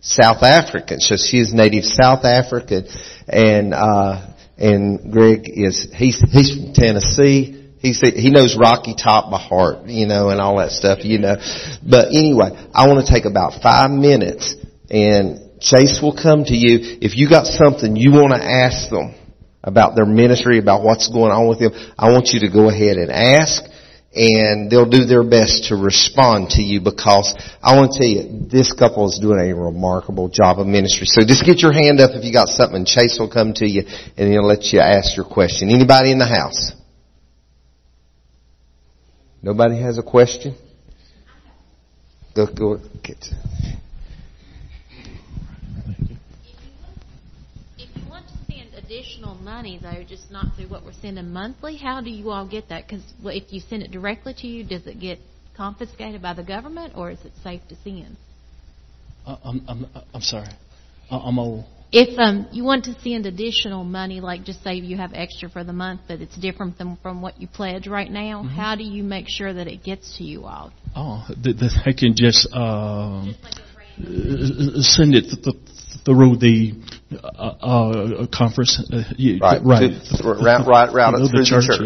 South 0.00 0.42
African. 0.42 0.98
So 1.00 1.16
she 1.16 1.38
is 1.38 1.52
native 1.52 1.84
South 1.84 2.24
African 2.24 2.86
and, 3.28 3.74
uh, 3.74 4.34
and 4.56 5.12
Greg 5.12 5.42
is, 5.46 5.88
he's, 5.94 6.18
he's 6.30 6.56
from 6.56 6.72
Tennessee. 6.72 7.61
He's, 7.82 8.00
he 8.00 8.30
knows 8.30 8.56
Rocky 8.56 8.94
Top 8.94 9.28
by 9.30 9.40
heart, 9.42 9.86
you 9.86 10.06
know, 10.06 10.28
and 10.28 10.40
all 10.40 10.58
that 10.58 10.70
stuff, 10.70 11.00
you 11.02 11.18
know. 11.18 11.34
But 11.82 12.14
anyway, 12.14 12.54
I 12.72 12.86
want 12.86 13.04
to 13.04 13.12
take 13.12 13.24
about 13.24 13.60
five 13.60 13.90
minutes 13.90 14.54
and 14.88 15.60
Chase 15.60 15.98
will 16.00 16.14
come 16.14 16.44
to 16.44 16.54
you. 16.54 17.02
If 17.02 17.16
you 17.16 17.28
got 17.28 17.46
something 17.46 17.96
you 17.96 18.12
want 18.12 18.34
to 18.34 18.42
ask 18.42 18.88
them 18.88 19.14
about 19.64 19.96
their 19.96 20.06
ministry, 20.06 20.58
about 20.58 20.84
what's 20.84 21.10
going 21.10 21.32
on 21.32 21.48
with 21.48 21.58
them, 21.58 21.72
I 21.98 22.10
want 22.10 22.30
you 22.30 22.46
to 22.46 22.50
go 22.50 22.70
ahead 22.70 22.98
and 22.98 23.10
ask 23.10 23.64
and 24.14 24.70
they'll 24.70 24.88
do 24.88 25.04
their 25.04 25.24
best 25.24 25.68
to 25.70 25.74
respond 25.74 26.50
to 26.50 26.62
you 26.62 26.80
because 26.82 27.34
I 27.62 27.74
want 27.74 27.92
to 27.92 27.98
tell 27.98 28.08
you, 28.08 28.46
this 28.46 28.72
couple 28.72 29.08
is 29.08 29.18
doing 29.18 29.40
a 29.40 29.54
remarkable 29.56 30.28
job 30.28 30.60
of 30.60 30.66
ministry. 30.66 31.06
So 31.06 31.26
just 31.26 31.44
get 31.44 31.58
your 31.62 31.72
hand 31.72 31.98
up 31.98 32.10
if 32.14 32.22
you 32.22 32.32
got 32.32 32.46
something. 32.46 32.84
Chase 32.84 33.18
will 33.18 33.30
come 33.30 33.54
to 33.54 33.66
you 33.66 33.82
and 34.16 34.30
he'll 34.30 34.46
let 34.46 34.70
you 34.70 34.78
ask 34.78 35.16
your 35.16 35.26
question. 35.26 35.70
Anybody 35.70 36.12
in 36.12 36.18
the 36.18 36.30
house? 36.30 36.78
Nobody 39.42 39.80
has 39.80 39.98
a 39.98 40.02
question? 40.02 40.54
Go, 42.34 42.46
go, 42.46 42.78
get. 43.02 43.26
If 47.76 47.88
you 47.96 48.08
want 48.08 48.26
to 48.28 48.32
send 48.46 48.72
additional 48.74 49.34
money, 49.34 49.80
though, 49.82 50.04
just 50.08 50.30
not 50.30 50.54
through 50.56 50.68
what 50.68 50.84
we're 50.84 50.92
sending 50.92 51.32
monthly, 51.32 51.76
how 51.76 52.00
do 52.00 52.08
you 52.08 52.30
all 52.30 52.46
get 52.48 52.68
that? 52.68 52.86
Because 52.86 53.02
if 53.24 53.52
you 53.52 53.60
send 53.60 53.82
it 53.82 53.90
directly 53.90 54.32
to 54.38 54.46
you, 54.46 54.64
does 54.64 54.86
it 54.86 55.00
get 55.00 55.18
confiscated 55.56 56.22
by 56.22 56.34
the 56.34 56.44
government, 56.44 56.94
or 56.96 57.10
is 57.10 57.18
it 57.24 57.32
safe 57.42 57.60
to 57.68 57.76
send? 57.82 58.16
Uh, 59.26 59.36
I'm, 59.44 59.62
I'm, 59.68 59.86
I'm 60.14 60.22
sorry. 60.22 60.48
I'm 61.10 61.38
old. 61.38 61.64
If 61.92 62.18
um, 62.18 62.46
you 62.52 62.64
want 62.64 62.84
to 62.86 62.98
send 63.00 63.26
additional 63.26 63.84
money, 63.84 64.20
like 64.20 64.44
just 64.44 64.62
say 64.64 64.74
you 64.74 64.96
have 64.96 65.12
extra 65.14 65.50
for 65.50 65.62
the 65.62 65.72
month, 65.74 66.00
but 66.08 66.20
it's 66.20 66.36
different 66.36 66.78
than 66.78 66.96
from 67.02 67.20
what 67.20 67.40
you 67.40 67.46
pledge 67.46 67.86
right 67.86 68.10
now, 68.10 68.42
Mm-hmm. 68.42 68.48
how 68.56 68.74
do 68.76 68.82
you 68.82 69.02
make 69.02 69.26
sure 69.28 69.52
that 69.52 69.66
it 69.66 69.84
gets 69.84 70.16
to 70.18 70.24
you 70.24 70.44
all? 70.44 70.72
Oh, 70.96 71.24
th- 71.42 71.58
th- 71.58 71.72
I 71.84 71.92
can 71.92 72.14
just 72.16 72.50
um, 72.54 73.34
uh, 73.98 74.80
send 74.80 75.14
it 75.14 75.24
th- 75.30 75.42
th- 75.44 75.56
through 76.04 76.36
the 76.36 76.72
uh, 77.12 77.54
uh, 77.60 78.26
conference. 78.34 78.80
Uh, 78.92 79.02
you- 79.16 79.38
Right. 79.40 79.60
right. 79.62 79.90
To- 79.90 80.28
right, 80.42 80.66
right, 80.66 80.92
right 80.92 81.14
Through 81.14 81.28
through 81.28 81.38
the 81.40 81.44
church. 81.44 81.80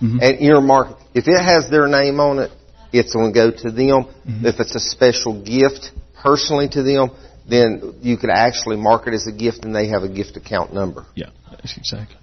yeah. 0.00 0.06
Mhm. 0.08 0.18
And 0.22 0.42
earmark, 0.42 0.98
if 1.14 1.26
it 1.26 1.42
has 1.42 1.70
their 1.70 1.86
name 1.88 2.20
on 2.20 2.38
it, 2.40 2.50
it's 2.92 3.14
going 3.14 3.32
to 3.32 3.34
go 3.34 3.50
to 3.50 3.70
them. 3.70 4.04
Mm-hmm. 4.04 4.46
If 4.46 4.60
it's 4.60 4.74
a 4.74 4.80
special 4.80 5.32
gift 5.42 5.90
personally 6.22 6.68
to 6.68 6.82
them, 6.82 7.10
then 7.48 7.94
you 8.02 8.16
could 8.16 8.30
actually 8.30 8.76
mark 8.76 9.06
it 9.06 9.14
as 9.14 9.26
a 9.26 9.32
gift 9.32 9.64
and 9.64 9.74
they 9.74 9.88
have 9.88 10.02
a 10.02 10.08
gift 10.08 10.36
account 10.36 10.72
number. 10.72 11.06
Yeah, 11.14 11.30
that's 11.50 11.76
exactly. 11.76 12.16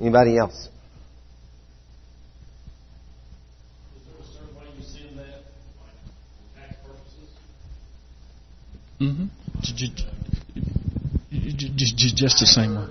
Anybody 0.00 0.38
else? 0.38 0.68
Was 3.94 4.02
there 4.06 4.20
a 4.20 4.26
certain 4.32 4.56
way 4.56 4.64
you 4.76 4.84
send 4.84 5.18
that 5.18 5.42
for 5.74 6.60
tax 6.60 6.76
purposes? 6.86 7.30
Mm-hmm. 9.00 9.26
Just 12.16 12.38
the 12.40 12.46
same 12.46 12.76
way. 12.76 12.86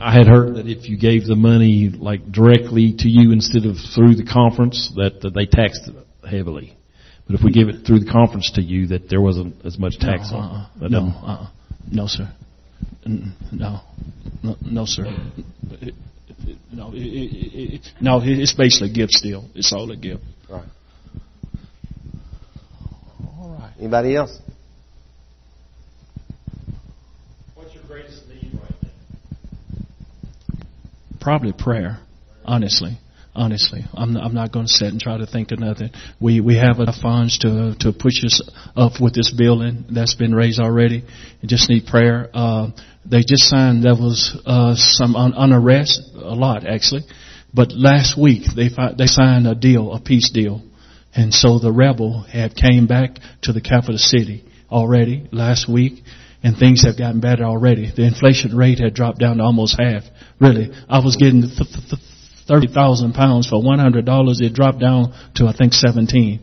I 0.00 0.12
had 0.12 0.28
heard 0.28 0.54
that 0.56 0.68
if 0.68 0.88
you 0.88 0.96
gave 0.96 1.26
the 1.26 1.34
money 1.34 1.88
like 1.88 2.30
directly 2.30 2.94
to 2.98 3.08
you 3.08 3.32
instead 3.32 3.66
of 3.66 3.76
through 3.94 4.14
the 4.14 4.24
conference, 4.24 4.92
that, 4.94 5.22
that 5.22 5.34
they 5.34 5.44
taxed 5.44 5.88
it 5.88 5.96
heavily. 6.24 6.77
But 7.28 7.34
if 7.40 7.44
we 7.44 7.52
give 7.52 7.68
it 7.68 7.84
through 7.86 8.00
the 8.00 8.10
conference 8.10 8.52
to 8.52 8.62
you, 8.62 8.86
that 8.88 9.10
there 9.10 9.20
wasn't 9.20 9.64
as 9.64 9.78
much 9.78 9.98
tax 9.98 10.30
no, 10.32 10.38
on 10.38 10.44
uh-uh. 10.44 10.62
it. 10.76 10.80
That 10.80 10.90
no, 10.90 10.98
uh-uh. 11.08 11.48
no, 11.90 12.06
sir. 12.06 12.32
N- 13.04 13.34
No, 13.52 13.80
no, 14.42 14.56
no, 14.64 14.84
sir. 14.86 15.04
It- 15.06 15.88
it- 15.88 15.94
No, 16.72 16.90
it, 16.92 16.96
it, 16.98 17.74
it, 17.74 17.88
no, 18.00 18.20
it's 18.24 18.54
basically 18.54 18.90
a 18.90 18.94
gift 18.94 19.12
still. 19.12 19.44
It's 19.54 19.72
all 19.72 19.90
a 19.90 19.96
gift. 19.96 20.22
Right. 20.48 20.64
All 23.20 23.56
right. 23.60 23.72
Anybody 23.78 24.16
else? 24.16 24.38
What's 27.54 27.74
your 27.74 27.82
greatest 27.84 28.26
need 28.28 28.52
right 28.54 28.70
now? 28.82 30.64
Probably 31.20 31.52
prayer, 31.52 31.98
honestly. 32.44 32.98
Honestly, 33.38 33.84
I'm 33.94 34.14
not, 34.14 34.24
I'm 34.24 34.34
not 34.34 34.50
going 34.50 34.66
to 34.66 34.72
sit 34.72 34.88
and 34.88 35.00
try 35.00 35.16
to 35.16 35.24
think 35.24 35.52
of 35.52 35.60
nothing. 35.60 35.90
We 36.20 36.40
we 36.40 36.56
have 36.56 36.80
enough 36.80 36.96
funds 37.00 37.38
to 37.38 37.76
to 37.78 37.92
push 37.92 38.24
us 38.24 38.42
up 38.74 39.00
with 39.00 39.14
this 39.14 39.30
building 39.30 39.84
that's 39.88 40.16
been 40.16 40.34
raised 40.34 40.58
already. 40.58 41.04
Just 41.46 41.70
need 41.70 41.86
prayer. 41.86 42.28
Uh, 42.34 42.70
they 43.08 43.20
just 43.20 43.44
signed 43.44 43.84
there 43.84 43.94
was 43.94 44.36
uh, 44.44 44.74
some 44.74 45.14
un, 45.14 45.34
unarrest, 45.34 46.00
a 46.16 46.34
lot 46.34 46.66
actually, 46.66 47.02
but 47.54 47.70
last 47.70 48.18
week 48.20 48.42
they 48.56 48.70
fi- 48.70 48.94
they 48.98 49.06
signed 49.06 49.46
a 49.46 49.54
deal, 49.54 49.92
a 49.92 50.00
peace 50.00 50.30
deal, 50.30 50.60
and 51.14 51.32
so 51.32 51.60
the 51.60 51.72
rebel 51.72 52.22
had 52.22 52.56
came 52.56 52.88
back 52.88 53.18
to 53.42 53.52
the 53.52 53.60
capital 53.60 53.98
city 53.98 54.44
already 54.68 55.28
last 55.30 55.68
week, 55.68 56.02
and 56.42 56.56
things 56.56 56.84
have 56.84 56.98
gotten 56.98 57.20
better 57.20 57.44
already. 57.44 57.88
The 57.94 58.04
inflation 58.04 58.56
rate 58.56 58.80
had 58.80 58.94
dropped 58.94 59.20
down 59.20 59.36
to 59.36 59.44
almost 59.44 59.78
half. 59.78 60.02
Really, 60.40 60.72
I 60.88 60.98
was 60.98 61.14
getting 61.14 61.42
th- 62.48 62.60
th- 62.60 62.60
th- 62.60 62.72
thirty 62.72 62.74
thousand 62.74 63.12
pounds 63.12 63.48
for 63.48 63.62
one 63.62 63.78
hundred 63.78 64.04
dollars. 64.04 64.40
It 64.40 64.52
dropped 64.54 64.80
down 64.80 65.12
to 65.36 65.46
I 65.46 65.52
think 65.52 65.72
seventeen. 65.74 66.40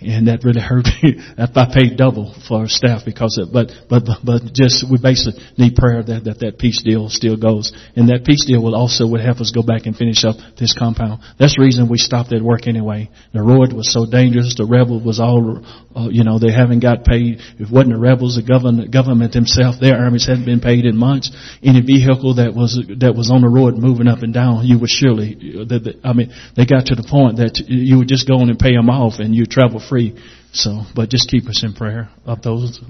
And 0.00 0.28
that 0.28 0.44
really 0.44 0.60
hurt 0.60 0.88
me. 1.02 1.20
If 1.40 1.56
I 1.56 1.66
paid 1.72 1.96
double 1.96 2.34
for 2.48 2.68
staff 2.68 3.02
because 3.04 3.38
of, 3.38 3.52
but, 3.52 3.72
but, 3.88 4.04
but, 4.24 4.52
just, 4.52 4.84
we 4.90 4.98
basically 5.00 5.42
need 5.56 5.74
prayer 5.74 6.02
that, 6.02 6.24
that 6.24 6.40
that 6.40 6.58
peace 6.58 6.82
deal 6.82 7.08
still 7.08 7.36
goes. 7.36 7.72
And 7.96 8.08
that 8.08 8.24
peace 8.24 8.44
deal 8.44 8.62
will 8.62 8.74
also 8.74 9.06
would 9.08 9.20
help 9.20 9.40
us 9.40 9.50
go 9.50 9.62
back 9.62 9.86
and 9.86 9.96
finish 9.96 10.24
up 10.24 10.36
this 10.58 10.76
compound. 10.76 11.22
That's 11.38 11.56
the 11.56 11.62
reason 11.62 11.88
we 11.88 11.98
stopped 11.98 12.30
that 12.30 12.42
work 12.42 12.66
anyway. 12.66 13.10
The 13.32 13.42
road 13.42 13.72
was 13.72 13.92
so 13.92 14.06
dangerous. 14.06 14.54
The 14.56 14.66
rebel 14.66 15.00
was 15.02 15.20
all, 15.20 15.64
uh, 15.96 16.08
you 16.08 16.24
know, 16.24 16.38
they 16.38 16.52
haven't 16.52 16.80
got 16.80 17.04
paid. 17.04 17.40
If 17.58 17.68
it 17.68 17.72
wasn't 17.72 17.94
the 17.94 18.00
rebels, 18.00 18.36
the 18.36 18.46
government, 18.46 18.92
government 18.92 19.32
themselves, 19.32 19.80
their 19.80 19.96
armies 19.96 20.26
hadn't 20.26 20.46
been 20.46 20.60
paid 20.60 20.84
in 20.84 20.96
months. 20.96 21.32
Any 21.62 21.80
vehicle 21.80 22.36
that 22.36 22.54
was, 22.54 22.78
that 23.00 23.14
was 23.16 23.30
on 23.30 23.42
the 23.42 23.48
road 23.50 23.76
moving 23.76 24.08
up 24.08 24.22
and 24.22 24.32
down, 24.32 24.66
you 24.66 24.78
would 24.78 24.90
surely, 24.90 25.34
that- 25.66 26.00
I 26.04 26.12
mean, 26.12 26.32
they 26.56 26.64
got 26.64 26.86
to 26.86 26.94
the 26.94 27.06
point 27.08 27.36
that 27.38 27.60
you 27.66 27.98
would 27.98 28.08
just 28.08 28.28
go 28.28 28.40
in 28.40 28.48
and 28.48 28.58
pay 28.58 28.72
them 28.72 28.88
off 28.88 29.18
and 29.18 29.34
you 29.34 29.46
travel 29.46 29.80
free. 29.90 30.16
So, 30.52 30.82
but 30.94 31.10
just 31.10 31.28
keep 31.28 31.46
us 31.46 31.62
in 31.62 31.74
prayer 31.74 32.08
of 32.24 32.40
those 32.40 32.80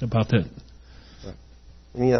about 0.00 0.28
that. 0.30 0.50
Any? 1.94 2.12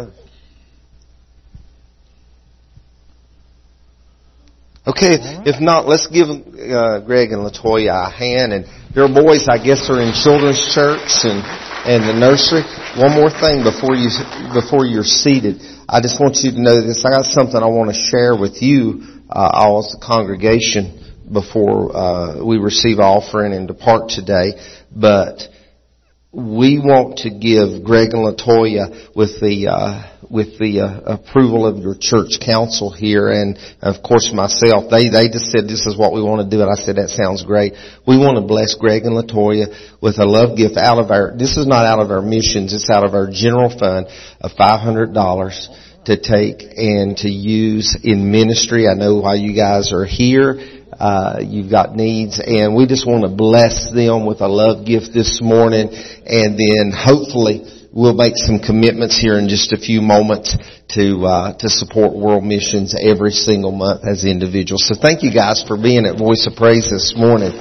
Okay, 4.87 5.19
if 5.43 5.59
not, 5.59 5.85
let's 5.85 6.07
give 6.07 6.29
uh, 6.29 7.01
Greg 7.01 7.35
and 7.35 7.43
Latoya 7.43 8.07
a 8.07 8.09
hand. 8.09 8.53
And 8.53 8.65
their 8.95 9.11
boys, 9.11 9.49
I 9.49 9.59
guess, 9.61 9.89
are 9.89 9.99
in 9.99 10.13
children's 10.13 10.63
church 10.73 11.27
and 11.27 11.43
and 11.83 12.03
the 12.07 12.15
nursery. 12.15 12.63
One 12.95 13.11
more 13.13 13.29
thing 13.29 13.67
before 13.67 13.95
you 13.99 14.07
before 14.55 14.87
you're 14.87 15.03
seated, 15.03 15.59
I 15.87 15.99
just 15.99 16.19
want 16.19 16.39
you 16.39 16.51
to 16.51 16.61
know 16.61 16.79
this. 16.81 17.03
I 17.03 17.11
got 17.11 17.25
something 17.25 17.59
I 17.59 17.67
want 17.67 17.91
to 17.91 17.99
share 17.99 18.35
with 18.35 18.61
you, 18.63 19.21
uh, 19.29 19.51
all 19.51 19.83
as 19.83 19.93
a 19.93 19.99
congregation, 19.99 20.96
before 21.31 21.95
uh, 21.95 22.45
we 22.45 22.57
receive 22.57 22.99
offering 22.99 23.53
and 23.53 23.67
depart 23.67 24.09
today. 24.09 24.53
But 24.95 25.39
we 26.33 26.77
want 26.77 27.19
to 27.25 27.29
give 27.31 27.83
Greg 27.83 28.13
and 28.13 28.21
Latoya 28.21 29.15
with 29.15 29.39
the 29.39 29.71
uh, 29.71 30.05
with 30.29 30.59
the 30.59 30.83
uh, 30.83 31.17
approval 31.17 31.65
of 31.65 31.79
your 31.79 31.95
church 31.97 32.43
council 32.43 32.91
here, 32.91 33.29
and 33.29 33.57
of 33.81 34.03
course 34.03 34.29
myself. 34.33 34.91
They 34.91 35.09
they 35.09 35.31
just 35.31 35.49
said 35.49 35.65
this 35.65 35.87
is 35.87 35.97
what 35.97 36.13
we 36.13 36.21
want 36.21 36.43
to 36.43 36.49
do, 36.51 36.61
and 36.61 36.69
I 36.69 36.75
said 36.75 36.97
that 36.97 37.09
sounds 37.09 37.41
great. 37.41 37.73
We 38.05 38.19
want 38.19 38.35
to 38.37 38.45
bless 38.45 38.75
Greg 38.75 39.03
and 39.03 39.15
Latoya 39.15 39.71
with 40.01 40.19
a 40.19 40.27
love 40.27 40.57
gift 40.57 40.75
out 40.75 40.99
of 40.99 41.11
our. 41.11 41.31
This 41.31 41.55
is 41.55 41.65
not 41.65 41.87
out 41.87 42.03
of 42.03 42.11
our 42.11 42.21
missions; 42.21 42.75
it's 42.75 42.89
out 42.91 43.07
of 43.07 43.15
our 43.15 43.31
general 43.31 43.71
fund 43.71 44.07
of 44.41 44.51
five 44.53 44.83
hundred 44.83 45.13
dollars 45.15 45.71
to 46.07 46.15
take 46.15 46.63
and 46.63 47.17
to 47.17 47.29
use 47.29 47.97
in 48.01 48.31
ministry. 48.31 48.87
I 48.87 48.93
know 48.93 49.17
why 49.17 49.35
you 49.35 49.53
guys 49.53 49.91
are 49.91 50.05
here. 50.05 50.55
Uh, 50.97 51.43
you've 51.43 51.69
got 51.69 51.95
needs 51.95 52.39
and 52.39 52.75
we 52.75 52.87
just 52.87 53.05
want 53.05 53.23
to 53.23 53.29
bless 53.29 53.91
them 53.91 54.25
with 54.25 54.39
a 54.39 54.47
love 54.47 54.87
gift 54.87 55.13
this 55.13 55.41
morning 55.43 55.89
and 55.91 56.57
then 56.57 56.95
hopefully 56.95 57.67
we'll 57.91 58.15
make 58.15 58.33
some 58.37 58.57
commitments 58.57 59.19
here 59.19 59.37
in 59.37 59.49
just 59.49 59.73
a 59.73 59.77
few 59.77 60.01
moments 60.01 60.55
to, 60.87 61.25
uh, 61.25 61.57
to 61.59 61.67
support 61.67 62.15
world 62.15 62.43
missions 62.43 62.95
every 62.97 63.31
single 63.31 63.73
month 63.73 64.07
as 64.07 64.23
individuals. 64.23 64.87
So 64.87 64.95
thank 64.95 65.23
you 65.23 65.33
guys 65.33 65.61
for 65.67 65.75
being 65.75 66.05
at 66.05 66.17
Voice 66.17 66.47
of 66.47 66.55
Praise 66.55 66.89
this 66.89 67.13
morning. 67.17 67.51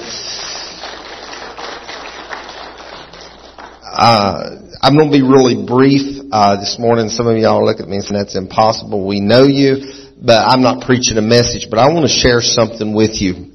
Uh, 3.91 4.63
I'm 4.81 4.95
going 4.95 5.11
to 5.11 5.19
be 5.19 5.27
really 5.27 5.67
brief 5.67 6.16
uh, 6.33 6.57
this 6.57 6.77
morning. 6.79 7.09
Some 7.09 7.27
of 7.27 7.37
y'all 7.37 7.65
look 7.65 7.81
at 7.81 7.89
me 7.89 7.97
and 7.97 8.05
say 8.05 8.15
that's 8.15 8.37
impossible. 8.37 9.07
We 9.07 9.21
know 9.21 9.45
you, 9.45 10.11
but 10.21 10.39
I'm 10.49 10.63
not 10.63 10.85
preaching 10.85 11.19
a 11.19 11.23
message. 11.23 11.69
But 11.71 11.79
I 11.79 11.93
want 11.93 12.07
to 12.07 12.13
share 12.13 12.41
something 12.41 12.95
with 12.95 13.21
you. 13.21 13.53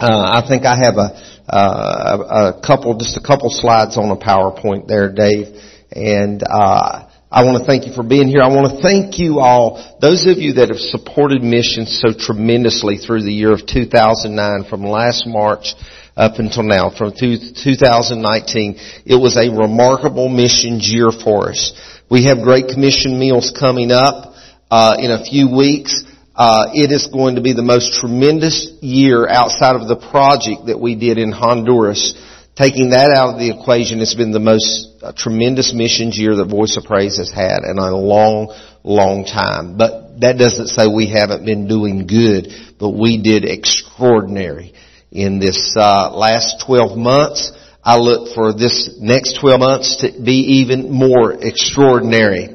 Uh, 0.00 0.42
I 0.42 0.48
think 0.48 0.64
I 0.64 0.76
have 0.76 0.96
a, 0.96 1.08
uh, 1.46 2.54
a 2.58 2.66
couple, 2.66 2.96
just 2.98 3.16
a 3.16 3.20
couple 3.20 3.50
slides 3.50 3.96
on 3.96 4.10
a 4.10 4.16
PowerPoint 4.16 4.88
there, 4.88 5.12
Dave, 5.12 5.54
and 5.92 6.42
uh, 6.42 7.08
I 7.30 7.44
want 7.44 7.62
to 7.62 7.64
thank 7.64 7.86
you 7.86 7.94
for 7.94 8.02
being 8.02 8.28
here. 8.28 8.42
I 8.42 8.48
want 8.48 8.76
to 8.76 8.82
thank 8.82 9.18
you 9.18 9.40
all, 9.40 9.78
those 10.00 10.26
of 10.26 10.38
you 10.38 10.54
that 10.54 10.68
have 10.68 10.80
supported 10.80 11.42
missions 11.42 12.02
so 12.02 12.12
tremendously 12.12 12.98
through 12.98 13.22
the 13.22 13.32
year 13.32 13.52
of 13.52 13.64
2009, 13.64 14.68
from 14.68 14.82
last 14.82 15.26
March 15.26 15.74
up 16.16 16.38
until 16.38 16.62
now, 16.62 16.90
from 16.90 17.12
2019. 17.12 18.76
It 19.06 19.16
was 19.16 19.36
a 19.36 19.48
remarkable 19.48 20.28
missions 20.28 20.88
year 20.88 21.10
for 21.10 21.50
us. 21.50 21.72
We 22.10 22.26
have 22.26 22.42
Great 22.42 22.68
Commission 22.68 23.18
meals 23.18 23.52
coming 23.58 23.90
up 23.90 24.34
uh, 24.70 24.96
in 24.98 25.10
a 25.10 25.24
few 25.24 25.54
weeks. 25.54 26.04
Uh, 26.34 26.68
it 26.72 26.92
is 26.92 27.06
going 27.06 27.36
to 27.36 27.40
be 27.40 27.52
the 27.52 27.62
most 27.62 28.00
tremendous 28.00 28.72
year 28.80 29.28
outside 29.28 29.76
of 29.76 29.88
the 29.88 29.96
project 29.96 30.66
that 30.66 30.78
we 30.78 30.94
did 30.94 31.18
in 31.18 31.32
Honduras. 31.32 32.14
Taking 32.54 32.90
that 32.90 33.10
out 33.16 33.34
of 33.34 33.38
the 33.40 33.48
equation, 33.48 34.00
it's 34.00 34.14
been 34.14 34.32
the 34.32 34.40
most 34.40 34.88
uh, 35.02 35.12
tremendous 35.16 35.72
missions 35.72 36.18
year 36.18 36.36
that 36.36 36.44
Voice 36.44 36.76
of 36.76 36.84
Praise 36.84 37.16
has 37.16 37.30
had 37.30 37.64
in 37.64 37.78
a 37.78 37.96
long, 37.96 38.54
long 38.84 39.24
time. 39.24 39.78
But 39.78 40.20
that 40.20 40.36
doesn't 40.36 40.68
say 40.68 40.86
we 40.86 41.08
haven't 41.08 41.46
been 41.46 41.66
doing 41.66 42.06
good, 42.06 42.52
but 42.78 42.90
we 42.90 43.22
did 43.22 43.44
extraordinary 43.46 44.74
in 45.12 45.38
this 45.38 45.76
uh, 45.76 46.10
last 46.10 46.64
12 46.66 46.96
months. 46.96 47.52
I 47.84 47.98
look 47.98 48.34
for 48.34 48.52
this 48.52 48.96
next 49.00 49.38
12 49.40 49.60
months 49.60 49.96
to 49.96 50.12
be 50.12 50.60
even 50.62 50.90
more 50.90 51.32
extraordinary. 51.32 52.51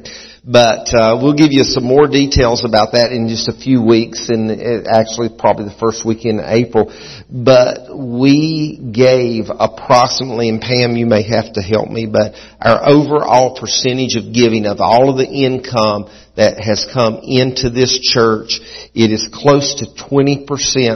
But 0.50 0.88
uh, 0.96 1.20
we'll 1.20 1.36
give 1.36 1.52
you 1.52 1.62
some 1.62 1.84
more 1.84 2.06
details 2.06 2.64
about 2.64 2.92
that 2.92 3.12
in 3.12 3.28
just 3.28 3.48
a 3.48 3.52
few 3.52 3.84
weeks, 3.84 4.30
and 4.30 4.50
it, 4.50 4.86
actually 4.88 5.28
probably 5.28 5.66
the 5.66 5.76
first 5.78 6.06
weekend 6.06 6.40
in 6.40 6.46
April. 6.48 6.88
But 7.28 7.92
we 7.92 8.80
gave 8.80 9.52
approximately, 9.52 10.48
and 10.48 10.58
Pam, 10.58 10.96
you 10.96 11.04
may 11.04 11.20
have 11.28 11.52
to 11.52 11.60
help 11.60 11.90
me, 11.90 12.08
but 12.08 12.32
our 12.64 12.80
overall 12.88 13.60
percentage 13.60 14.16
of 14.16 14.32
giving 14.32 14.64
of 14.64 14.80
all 14.80 15.10
of 15.12 15.18
the 15.18 15.28
income 15.28 16.08
that 16.34 16.56
has 16.64 16.88
come 16.94 17.20
into 17.24 17.68
this 17.68 18.00
church, 18.00 18.56
it 18.94 19.12
is 19.12 19.28
close 19.28 19.84
to 19.84 19.86
20% 20.00 20.48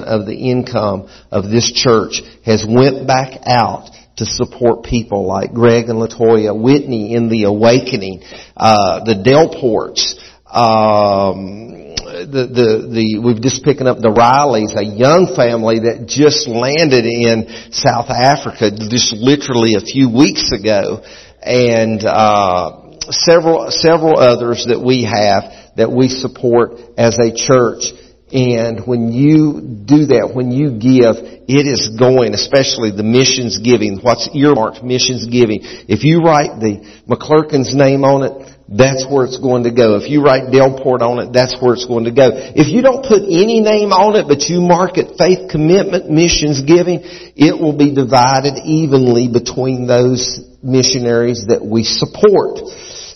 of 0.09 0.25
the 0.25 0.49
income 0.49 1.13
of 1.31 1.51
this 1.51 1.71
church 1.77 2.23
has 2.47 2.65
went 2.65 3.07
back 3.07 3.37
out 3.45 3.91
to 4.17 4.25
support 4.27 4.85
people 4.85 5.27
like 5.27 5.53
Greg 5.53 5.89
and 5.89 5.99
Latoya, 5.99 6.53
Whitney 6.59 7.15
in 7.15 7.29
the 7.29 7.45
Awakening, 7.45 8.23
uh, 8.57 9.05
the 9.05 9.15
Delports, 9.15 10.19
um, 10.53 11.97
the, 12.05 12.45
the, 12.47 12.69
the, 12.93 13.23
we've 13.25 13.41
just 13.41 13.65
picking 13.65 13.87
up 13.87 13.99
the 13.99 14.13
Rileys, 14.13 14.77
a 14.77 14.85
young 14.85 15.33
family 15.35 15.81
that 15.81 16.05
just 16.07 16.47
landed 16.47 17.07
in 17.07 17.73
South 17.73 18.11
Africa 18.11 18.71
just 18.71 19.15
literally 19.17 19.75
a 19.75 19.81
few 19.81 20.13
weeks 20.13 20.53
ago. 20.53 21.03
And, 21.41 22.05
uh, 22.05 22.83
several, 23.11 23.71
several 23.71 24.19
others 24.19 24.67
that 24.69 24.81
we 24.81 25.05
have 25.05 25.75
that 25.77 25.91
we 25.91 26.09
support 26.09 26.79
as 26.97 27.19
a 27.19 27.35
church. 27.35 27.91
And 28.33 28.87
when 28.87 29.13
you 29.13 29.61
do 29.61 30.09
that, 30.09 30.33
when 30.33 30.51
you 30.51 30.81
give, 30.81 31.21
it 31.21 31.69
is 31.69 31.93
going, 32.01 32.33
especially 32.33 32.89
the 32.89 33.05
missions 33.05 33.61
giving, 33.61 34.01
what's 34.01 34.33
earmarked 34.33 34.81
missions 34.81 35.29
giving. 35.29 35.61
If 35.63 36.01
you 36.01 36.25
write 36.25 36.57
the 36.57 36.81
McClerkin's 37.05 37.77
name 37.77 38.09
on 38.09 38.25
it, 38.25 38.33
that's 38.73 39.05
where 39.05 39.29
it's 39.29 39.37
going 39.37 39.69
to 39.69 39.71
go. 39.71 40.01
If 40.01 40.09
you 40.09 40.25
write 40.25 40.49
Delport 40.49 41.05
on 41.05 41.21
it, 41.21 41.37
that's 41.37 41.61
where 41.61 41.77
it's 41.77 41.85
going 41.85 42.09
to 42.09 42.15
go. 42.15 42.33
If 42.33 42.73
you 42.73 42.81
don't 42.81 43.05
put 43.05 43.21
any 43.21 43.61
name 43.61 43.93
on 43.93 44.17
it, 44.17 44.25
but 44.25 44.49
you 44.49 44.65
mark 44.65 44.97
it 44.97 45.21
faith 45.21 45.53
commitment 45.53 46.09
missions 46.09 46.65
giving, 46.65 47.05
it 47.37 47.53
will 47.53 47.77
be 47.77 47.93
divided 47.93 48.57
evenly 48.65 49.29
between 49.29 49.85
those 49.85 50.41
missionaries 50.65 51.53
that 51.53 51.61
we 51.61 51.85
support. 51.85 52.65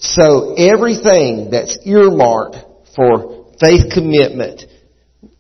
So 0.04 0.52
everything 0.60 1.48
that's 1.48 1.80
earmarked 1.88 2.60
for 2.92 3.56
faith 3.56 3.88
commitment, 3.88 4.68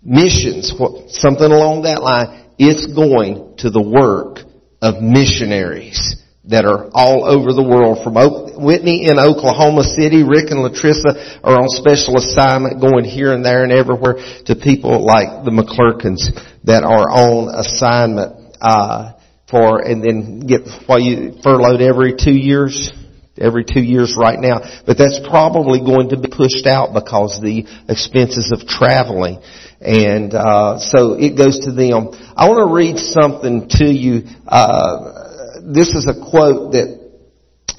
missions, 0.06 0.70
something 1.08 1.50
along 1.50 1.82
that 1.82 1.98
line, 2.00 2.54
it's 2.58 2.86
going 2.94 3.58
to 3.58 3.70
the 3.70 3.82
work 3.82 4.46
of 4.80 5.02
missionaries 5.02 6.14
that 6.46 6.64
are 6.64 6.86
all 6.94 7.26
over 7.26 7.50
the 7.52 7.62
world 7.62 8.06
from 8.06 8.14
Whitney 8.62 9.10
in 9.10 9.18
Oklahoma 9.18 9.82
City. 9.82 10.22
Rick 10.22 10.54
and 10.54 10.62
Latrissa 10.62 11.42
are 11.42 11.58
on 11.58 11.66
special 11.68 12.16
assignment 12.22 12.80
going 12.80 13.04
here 13.04 13.34
and 13.34 13.44
there 13.44 13.64
and 13.64 13.72
everywhere 13.72 14.14
to 14.46 14.54
people 14.54 15.02
like 15.02 15.42
the 15.42 15.50
McClerkins 15.50 16.30
that 16.62 16.86
are 16.86 17.10
on 17.10 17.50
assignment, 17.50 18.54
uh, 18.62 19.18
for, 19.50 19.82
and 19.82 20.02
then 20.02 20.40
get, 20.46 20.62
while 20.86 21.00
you 21.00 21.34
furloughed 21.42 21.82
every 21.82 22.14
two 22.14 22.34
years, 22.34 22.94
every 23.38 23.64
two 23.64 23.80
years 23.80 24.16
right 24.18 24.38
now. 24.38 24.60
But 24.86 24.98
that's 24.98 25.20
probably 25.28 25.80
going 25.80 26.10
to 26.10 26.16
be 26.18 26.28
pushed 26.28 26.66
out 26.66 26.94
because 26.94 27.40
the 27.40 27.66
expenses 27.88 28.52
of 28.52 28.66
traveling. 28.66 29.42
And 29.80 30.32
uh, 30.34 30.78
so 30.78 31.14
it 31.14 31.36
goes 31.36 31.60
to 31.66 31.72
them. 31.72 32.10
I 32.36 32.48
want 32.48 32.66
to 32.66 32.74
read 32.74 32.96
something 32.98 33.68
to 33.80 33.84
you. 33.84 34.22
Uh, 34.46 35.62
this 35.62 35.94
is 35.94 36.06
a 36.06 36.14
quote 36.30 36.72
that 36.72 37.06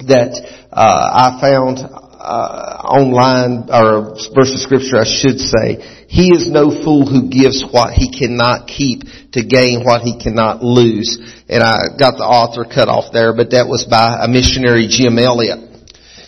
that 0.06 0.30
uh, 0.70 1.34
I 1.34 1.40
found 1.40 1.78
uh, 2.18 2.82
online, 2.82 3.70
or 3.70 4.18
verse 4.34 4.50
of 4.50 4.60
scripture, 4.60 4.98
I 4.98 5.06
should 5.06 5.38
say. 5.38 6.04
He 6.08 6.34
is 6.34 6.50
no 6.50 6.70
fool 6.70 7.06
who 7.06 7.28
gives 7.28 7.62
what 7.62 7.92
he 7.92 8.10
cannot 8.10 8.66
keep 8.66 9.02
to 9.32 9.44
gain 9.44 9.84
what 9.84 10.02
he 10.02 10.18
cannot 10.18 10.62
lose. 10.62 11.18
And 11.48 11.62
I 11.62 11.94
got 11.98 12.18
the 12.18 12.26
author 12.26 12.64
cut 12.64 12.88
off 12.88 13.12
there, 13.12 13.36
but 13.36 13.50
that 13.52 13.68
was 13.68 13.84
by 13.84 14.24
a 14.24 14.28
missionary, 14.28 14.88
Jim 14.88 15.18
Elliot. 15.18 15.68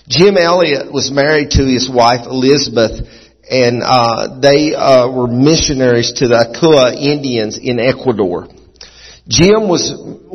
Jim 0.06 0.36
Elliot 0.36 0.92
was 0.92 1.10
married 1.10 1.50
to 1.52 1.64
his 1.64 1.88
wife 1.88 2.26
Elizabeth, 2.26 3.06
and 3.48 3.82
uh, 3.82 4.38
they 4.40 4.74
uh, 4.74 5.10
were 5.10 5.26
missionaries 5.26 6.12
to 6.18 6.28
the 6.28 6.38
Auca 6.38 6.94
Indians 6.94 7.58
in 7.58 7.80
Ecuador. 7.80 8.48
Jim 9.26 9.70
was 9.70 9.90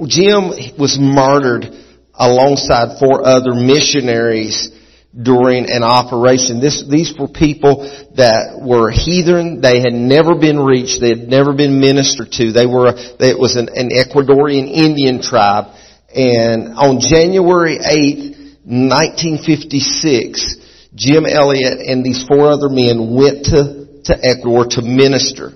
Jim 0.08 0.52
was 0.80 0.98
martyred 1.00 1.68
alongside 2.14 2.98
four 3.00 3.28
other 3.28 3.54
missionaries 3.54 4.72
during 5.16 5.72
an 5.72 5.84
operation. 5.84 6.60
This, 6.60 6.84
these 6.90 7.14
were 7.18 7.28
people 7.28 7.88
that 8.16 8.60
were 8.62 8.92
heathen. 8.92 9.62
They 9.62 9.80
had 9.80 9.94
never 9.94 10.36
been 10.36 10.60
reached. 10.60 11.00
They 11.00 11.10
had 11.10 11.30
never 11.30 11.54
been 11.54 11.80
ministered 11.80 12.32
to. 12.34 12.52
They 12.52 12.66
were, 12.66 12.92
it 12.96 13.40
was 13.40 13.56
an, 13.56 13.70
an 13.74 13.90
Ecuadorian 13.96 14.68
Indian 14.68 15.22
tribe. 15.22 15.74
And 16.14 16.76
on 16.76 17.00
January 17.00 17.80
8th, 17.80 18.36
1956, 18.66 20.58
Jim 20.96 21.26
Elliot 21.26 21.80
and 21.80 22.04
these 22.04 22.26
four 22.28 22.50
other 22.50 22.70
men 22.70 23.16
went 23.16 23.46
to, 23.46 24.02
to 24.06 24.18
Ecuador 24.22 24.66
to 24.72 24.82
minister 24.82 25.54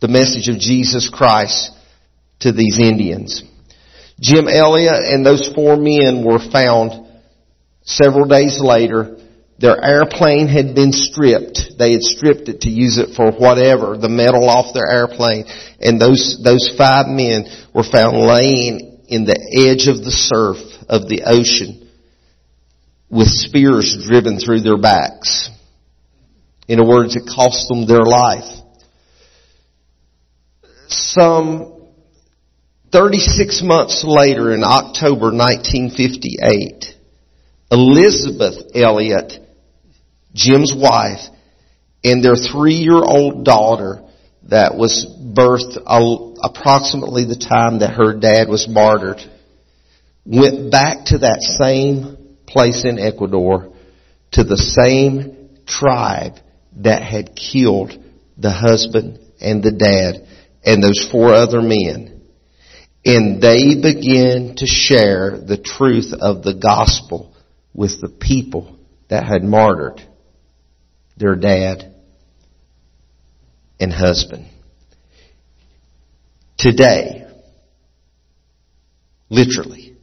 the 0.00 0.08
message 0.08 0.48
of 0.48 0.58
Jesus 0.58 1.08
Christ 1.08 1.70
to 2.40 2.52
these 2.52 2.78
Indians. 2.80 3.44
Jim 4.20 4.48
Elliot 4.48 4.98
and 4.98 5.26
those 5.26 5.50
four 5.54 5.76
men 5.76 6.24
were 6.24 6.38
found 6.38 7.01
several 7.84 8.26
days 8.26 8.60
later. 8.60 9.18
Their 9.58 9.82
airplane 9.82 10.48
had 10.48 10.74
been 10.74 10.92
stripped. 10.92 11.78
They 11.78 11.92
had 11.92 12.02
stripped 12.02 12.48
it 12.48 12.62
to 12.62 12.70
use 12.70 12.98
it 12.98 13.14
for 13.14 13.30
whatever, 13.30 13.96
the 13.96 14.08
metal 14.08 14.48
off 14.48 14.74
their 14.74 14.90
airplane. 14.90 15.44
And 15.78 16.00
those, 16.00 16.40
those 16.42 16.74
five 16.76 17.06
men 17.06 17.46
were 17.72 17.84
found 17.84 18.16
laying 18.18 19.02
in 19.06 19.24
the 19.24 19.38
edge 19.38 19.86
of 19.86 20.02
the 20.02 20.10
surf 20.10 20.58
of 20.88 21.08
the 21.08 21.22
ocean 21.26 21.88
with 23.08 23.28
spears 23.28 23.96
driven 24.08 24.38
through 24.38 24.62
their 24.62 24.78
backs. 24.78 25.50
In 26.66 26.80
other 26.80 26.88
words, 26.88 27.14
it 27.14 27.28
cost 27.28 27.68
them 27.68 27.86
their 27.86 28.04
life. 28.04 28.58
Some 30.88 31.90
36 32.90 33.62
months 33.62 34.02
later 34.06 34.52
in 34.54 34.64
October 34.64 35.30
1958, 35.30 36.94
Elizabeth 37.72 38.70
Elliot, 38.74 39.32
Jim's 40.34 40.74
wife, 40.76 41.20
and 42.04 42.22
their 42.22 42.36
three-year-old 42.36 43.46
daughter 43.46 44.02
that 44.50 44.76
was 44.76 45.06
birthed 45.06 45.78
approximately 46.44 47.24
the 47.24 47.36
time 47.36 47.78
that 47.78 47.94
her 47.94 48.12
dad 48.18 48.48
was 48.48 48.68
martyred, 48.68 49.22
went 50.26 50.70
back 50.70 51.06
to 51.06 51.18
that 51.18 51.40
same 51.40 52.36
place 52.46 52.84
in 52.84 52.98
Ecuador 52.98 53.72
to 54.32 54.44
the 54.44 54.58
same 54.58 55.48
tribe 55.66 56.34
that 56.76 57.02
had 57.02 57.34
killed 57.34 57.92
the 58.36 58.50
husband 58.50 59.18
and 59.40 59.62
the 59.62 59.72
dad 59.72 60.28
and 60.62 60.82
those 60.82 61.08
four 61.10 61.32
other 61.32 61.62
men. 61.62 62.20
And 63.04 63.42
they 63.42 63.74
began 63.80 64.56
to 64.56 64.66
share 64.66 65.38
the 65.38 65.56
truth 65.56 66.12
of 66.12 66.42
the 66.42 66.54
gospel 66.54 67.31
with 67.74 68.00
the 68.00 68.08
people 68.08 68.76
that 69.08 69.24
had 69.24 69.42
martyred 69.42 70.00
their 71.16 71.36
dad 71.36 71.94
and 73.80 73.92
husband. 73.92 74.46
Today, 76.58 77.26
literally, 79.28 79.96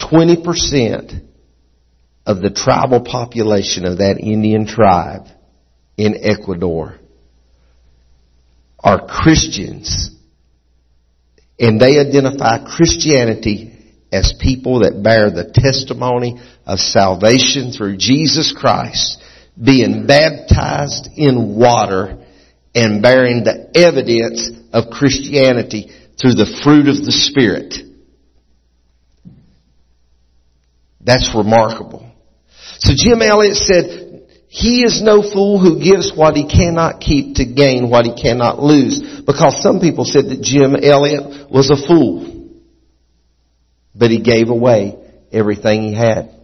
20% 0.00 1.26
of 2.26 2.40
the 2.40 2.50
tribal 2.50 3.00
population 3.00 3.84
of 3.84 3.98
that 3.98 4.18
Indian 4.20 4.66
tribe 4.66 5.26
in 5.96 6.16
Ecuador 6.22 6.98
are 8.80 9.06
Christians 9.06 10.10
and 11.58 11.80
they 11.80 11.98
identify 12.00 12.58
Christianity 12.64 13.71
as 14.12 14.34
people 14.38 14.80
that 14.80 15.02
bear 15.02 15.30
the 15.30 15.50
testimony 15.52 16.40
of 16.66 16.78
salvation 16.78 17.72
through 17.72 17.96
Jesus 17.96 18.54
Christ, 18.56 19.22
being 19.62 20.06
baptized 20.06 21.08
in 21.16 21.56
water 21.56 22.22
and 22.74 23.02
bearing 23.02 23.44
the 23.44 23.70
evidence 23.74 24.50
of 24.72 24.90
Christianity 24.90 25.90
through 26.20 26.34
the 26.34 26.60
fruit 26.62 26.88
of 26.88 27.04
the 27.04 27.12
Spirit. 27.12 27.74
That's 31.00 31.34
remarkable. 31.34 32.08
So 32.78 32.92
Jim 32.96 33.22
Elliot 33.22 33.56
said, 33.56 34.28
he 34.48 34.82
is 34.82 35.02
no 35.02 35.22
fool 35.22 35.58
who 35.58 35.82
gives 35.82 36.12
what 36.14 36.36
he 36.36 36.46
cannot 36.46 37.00
keep 37.00 37.36
to 37.36 37.46
gain 37.46 37.88
what 37.88 38.04
he 38.04 38.12
cannot 38.12 38.62
lose. 38.62 39.22
Because 39.24 39.62
some 39.62 39.80
people 39.80 40.04
said 40.04 40.26
that 40.26 40.42
Jim 40.42 40.76
Elliot 40.76 41.50
was 41.50 41.70
a 41.70 41.86
fool. 41.88 42.31
But 44.02 44.10
he 44.10 44.18
gave 44.18 44.48
away 44.48 44.96
everything 45.30 45.82
he 45.82 45.94
had. 45.94 46.34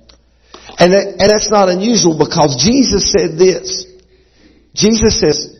And, 0.79 0.93
that, 0.93 1.17
and 1.19 1.29
that's 1.29 1.51
not 1.51 1.69
unusual 1.69 2.17
because 2.17 2.55
Jesus 2.65 3.11
said 3.11 3.37
this. 3.37 3.85
Jesus 4.77 5.19
says, 5.19 5.59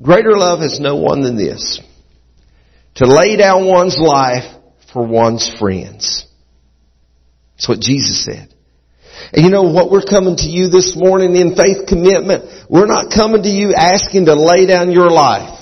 greater 0.00 0.38
love 0.38 0.60
has 0.60 0.78
no 0.78 0.98
one 0.98 1.22
than 1.22 1.36
this. 1.36 1.80
To 2.94 3.06
lay 3.08 3.34
down 3.34 3.66
one's 3.66 3.98
life 3.98 4.44
for 4.92 5.04
one's 5.04 5.52
friends. 5.58 6.28
That's 7.56 7.68
what 7.68 7.80
Jesus 7.80 8.24
said. 8.24 8.54
And 9.32 9.44
you 9.44 9.50
know 9.50 9.64
what 9.64 9.90
we're 9.90 10.06
coming 10.08 10.36
to 10.36 10.46
you 10.46 10.68
this 10.68 10.94
morning 10.94 11.34
in 11.34 11.56
faith 11.56 11.88
commitment? 11.88 12.44
We're 12.70 12.86
not 12.86 13.12
coming 13.12 13.42
to 13.42 13.48
you 13.48 13.74
asking 13.74 14.26
to 14.26 14.36
lay 14.36 14.64
down 14.66 14.92
your 14.92 15.10
life. 15.10 15.58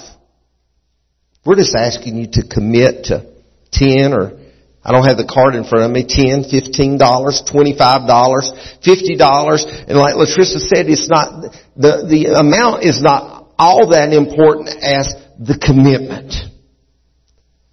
We're 1.42 1.56
just 1.56 1.74
asking 1.74 2.18
you 2.18 2.26
to 2.32 2.42
commit 2.46 3.04
to 3.04 3.32
10 3.72 4.12
or 4.12 4.43
I 4.84 4.92
don't 4.92 5.08
have 5.08 5.16
the 5.16 5.24
card 5.24 5.54
in 5.54 5.64
front 5.64 5.86
of 5.86 5.90
me, 5.90 6.04
$10, 6.04 6.52
$15, 6.52 7.00
$25, 7.00 7.00
$50. 7.00 9.88
And 9.88 9.98
like 9.98 10.14
Latricia 10.14 10.60
said, 10.60 10.90
it's 10.92 11.08
not, 11.08 11.56
the, 11.74 12.04
the 12.04 12.36
amount 12.36 12.84
is 12.84 13.00
not 13.00 13.48
all 13.58 13.96
that 13.96 14.12
important 14.12 14.68
as 14.68 15.08
the 15.40 15.56
commitment. 15.56 16.36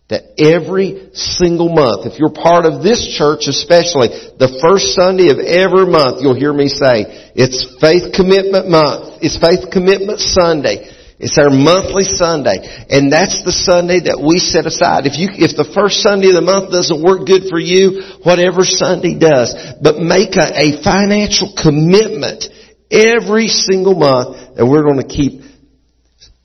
That 0.07 0.39
every 0.39 1.09
single 1.13 1.67
month, 1.67 2.07
if 2.07 2.17
you're 2.19 2.31
part 2.31 2.63
of 2.65 2.81
this 2.83 3.05
church 3.15 3.47
especially, 3.47 4.07
the 4.39 4.59
first 4.63 4.95
Sunday 4.95 5.31
of 5.31 5.39
every 5.39 5.87
month, 5.87 6.23
you'll 6.23 6.35
hear 6.35 6.51
me 6.51 6.67
say, 6.67 7.31
it's 7.35 7.63
faith 7.79 8.11
commitment 8.15 8.67
month. 8.67 9.19
It's 9.19 9.35
faith 9.35 9.71
commitment 9.71 10.19
Sunday. 10.19 10.91
It's 11.21 11.37
our 11.37 11.53
monthly 11.53 12.03
Sunday. 12.03 12.65
And 12.89 13.13
that's 13.13 13.45
the 13.45 13.53
Sunday 13.53 14.09
that 14.09 14.17
we 14.17 14.41
set 14.41 14.65
aside. 14.65 15.05
If 15.05 15.21
you, 15.21 15.29
if 15.29 15.53
the 15.55 15.69
first 15.69 16.01
Sunday 16.01 16.33
of 16.33 16.37
the 16.37 16.41
month 16.41 16.73
doesn't 16.73 16.97
work 16.97 17.29
good 17.29 17.45
for 17.45 17.61
you, 17.61 18.17
whatever 18.25 18.65
Sunday 18.65 19.13
does. 19.13 19.53
But 19.77 20.01
make 20.01 20.33
a, 20.33 20.49
a 20.49 20.81
financial 20.81 21.53
commitment 21.53 22.49
every 22.89 23.47
single 23.47 23.93
month 23.93 24.57
that 24.57 24.65
we're 24.65 24.83
going 24.83 25.01
to 25.01 25.07
keep 25.07 25.45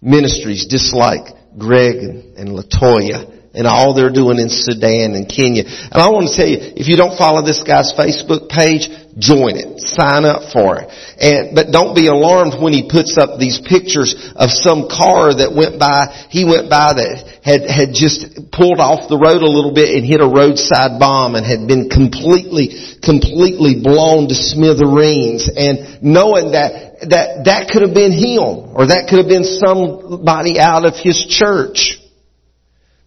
ministries 0.01 0.67
just 0.69 0.93
like 0.93 1.25
Greg 1.57 1.97
and, 1.97 2.37
and 2.37 2.49
Latoya 2.53 3.36
and 3.57 3.67
all 3.67 3.95
they're 3.95 4.13
doing 4.13 4.39
in 4.39 4.49
Sudan 4.53 5.17
and 5.17 5.25
Kenya. 5.29 5.65
And 5.65 5.97
I 5.97 6.13
want 6.13 6.29
to 6.29 6.37
tell 6.37 6.47
you, 6.47 6.61
if 6.61 6.89
you 6.89 6.97
don't 6.97 7.17
follow 7.17 7.41
this 7.41 7.65
guy's 7.65 7.97
Facebook 7.97 8.53
page, 8.53 8.93
join 9.17 9.57
it. 9.57 9.81
Sign 9.81 10.29
up 10.29 10.53
for 10.53 10.77
it. 10.77 10.93
And, 11.17 11.57
but 11.57 11.73
don't 11.73 11.97
be 11.97 12.13
alarmed 12.13 12.61
when 12.61 12.77
he 12.77 12.85
puts 12.85 13.17
up 13.17 13.41
these 13.41 13.57
pictures 13.65 14.13
of 14.37 14.53
some 14.53 14.93
car 14.93 15.33
that 15.33 15.57
went 15.57 15.81
by, 15.81 16.29
he 16.29 16.45
went 16.45 16.69
by 16.69 16.93
that 17.01 17.41
had, 17.41 17.65
had 17.65 17.97
just 17.97 18.53
pulled 18.53 18.77
off 18.77 19.09
the 19.09 19.17
road 19.17 19.41
a 19.41 19.49
little 19.49 19.73
bit 19.73 19.97
and 19.97 20.05
hit 20.05 20.21
a 20.21 20.29
roadside 20.29 21.01
bomb 21.01 21.35
and 21.35 21.49
had 21.49 21.65
been 21.65 21.89
completely, 21.89 22.77
completely 23.01 23.81
blown 23.81 24.29
to 24.29 24.37
smithereens. 24.37 25.49
And 25.49 26.05
knowing 26.05 26.53
that, 26.53 27.09
that, 27.09 27.49
that 27.49 27.73
could 27.73 27.81
have 27.89 27.97
been 27.97 28.13
him 28.13 28.77
or 28.77 28.93
that 28.93 29.09
could 29.09 29.17
have 29.25 29.33
been 29.33 29.49
somebody 29.49 30.61
out 30.61 30.85
of 30.85 30.93
his 31.01 31.25
church. 31.25 32.05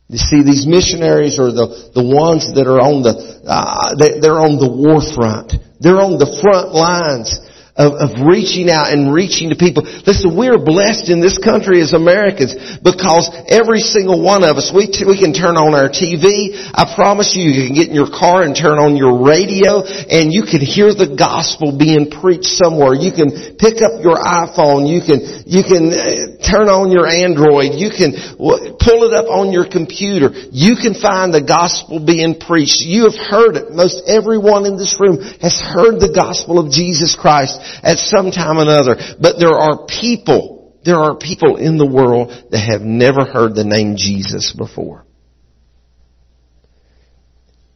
You 0.10 0.18
see, 0.18 0.42
these 0.42 0.66
missionaries 0.66 1.38
are 1.38 1.54
the, 1.54 1.94
the 1.94 2.02
ones 2.02 2.50
that 2.58 2.66
are 2.66 2.82
on 2.82 3.06
the, 3.06 3.14
uh, 3.46 3.94
they, 3.94 4.20
they're 4.20 4.42
on 4.42 4.58
the 4.58 4.66
war 4.66 5.06
front. 5.06 5.54
They're 5.80 6.02
on 6.02 6.18
the 6.18 6.26
front 6.42 6.74
lines 6.74 7.38
of, 7.80 7.96
of 7.96 8.10
reaching 8.28 8.68
out 8.68 8.92
and 8.92 9.08
reaching 9.08 9.50
to 9.50 9.56
people. 9.56 9.88
Listen, 10.04 10.36
we're 10.36 10.60
blessed 10.60 11.08
in 11.08 11.24
this 11.24 11.40
country 11.40 11.80
as 11.80 11.96
Americans 11.96 12.52
because 12.84 13.32
every 13.48 13.80
single 13.80 14.20
one 14.20 14.44
of 14.44 14.60
us, 14.60 14.68
we, 14.76 14.92
t- 14.92 15.08
we 15.08 15.16
can 15.16 15.32
turn 15.32 15.56
on 15.56 15.72
our 15.72 15.88
TV. 15.88 16.52
I 16.76 16.92
promise 16.92 17.32
you, 17.32 17.48
you 17.48 17.72
can 17.72 17.76
get 17.80 17.88
in 17.88 17.96
your 17.96 18.12
car 18.12 18.44
and 18.44 18.52
turn 18.52 18.84
on 18.84 19.00
your 19.00 19.24
radio 19.24 19.80
and 19.88 20.36
you 20.36 20.44
can 20.44 20.60
hear 20.60 20.92
the 20.92 21.16
gospel 21.16 21.72
being 21.72 22.12
preached 22.12 22.52
somewhere. 22.60 23.00
You 23.00 23.16
can 23.16 23.56
pick 23.56 23.80
up 23.80 24.04
your 24.04 24.20
iPhone. 24.20 24.84
You 24.84 25.00
can, 25.00 25.48
you 25.48 25.64
can 25.64 25.88
uh, 25.96 26.36
turn 26.44 26.68
on 26.68 26.92
your 26.92 27.08
Android. 27.08 27.80
You 27.80 27.96
can 27.96 28.12
pull 28.36 29.08
it 29.08 29.16
up 29.16 29.32
on 29.32 29.56
your 29.56 29.64
computer. 29.64 30.36
You 30.52 30.76
can 30.76 31.00
find 31.00 31.32
the 31.32 31.48
gospel 31.48 32.04
being 32.04 32.36
preached. 32.44 32.84
You 32.84 33.08
have 33.08 33.16
heard 33.16 33.56
it. 33.56 33.72
Most 33.72 34.04
everyone 34.04 34.68
in 34.68 34.76
this 34.76 35.00
room 35.00 35.24
has 35.40 35.56
heard 35.56 36.04
the 36.04 36.12
gospel 36.12 36.60
of 36.60 36.76
Jesus 36.76 37.16
Christ 37.16 37.69
at 37.84 37.98
some 37.98 38.32
time 38.32 38.58
or 38.58 38.64
another. 38.64 38.96
But 39.20 39.40
there 39.40 39.54
are 39.54 39.86
people, 39.86 40.80
there 40.84 40.98
are 40.98 41.18
people 41.18 41.58
in 41.58 41.78
the 41.78 41.86
world 41.86 42.32
that 42.52 42.60
have 42.60 42.82
never 42.82 43.26
heard 43.26 43.56
the 43.56 43.64
name 43.64 43.96
Jesus 43.98 44.54
before. 44.54 45.06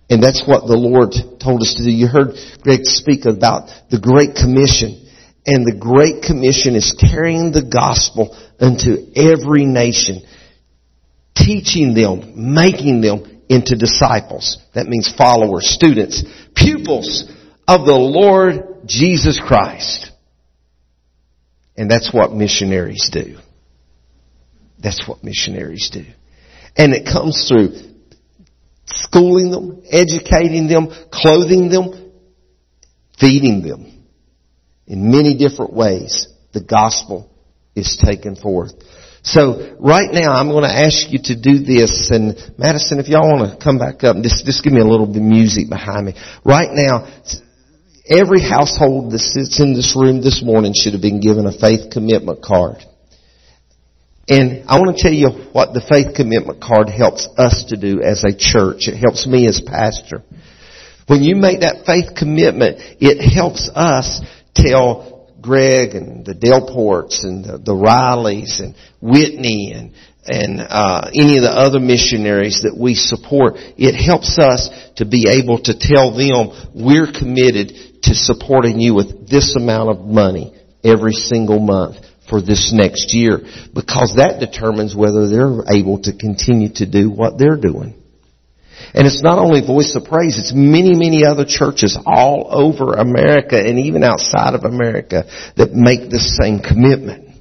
And 0.09 0.21
that's 0.21 0.43
what 0.45 0.67
the 0.67 0.77
Lord 0.77 1.13
told 1.41 1.61
us 1.61 1.75
to 1.75 1.83
do. 1.83 1.89
You 1.89 2.07
heard 2.07 2.35
Greg 2.61 2.85
speak 2.85 3.25
about 3.25 3.69
the 3.89 3.99
Great 3.99 4.35
Commission. 4.35 4.99
And 5.45 5.65
the 5.65 5.75
Great 5.77 6.23
Commission 6.23 6.75
is 6.75 6.93
carrying 6.93 7.51
the 7.51 7.65
gospel 7.65 8.37
unto 8.59 9.11
every 9.15 9.65
nation, 9.65 10.21
teaching 11.35 11.93
them, 11.93 12.53
making 12.53 13.01
them 13.01 13.41
into 13.49 13.75
disciples. 13.75 14.57
That 14.73 14.87
means 14.87 15.11
followers, 15.11 15.67
students, 15.67 16.23
pupils 16.55 17.29
of 17.67 17.85
the 17.85 17.95
Lord 17.95 18.72
Jesus 18.85 19.39
Christ. 19.43 20.11
And 21.75 21.89
that's 21.89 22.13
what 22.13 22.31
missionaries 22.31 23.09
do. 23.11 23.37
That's 24.79 25.07
what 25.07 25.23
missionaries 25.23 25.89
do. 25.91 26.05
And 26.77 26.93
it 26.93 27.05
comes 27.05 27.47
through 27.47 27.71
schooling 28.85 29.51
them, 29.51 29.83
educating 29.89 30.67
them, 30.67 30.89
clothing 31.11 31.69
them, 31.69 32.11
feeding 33.19 33.61
them. 33.61 34.05
In 34.85 35.09
many 35.09 35.37
different 35.37 35.73
ways, 35.73 36.27
the 36.51 36.61
gospel 36.61 37.29
is 37.75 37.99
taken 38.03 38.35
forth. 38.35 38.73
So 39.23 39.77
right 39.79 40.09
now 40.11 40.33
I'm 40.33 40.49
going 40.49 40.65
to 40.65 40.69
ask 40.69 41.09
you 41.09 41.19
to 41.23 41.39
do 41.39 41.59
this 41.59 42.11
and 42.11 42.35
Madison, 42.57 42.99
if 42.99 43.07
y'all 43.07 43.21
want 43.21 43.57
to 43.57 43.63
come 43.63 43.79
back 43.79 44.03
up 44.03 44.17
just, 44.21 44.45
just 44.45 44.63
give 44.63 44.73
me 44.73 44.81
a 44.81 44.85
little 44.85 45.07
bit 45.07 45.17
of 45.17 45.23
music 45.23 45.69
behind 45.69 46.07
me. 46.07 46.13
Right 46.43 46.69
now, 46.71 47.07
every 48.05 48.41
household 48.41 49.11
that 49.11 49.19
sits 49.19 49.59
in 49.59 49.73
this 49.73 49.95
room 49.95 50.21
this 50.21 50.43
morning 50.43 50.73
should 50.75 50.93
have 50.93 51.01
been 51.01 51.21
given 51.21 51.45
a 51.45 51.57
faith 51.57 51.91
commitment 51.91 52.43
card. 52.43 52.77
And 54.27 54.69
I 54.69 54.79
want 54.79 54.95
to 54.95 55.03
tell 55.03 55.13
you 55.13 55.29
what 55.51 55.73
the 55.73 55.83
faith 55.83 56.15
commitment 56.15 56.61
card 56.61 56.89
helps 56.89 57.27
us 57.37 57.65
to 57.69 57.77
do 57.77 58.01
as 58.01 58.23
a 58.23 58.35
church. 58.35 58.87
It 58.87 58.95
helps 58.95 59.27
me 59.27 59.47
as 59.47 59.59
pastor. 59.59 60.23
When 61.07 61.23
you 61.23 61.35
make 61.35 61.59
that 61.59 61.85
faith 61.85 62.15
commitment, 62.15 62.77
it 62.99 63.19
helps 63.19 63.69
us 63.75 64.21
tell 64.55 65.29
Greg 65.41 65.93
and 65.93 66.25
the 66.25 66.33
Delports 66.33 67.25
and 67.25 67.43
the, 67.43 67.57
the 67.57 67.75
Rileys 67.75 68.61
and 68.61 68.75
Whitney 69.01 69.73
and 69.75 69.91
and 70.25 70.61
uh, 70.61 71.11
any 71.13 71.35
of 71.35 71.43
the 71.43 71.51
other 71.51 71.81
missionaries 71.81 72.63
that 72.63 72.77
we 72.79 72.95
support, 72.95 73.55
it 73.75 73.91
helps 73.91 74.39
us 74.39 74.69
to 74.95 75.03
be 75.03 75.27
able 75.27 75.59
to 75.59 75.75
tell 75.77 76.15
them 76.15 76.71
we're 76.73 77.11
committed 77.11 77.92
to 78.03 78.13
supporting 78.13 78.79
you 78.79 78.93
with 78.93 79.29
this 79.29 79.55
amount 79.55 79.89
of 79.89 80.05
money 80.05 80.53
every 80.83 81.13
single 81.13 81.59
month 81.59 81.97
for 82.29 82.41
this 82.41 82.71
next 82.73 83.13
year 83.13 83.39
because 83.73 84.15
that 84.17 84.39
determines 84.39 84.95
whether 84.95 85.27
they're 85.27 85.63
able 85.71 86.01
to 86.01 86.15
continue 86.15 86.69
to 86.73 86.85
do 86.85 87.09
what 87.09 87.37
they're 87.37 87.57
doing. 87.57 87.95
And 88.93 89.07
it's 89.07 89.23
not 89.23 89.39
only 89.39 89.65
Voice 89.65 89.95
of 89.95 90.03
Praise, 90.03 90.37
it's 90.37 90.53
many, 90.53 90.93
many 90.93 91.25
other 91.25 91.45
churches 91.45 91.97
all 92.05 92.47
over 92.49 92.93
America 92.93 93.57
and 93.57 93.79
even 93.79 94.03
outside 94.03 94.53
of 94.53 94.65
America 94.65 95.25
that 95.57 95.73
make 95.73 96.09
the 96.09 96.19
same 96.19 96.59
commitment. 96.59 97.32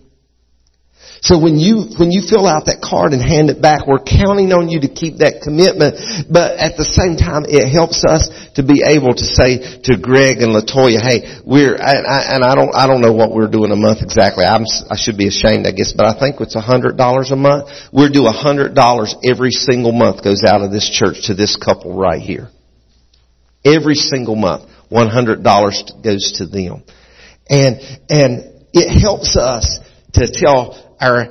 So 1.23 1.39
when 1.39 1.55
you, 1.55 1.87
when 2.03 2.11
you 2.11 2.27
fill 2.27 2.51
out 2.51 2.67
that 2.67 2.83
card 2.83 3.15
and 3.15 3.23
hand 3.23 3.47
it 3.47 3.63
back, 3.63 3.87
we're 3.87 4.03
counting 4.03 4.51
on 4.51 4.67
you 4.67 4.83
to 4.83 4.91
keep 4.91 5.23
that 5.23 5.39
commitment, 5.39 5.95
but 6.27 6.59
at 6.59 6.75
the 6.75 6.83
same 6.83 7.15
time, 7.15 7.47
it 7.47 7.71
helps 7.71 8.03
us 8.03 8.27
to 8.59 8.67
be 8.67 8.83
able 8.83 9.15
to 9.15 9.23
say 9.23 9.79
to 9.87 10.03
Greg 10.03 10.43
and 10.43 10.51
Latoya, 10.51 10.99
hey, 10.99 11.39
we're, 11.47 11.79
and 11.79 12.05
I, 12.11 12.35
and 12.35 12.43
I 12.43 12.59
don't, 12.59 12.75
I 12.75 12.91
don't 12.91 12.99
know 12.99 13.15
what 13.15 13.31
we're 13.31 13.47
doing 13.47 13.71
a 13.71 13.79
month 13.79 14.03
exactly. 14.03 14.43
I'm, 14.43 14.67
I 14.91 14.99
should 14.99 15.15
be 15.15 15.31
ashamed, 15.31 15.63
I 15.63 15.71
guess, 15.71 15.95
but 15.95 16.11
I 16.11 16.19
think 16.19 16.43
it's 16.43 16.59
a 16.59 16.61
hundred 16.61 16.99
dollars 16.99 17.31
a 17.31 17.39
month. 17.39 17.71
We're 17.95 18.11
due 18.11 18.27
a 18.27 18.35
hundred 18.35 18.75
dollars 18.75 19.15
every 19.23 19.55
single 19.55 19.95
month 19.95 20.27
goes 20.27 20.43
out 20.43 20.67
of 20.67 20.75
this 20.75 20.91
church 20.91 21.31
to 21.31 21.39
this 21.39 21.55
couple 21.55 21.95
right 21.95 22.19
here. 22.19 22.51
Every 23.63 23.95
single 23.95 24.35
month, 24.35 24.67
$100 24.91 25.39
goes 26.03 26.43
to 26.43 26.51
them. 26.51 26.83
And, 27.47 27.79
and 28.11 28.67
it 28.75 28.91
helps 28.91 29.39
us 29.39 29.79
to 30.15 30.27
tell 30.27 30.82
our 31.03 31.27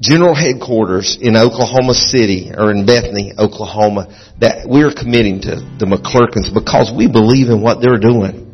general 0.00 0.34
headquarters 0.34 1.18
in 1.20 1.36
Oklahoma 1.36 1.94
City 1.94 2.52
or 2.56 2.70
in 2.70 2.86
Bethany, 2.86 3.32
Oklahoma, 3.36 4.06
that 4.38 4.68
we're 4.68 4.94
committing 4.94 5.40
to 5.42 5.56
the 5.80 5.86
McClerkins 5.90 6.54
because 6.54 6.92
we 6.94 7.10
believe 7.10 7.48
in 7.48 7.60
what 7.60 7.82
they're 7.82 7.98
doing. 7.98 8.46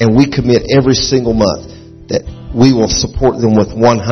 And 0.00 0.16
we 0.16 0.26
commit 0.26 0.66
every 0.74 0.98
single 0.98 1.34
month 1.34 1.70
that 2.10 2.26
we 2.50 2.74
will 2.74 2.90
support 2.90 3.38
them 3.38 3.54
with 3.54 3.70
$100. 3.70 4.02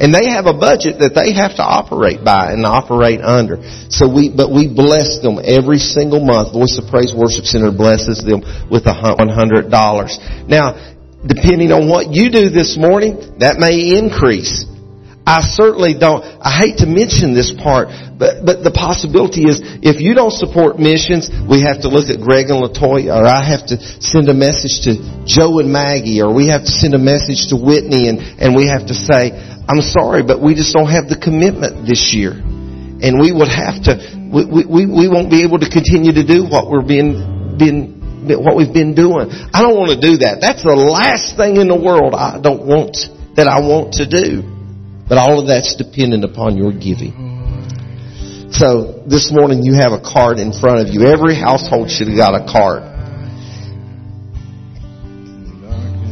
And 0.00 0.16
they 0.16 0.32
have 0.32 0.48
a 0.48 0.56
budget 0.56 1.00
that 1.04 1.12
they 1.12 1.36
have 1.36 1.56
to 1.60 1.64
operate 1.64 2.24
by 2.24 2.52
and 2.52 2.64
operate 2.64 3.20
under. 3.20 3.60
So 3.92 4.08
we, 4.08 4.32
but 4.32 4.48
we 4.48 4.64
bless 4.64 5.20
them 5.20 5.36
every 5.44 5.76
single 5.76 6.24
month. 6.24 6.56
Voice 6.56 6.80
of 6.80 6.88
Praise 6.88 7.12
Worship 7.12 7.44
Center 7.44 7.68
blesses 7.68 8.24
them 8.24 8.40
with 8.72 8.88
a 8.88 8.96
$100. 8.96 9.68
Now, 10.48 10.99
depending 11.26 11.72
on 11.72 11.88
what 11.88 12.12
you 12.12 12.30
do 12.30 12.48
this 12.48 12.76
morning, 12.80 13.38
that 13.40 13.60
may 13.60 13.98
increase. 13.98 14.64
I 15.26 15.44
certainly 15.44 15.94
don't, 15.94 16.24
I 16.40 16.50
hate 16.50 16.80
to 16.80 16.88
mention 16.88 17.36
this 17.36 17.52
part, 17.52 17.92
but, 18.16 18.40
but 18.42 18.64
the 18.64 18.72
possibility 18.72 19.44
is 19.44 19.60
if 19.84 20.00
you 20.00 20.16
don't 20.16 20.32
support 20.32 20.80
missions, 20.80 21.28
we 21.44 21.60
have 21.62 21.84
to 21.84 21.88
look 21.92 22.08
at 22.08 22.18
Greg 22.24 22.48
and 22.48 22.58
Latoya, 22.58 23.20
or 23.20 23.28
I 23.28 23.44
have 23.44 23.68
to 23.68 23.76
send 24.00 24.32
a 24.32 24.34
message 24.34 24.88
to 24.88 24.96
Joe 25.28 25.60
and 25.60 25.68
Maggie, 25.68 26.24
or 26.24 26.32
we 26.32 26.48
have 26.48 26.64
to 26.64 26.72
send 26.72 26.96
a 26.96 27.02
message 27.02 27.52
to 27.52 27.56
Whitney 27.60 28.08
and, 28.08 28.18
and 28.40 28.56
we 28.56 28.66
have 28.72 28.88
to 28.88 28.96
say, 28.96 29.36
I'm 29.68 29.84
sorry, 29.84 30.24
but 30.24 30.40
we 30.40 30.56
just 30.56 30.72
don't 30.72 30.90
have 30.90 31.06
the 31.06 31.20
commitment 31.20 31.86
this 31.86 32.16
year. 32.16 32.32
And 32.34 33.20
we 33.20 33.30
would 33.30 33.52
have 33.52 33.76
to, 33.86 34.00
we, 34.32 34.64
we, 34.64 34.82
we 34.88 35.06
won't 35.06 35.30
be 35.30 35.44
able 35.44 35.60
to 35.60 35.68
continue 35.68 36.16
to 36.16 36.24
do 36.24 36.48
what 36.48 36.66
we're 36.66 36.84
being, 36.84 37.54
being 37.60 37.99
what 38.26 38.56
we've 38.56 38.72
been 38.72 38.94
doing. 38.94 39.30
I 39.52 39.62
don't 39.62 39.76
want 39.76 39.90
to 39.92 40.00
do 40.00 40.18
that. 40.24 40.40
That's 40.40 40.62
the 40.62 40.76
last 40.76 41.36
thing 41.36 41.56
in 41.56 41.68
the 41.68 41.78
world 41.78 42.14
I 42.14 42.40
don't 42.40 42.66
want, 42.66 42.96
that 43.36 43.48
I 43.48 43.60
want 43.60 43.94
to 44.00 44.06
do. 44.06 44.42
But 45.08 45.18
all 45.18 45.40
of 45.40 45.48
that's 45.48 45.74
dependent 45.74 46.24
upon 46.24 46.56
your 46.56 46.72
giving. 46.72 47.30
So 48.52 49.02
this 49.06 49.30
morning 49.32 49.62
you 49.62 49.74
have 49.74 49.92
a 49.92 50.00
card 50.02 50.38
in 50.38 50.52
front 50.52 50.86
of 50.86 50.94
you. 50.94 51.06
Every 51.06 51.34
household 51.34 51.90
should 51.90 52.08
have 52.08 52.16
got 52.16 52.34
a 52.34 52.44
card. 52.46 52.82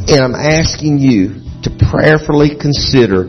And 0.08 0.20
I'm 0.22 0.34
asking 0.34 0.98
you 0.98 1.44
to 1.62 1.70
prayerfully 1.90 2.56
consider 2.58 3.26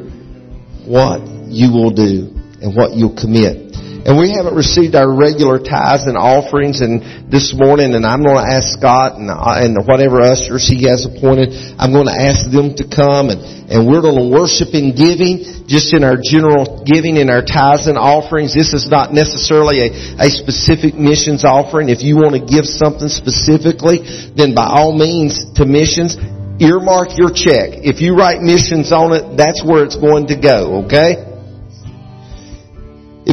what 0.86 1.21
you 1.49 1.73
will 1.73 1.91
do 1.91 2.34
and 2.61 2.75
what 2.75 2.93
you'll 2.93 3.17
commit. 3.19 3.68
And 4.00 4.16
we 4.16 4.32
haven't 4.32 4.56
received 4.56 4.95
our 4.95 5.12
regular 5.12 5.60
tithes 5.60 6.08
and 6.08 6.16
offerings 6.16 6.80
and 6.80 7.28
this 7.28 7.52
morning 7.52 7.91
and 7.91 8.08
I'm 8.08 8.24
going 8.24 8.39
to 8.39 8.47
ask 8.47 8.80
Scott 8.80 9.20
and, 9.20 9.28
uh, 9.28 9.60
and 9.60 9.76
whatever 9.84 10.24
ushers 10.24 10.64
he 10.64 10.88
has 10.88 11.04
appointed, 11.04 11.52
I'm 11.76 11.91
going 11.91 12.08
to 12.08 12.16
ask 12.16 12.47
them 12.47 12.80
to 12.80 12.88
come 12.88 13.28
and, 13.28 13.43
and 13.68 13.91
we're 13.91 14.00
going 14.00 14.16
to 14.16 14.32
worship 14.32 14.72
in 14.72 14.95
giving, 14.95 15.68
just 15.68 15.91
in 15.91 16.08
our 16.08 16.16
general 16.16 16.88
giving 16.88 17.20
in 17.20 17.28
our 17.28 17.43
tithes 17.43 17.91
and 17.91 18.00
offerings. 18.00 18.56
This 18.56 18.72
is 18.72 18.88
not 18.88 19.12
necessarily 19.12 19.91
a, 19.91 20.26
a 20.26 20.30
specific 20.32 20.95
missions 20.95 21.43
offering. 21.43 21.91
If 21.91 22.00
you 22.00 22.16
want 22.16 22.39
to 22.39 22.43
give 22.43 22.64
something 22.64 23.12
specifically, 23.12 24.00
then 24.32 24.56
by 24.56 24.66
all 24.66 24.95
means 24.95 25.43
to 25.60 25.68
missions, 25.68 26.16
earmark 26.64 27.20
your 27.20 27.36
check. 27.36 27.84
If 27.84 28.00
you 28.00 28.16
write 28.16 28.39
missions 28.39 28.95
on 28.95 29.12
it, 29.12 29.36
that's 29.36 29.60
where 29.60 29.84
it's 29.84 30.00
going 30.00 30.32
to 30.32 30.39
go, 30.39 30.88
okay? 30.88 31.28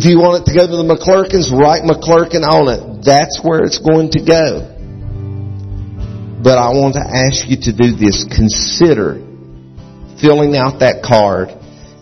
If 0.07 0.15
you 0.15 0.23
want 0.23 0.47
it 0.47 0.47
to 0.47 0.55
go 0.55 0.63
to 0.63 0.77
the 0.79 0.87
McClerkins, 0.87 1.51
write 1.51 1.83
McClerkin 1.83 2.47
on 2.47 2.71
it. 2.71 3.03
That's 3.03 3.43
where 3.43 3.67
it's 3.67 3.83
going 3.83 4.15
to 4.15 4.23
go. 4.23 4.63
But 6.47 6.63
I 6.63 6.71
want 6.79 6.95
to 6.95 7.03
ask 7.03 7.43
you 7.51 7.59
to 7.67 7.75
do 7.75 7.99
this. 7.99 8.23
Consider 8.23 9.19
filling 10.23 10.55
out 10.55 10.79
that 10.79 11.03
card 11.03 11.51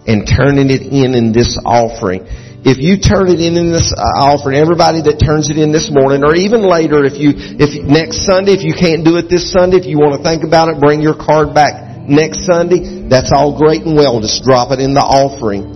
and 0.04 0.28
turning 0.28 0.68
it 0.68 0.84
in 0.84 1.16
in 1.16 1.32
this 1.32 1.56
offering. 1.64 2.28
If 2.60 2.76
you 2.76 3.00
turn 3.00 3.32
it 3.32 3.40
in 3.40 3.56
in 3.56 3.72
this 3.72 3.88
uh, 3.96 4.04
offering, 4.36 4.60
everybody 4.60 5.00
that 5.08 5.16
turns 5.16 5.48
it 5.48 5.56
in 5.56 5.72
this 5.72 5.88
morning, 5.88 6.28
or 6.28 6.36
even 6.36 6.60
later, 6.60 7.08
if 7.08 7.16
you, 7.16 7.32
if 7.32 7.72
next 7.88 8.28
Sunday, 8.28 8.52
if 8.52 8.68
you 8.68 8.76
can't 8.76 9.00
do 9.00 9.16
it 9.16 9.32
this 9.32 9.48
Sunday, 9.48 9.80
if 9.80 9.88
you 9.88 9.96
want 9.96 10.12
to 10.12 10.20
think 10.20 10.44
about 10.44 10.68
it, 10.68 10.76
bring 10.76 11.00
your 11.00 11.16
card 11.16 11.56
back 11.56 12.04
next 12.04 12.44
Sunday. 12.44 13.08
That's 13.08 13.32
all 13.32 13.56
great 13.56 13.88
and 13.88 13.96
well. 13.96 14.20
Just 14.20 14.44
drop 14.44 14.76
it 14.76 14.80
in 14.84 14.92
the 14.92 15.00
offering. 15.00 15.73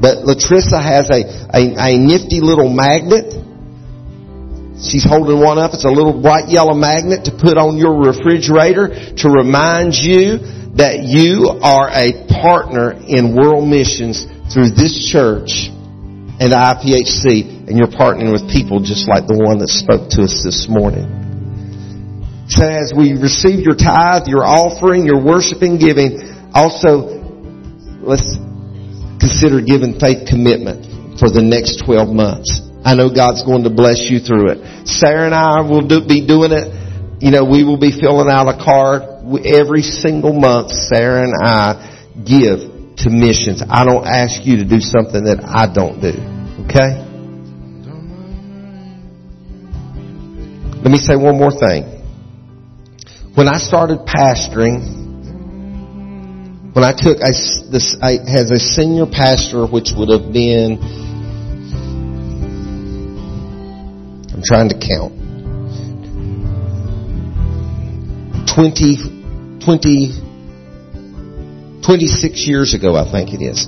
But 0.00 0.22
Latrissa 0.22 0.78
has 0.78 1.10
a, 1.10 1.26
a, 1.50 1.62
a 1.74 1.98
nifty 1.98 2.40
little 2.40 2.70
magnet. 2.70 3.34
She's 4.78 5.02
holding 5.02 5.42
one 5.42 5.58
up. 5.58 5.74
It's 5.74 5.84
a 5.84 5.90
little 5.90 6.22
bright 6.22 6.48
yellow 6.48 6.74
magnet 6.74 7.26
to 7.26 7.32
put 7.34 7.58
on 7.58 7.78
your 7.78 7.98
refrigerator 7.98 8.94
to 8.94 9.26
remind 9.26 9.98
you 9.98 10.38
that 10.78 11.02
you 11.02 11.50
are 11.50 11.90
a 11.90 12.14
partner 12.30 12.94
in 12.94 13.34
world 13.34 13.66
missions 13.66 14.22
through 14.54 14.70
this 14.78 14.94
church 15.10 15.66
and 16.38 16.54
the 16.54 16.58
IPHC 16.58 17.66
and 17.66 17.76
you're 17.76 17.90
partnering 17.90 18.30
with 18.30 18.46
people 18.46 18.78
just 18.78 19.10
like 19.10 19.26
the 19.26 19.34
one 19.34 19.58
that 19.58 19.66
spoke 19.66 20.06
to 20.14 20.22
us 20.22 20.46
this 20.46 20.70
morning. 20.70 21.10
So 22.46 22.64
as 22.64 22.94
we 22.96 23.18
receive 23.18 23.60
your 23.66 23.74
tithe, 23.74 24.30
your 24.30 24.46
offering, 24.46 25.04
your 25.04 25.20
worshiping, 25.20 25.76
giving, 25.76 26.22
also 26.54 27.18
let's 28.00 28.38
consider 29.20 29.60
giving 29.60 29.98
faith 29.98 30.26
commitment 30.26 31.18
for 31.18 31.30
the 31.30 31.42
next 31.42 31.84
12 31.84 32.08
months. 32.08 32.62
I 32.84 32.94
know 32.94 33.10
God's 33.10 33.42
going 33.42 33.64
to 33.64 33.70
bless 33.70 34.06
you 34.06 34.20
through 34.22 34.54
it. 34.54 34.86
Sarah 34.86 35.26
and 35.26 35.34
I 35.34 35.60
will 35.62 35.86
do, 35.86 36.06
be 36.06 36.26
doing 36.26 36.52
it. 36.54 36.70
You 37.20 37.30
know, 37.34 37.44
we 37.44 37.64
will 37.64 37.78
be 37.78 37.90
filling 37.90 38.30
out 38.30 38.46
a 38.46 38.56
card 38.56 39.02
every 39.44 39.82
single 39.82 40.32
month. 40.32 40.70
Sarah 40.70 41.26
and 41.26 41.34
I 41.34 42.14
give 42.14 42.96
to 43.02 43.10
missions. 43.10 43.62
I 43.66 43.84
don't 43.84 44.06
ask 44.06 44.46
you 44.46 44.58
to 44.58 44.64
do 44.64 44.80
something 44.80 45.24
that 45.26 45.42
I 45.42 45.66
don't 45.66 46.00
do. 46.00 46.14
Okay? 46.66 47.08
Let 50.82 50.90
me 50.90 50.98
say 50.98 51.16
one 51.16 51.36
more 51.36 51.50
thing. 51.50 51.98
When 53.34 53.48
I 53.48 53.58
started 53.58 54.06
pastoring, 54.06 54.97
when 56.72 56.84
I 56.84 56.92
took, 56.92 57.18
I, 57.22 57.32
this, 57.72 57.96
I 58.02 58.18
as 58.28 58.50
a 58.50 58.58
senior 58.58 59.06
pastor, 59.06 59.66
which 59.66 59.92
would 59.96 60.10
have 60.10 60.32
been, 60.32 60.78
I'm 64.34 64.42
trying 64.44 64.68
to 64.68 64.76
count, 64.76 65.16
20, 68.54 69.60
20, 69.64 70.20
26 71.82 72.46
years 72.46 72.74
ago, 72.74 72.96
I 72.96 73.10
think 73.10 73.32
it 73.32 73.42
is. 73.42 73.66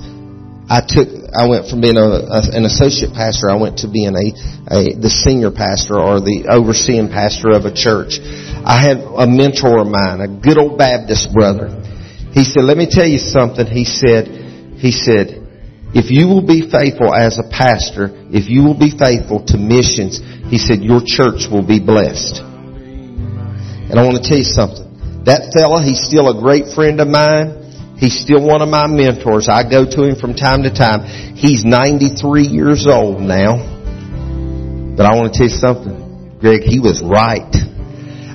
I 0.69 0.79
took, 0.87 1.09
I 1.33 1.49
went 1.49 1.67
from 1.67 1.81
being 1.81 1.97
a, 1.97 2.05
a, 2.05 2.41
an 2.53 2.65
associate 2.65 3.13
pastor, 3.13 3.49
I 3.49 3.55
went 3.55 3.79
to 3.79 3.89
being 3.89 4.13
a, 4.15 4.27
a, 4.71 4.93
the 4.95 5.09
senior 5.09 5.51
pastor 5.51 5.99
or 5.99 6.21
the 6.21 6.45
overseeing 6.47 7.09
pastor 7.09 7.49
of 7.49 7.65
a 7.65 7.73
church. 7.73 8.19
I 8.63 8.79
had 8.79 8.97
a 8.99 9.25
mentor 9.25 9.81
of 9.81 9.87
mine, 9.87 10.21
a 10.21 10.27
good 10.27 10.59
old 10.59 10.77
Baptist 10.77 11.33
brother 11.33 11.81
he 12.33 12.43
said, 12.43 12.63
let 12.63 12.77
me 12.77 12.87
tell 12.89 13.07
you 13.07 13.19
something. 13.19 13.67
He 13.67 13.83
said, 13.83 14.27
he 14.79 14.91
said, 14.91 15.41
if 15.93 16.07
you 16.09 16.27
will 16.27 16.45
be 16.47 16.63
faithful 16.63 17.13
as 17.13 17.37
a 17.37 17.43
pastor, 17.51 18.09
if 18.31 18.47
you 18.47 18.63
will 18.63 18.79
be 18.79 18.95
faithful 18.95 19.43
to 19.51 19.57
missions, 19.59 20.23
he 20.47 20.57
said, 20.57 20.79
your 20.79 21.03
church 21.03 21.51
will 21.51 21.67
be 21.67 21.83
blessed. 21.83 22.39
And 22.39 23.99
I 23.99 24.07
want 24.07 24.23
to 24.23 24.23
tell 24.23 24.39
you 24.39 24.47
something. 24.47 24.87
That 25.27 25.51
fella, 25.51 25.83
he's 25.83 25.99
still 25.99 26.31
a 26.31 26.39
great 26.39 26.71
friend 26.71 26.99
of 27.03 27.11
mine. 27.11 27.59
He's 27.99 28.17
still 28.17 28.41
one 28.41 28.63
of 28.63 28.69
my 28.69 28.87
mentors. 28.87 29.51
I 29.51 29.67
go 29.67 29.83
to 29.83 29.99
him 30.07 30.15
from 30.15 30.33
time 30.33 30.63
to 30.63 30.73
time. 30.73 31.03
He's 31.35 31.67
93 31.67 32.47
years 32.47 32.87
old 32.87 33.19
now. 33.19 33.59
But 34.95 35.05
I 35.05 35.13
want 35.13 35.33
to 35.33 35.37
tell 35.37 35.51
you 35.51 35.59
something. 35.59 36.39
Greg, 36.39 36.63
he 36.63 36.79
was 36.79 37.03
right. 37.03 37.51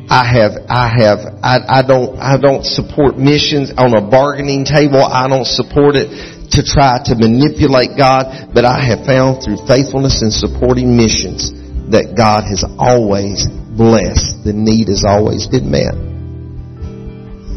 I 0.08 0.22
have, 0.22 0.52
I 0.70 0.86
have, 0.86 1.18
I, 1.42 1.82
I 1.82 1.82
don't, 1.82 2.14
I 2.18 2.38
don't 2.38 2.64
support 2.64 3.18
missions 3.18 3.72
on 3.76 3.90
a 3.90 4.06
bargaining 4.06 4.64
table. 4.64 5.02
I 5.02 5.26
don't 5.26 5.46
support 5.46 5.96
it 5.96 6.08
to 6.54 6.62
try 6.62 7.02
to 7.10 7.14
manipulate 7.18 7.98
God, 7.98 8.54
but 8.54 8.64
I 8.64 8.78
have 8.86 9.04
found 9.04 9.42
through 9.42 9.66
faithfulness 9.66 10.22
and 10.22 10.32
supporting 10.32 10.96
missions 10.96 11.50
that 11.90 12.14
God 12.14 12.46
has 12.46 12.62
always 12.78 13.50
blessed. 13.50 14.46
The 14.46 14.54
need 14.54 14.88
has 14.88 15.02
always 15.02 15.50
been 15.50 15.70
met. 15.74 15.98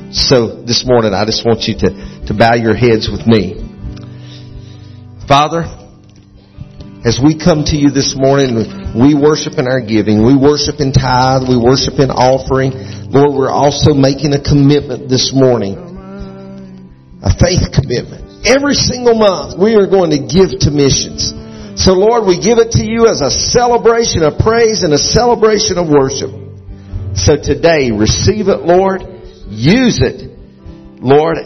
So 0.10 0.66
this 0.66 0.82
morning 0.90 1.14
I 1.14 1.26
just 1.26 1.46
want 1.46 1.70
you 1.70 1.78
to, 1.86 1.90
to 2.28 2.34
bow 2.34 2.58
your 2.58 2.74
heads 2.74 3.06
with 3.14 3.30
me. 3.30 3.62
Father, 5.30 5.70
as 7.06 7.22
we 7.22 7.38
come 7.38 7.62
to 7.70 7.78
you 7.78 7.94
this 7.94 8.18
morning, 8.18 8.58
we 8.96 9.14
worship 9.14 9.62
in 9.62 9.68
our 9.70 9.82
giving. 9.82 10.26
We 10.26 10.34
worship 10.34 10.82
in 10.82 10.90
tithe. 10.92 11.46
We 11.46 11.58
worship 11.58 12.02
in 12.02 12.10
offering. 12.10 12.74
Lord, 13.14 13.38
we're 13.38 13.54
also 13.54 13.94
making 13.94 14.34
a 14.34 14.42
commitment 14.42 15.10
this 15.10 15.30
morning. 15.34 15.78
A 17.22 17.30
faith 17.38 17.70
commitment. 17.70 18.48
Every 18.48 18.74
single 18.74 19.14
month, 19.14 19.60
we 19.60 19.76
are 19.76 19.86
going 19.86 20.10
to 20.12 20.22
give 20.26 20.58
to 20.66 20.72
missions. 20.72 21.30
So 21.78 21.94
Lord, 21.94 22.26
we 22.26 22.42
give 22.42 22.58
it 22.58 22.72
to 22.80 22.84
you 22.84 23.06
as 23.06 23.22
a 23.22 23.30
celebration 23.30 24.24
of 24.24 24.40
praise 24.40 24.82
and 24.82 24.94
a 24.94 24.98
celebration 24.98 25.78
of 25.78 25.88
worship. 25.88 26.32
So 27.14 27.38
today, 27.38 27.92
receive 27.92 28.48
it, 28.50 28.66
Lord. 28.66 29.02
Use 29.50 30.02
it. 30.02 30.34
Lord, 31.00 31.38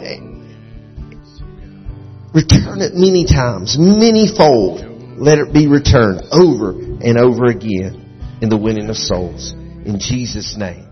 return 2.32 2.80
it 2.80 2.94
many 2.94 3.26
times, 3.26 3.76
many 3.78 4.26
fold 4.26 4.94
let 5.16 5.38
it 5.38 5.52
be 5.52 5.68
returned 5.68 6.22
over 6.32 6.74
and 7.04 7.18
over 7.18 7.46
again 7.46 8.38
in 8.40 8.48
the 8.48 8.56
winning 8.56 8.88
of 8.90 8.96
souls. 8.96 9.52
In 9.52 9.98
Jesus' 10.00 10.56
name, 10.56 10.88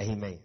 amen. 0.00 0.38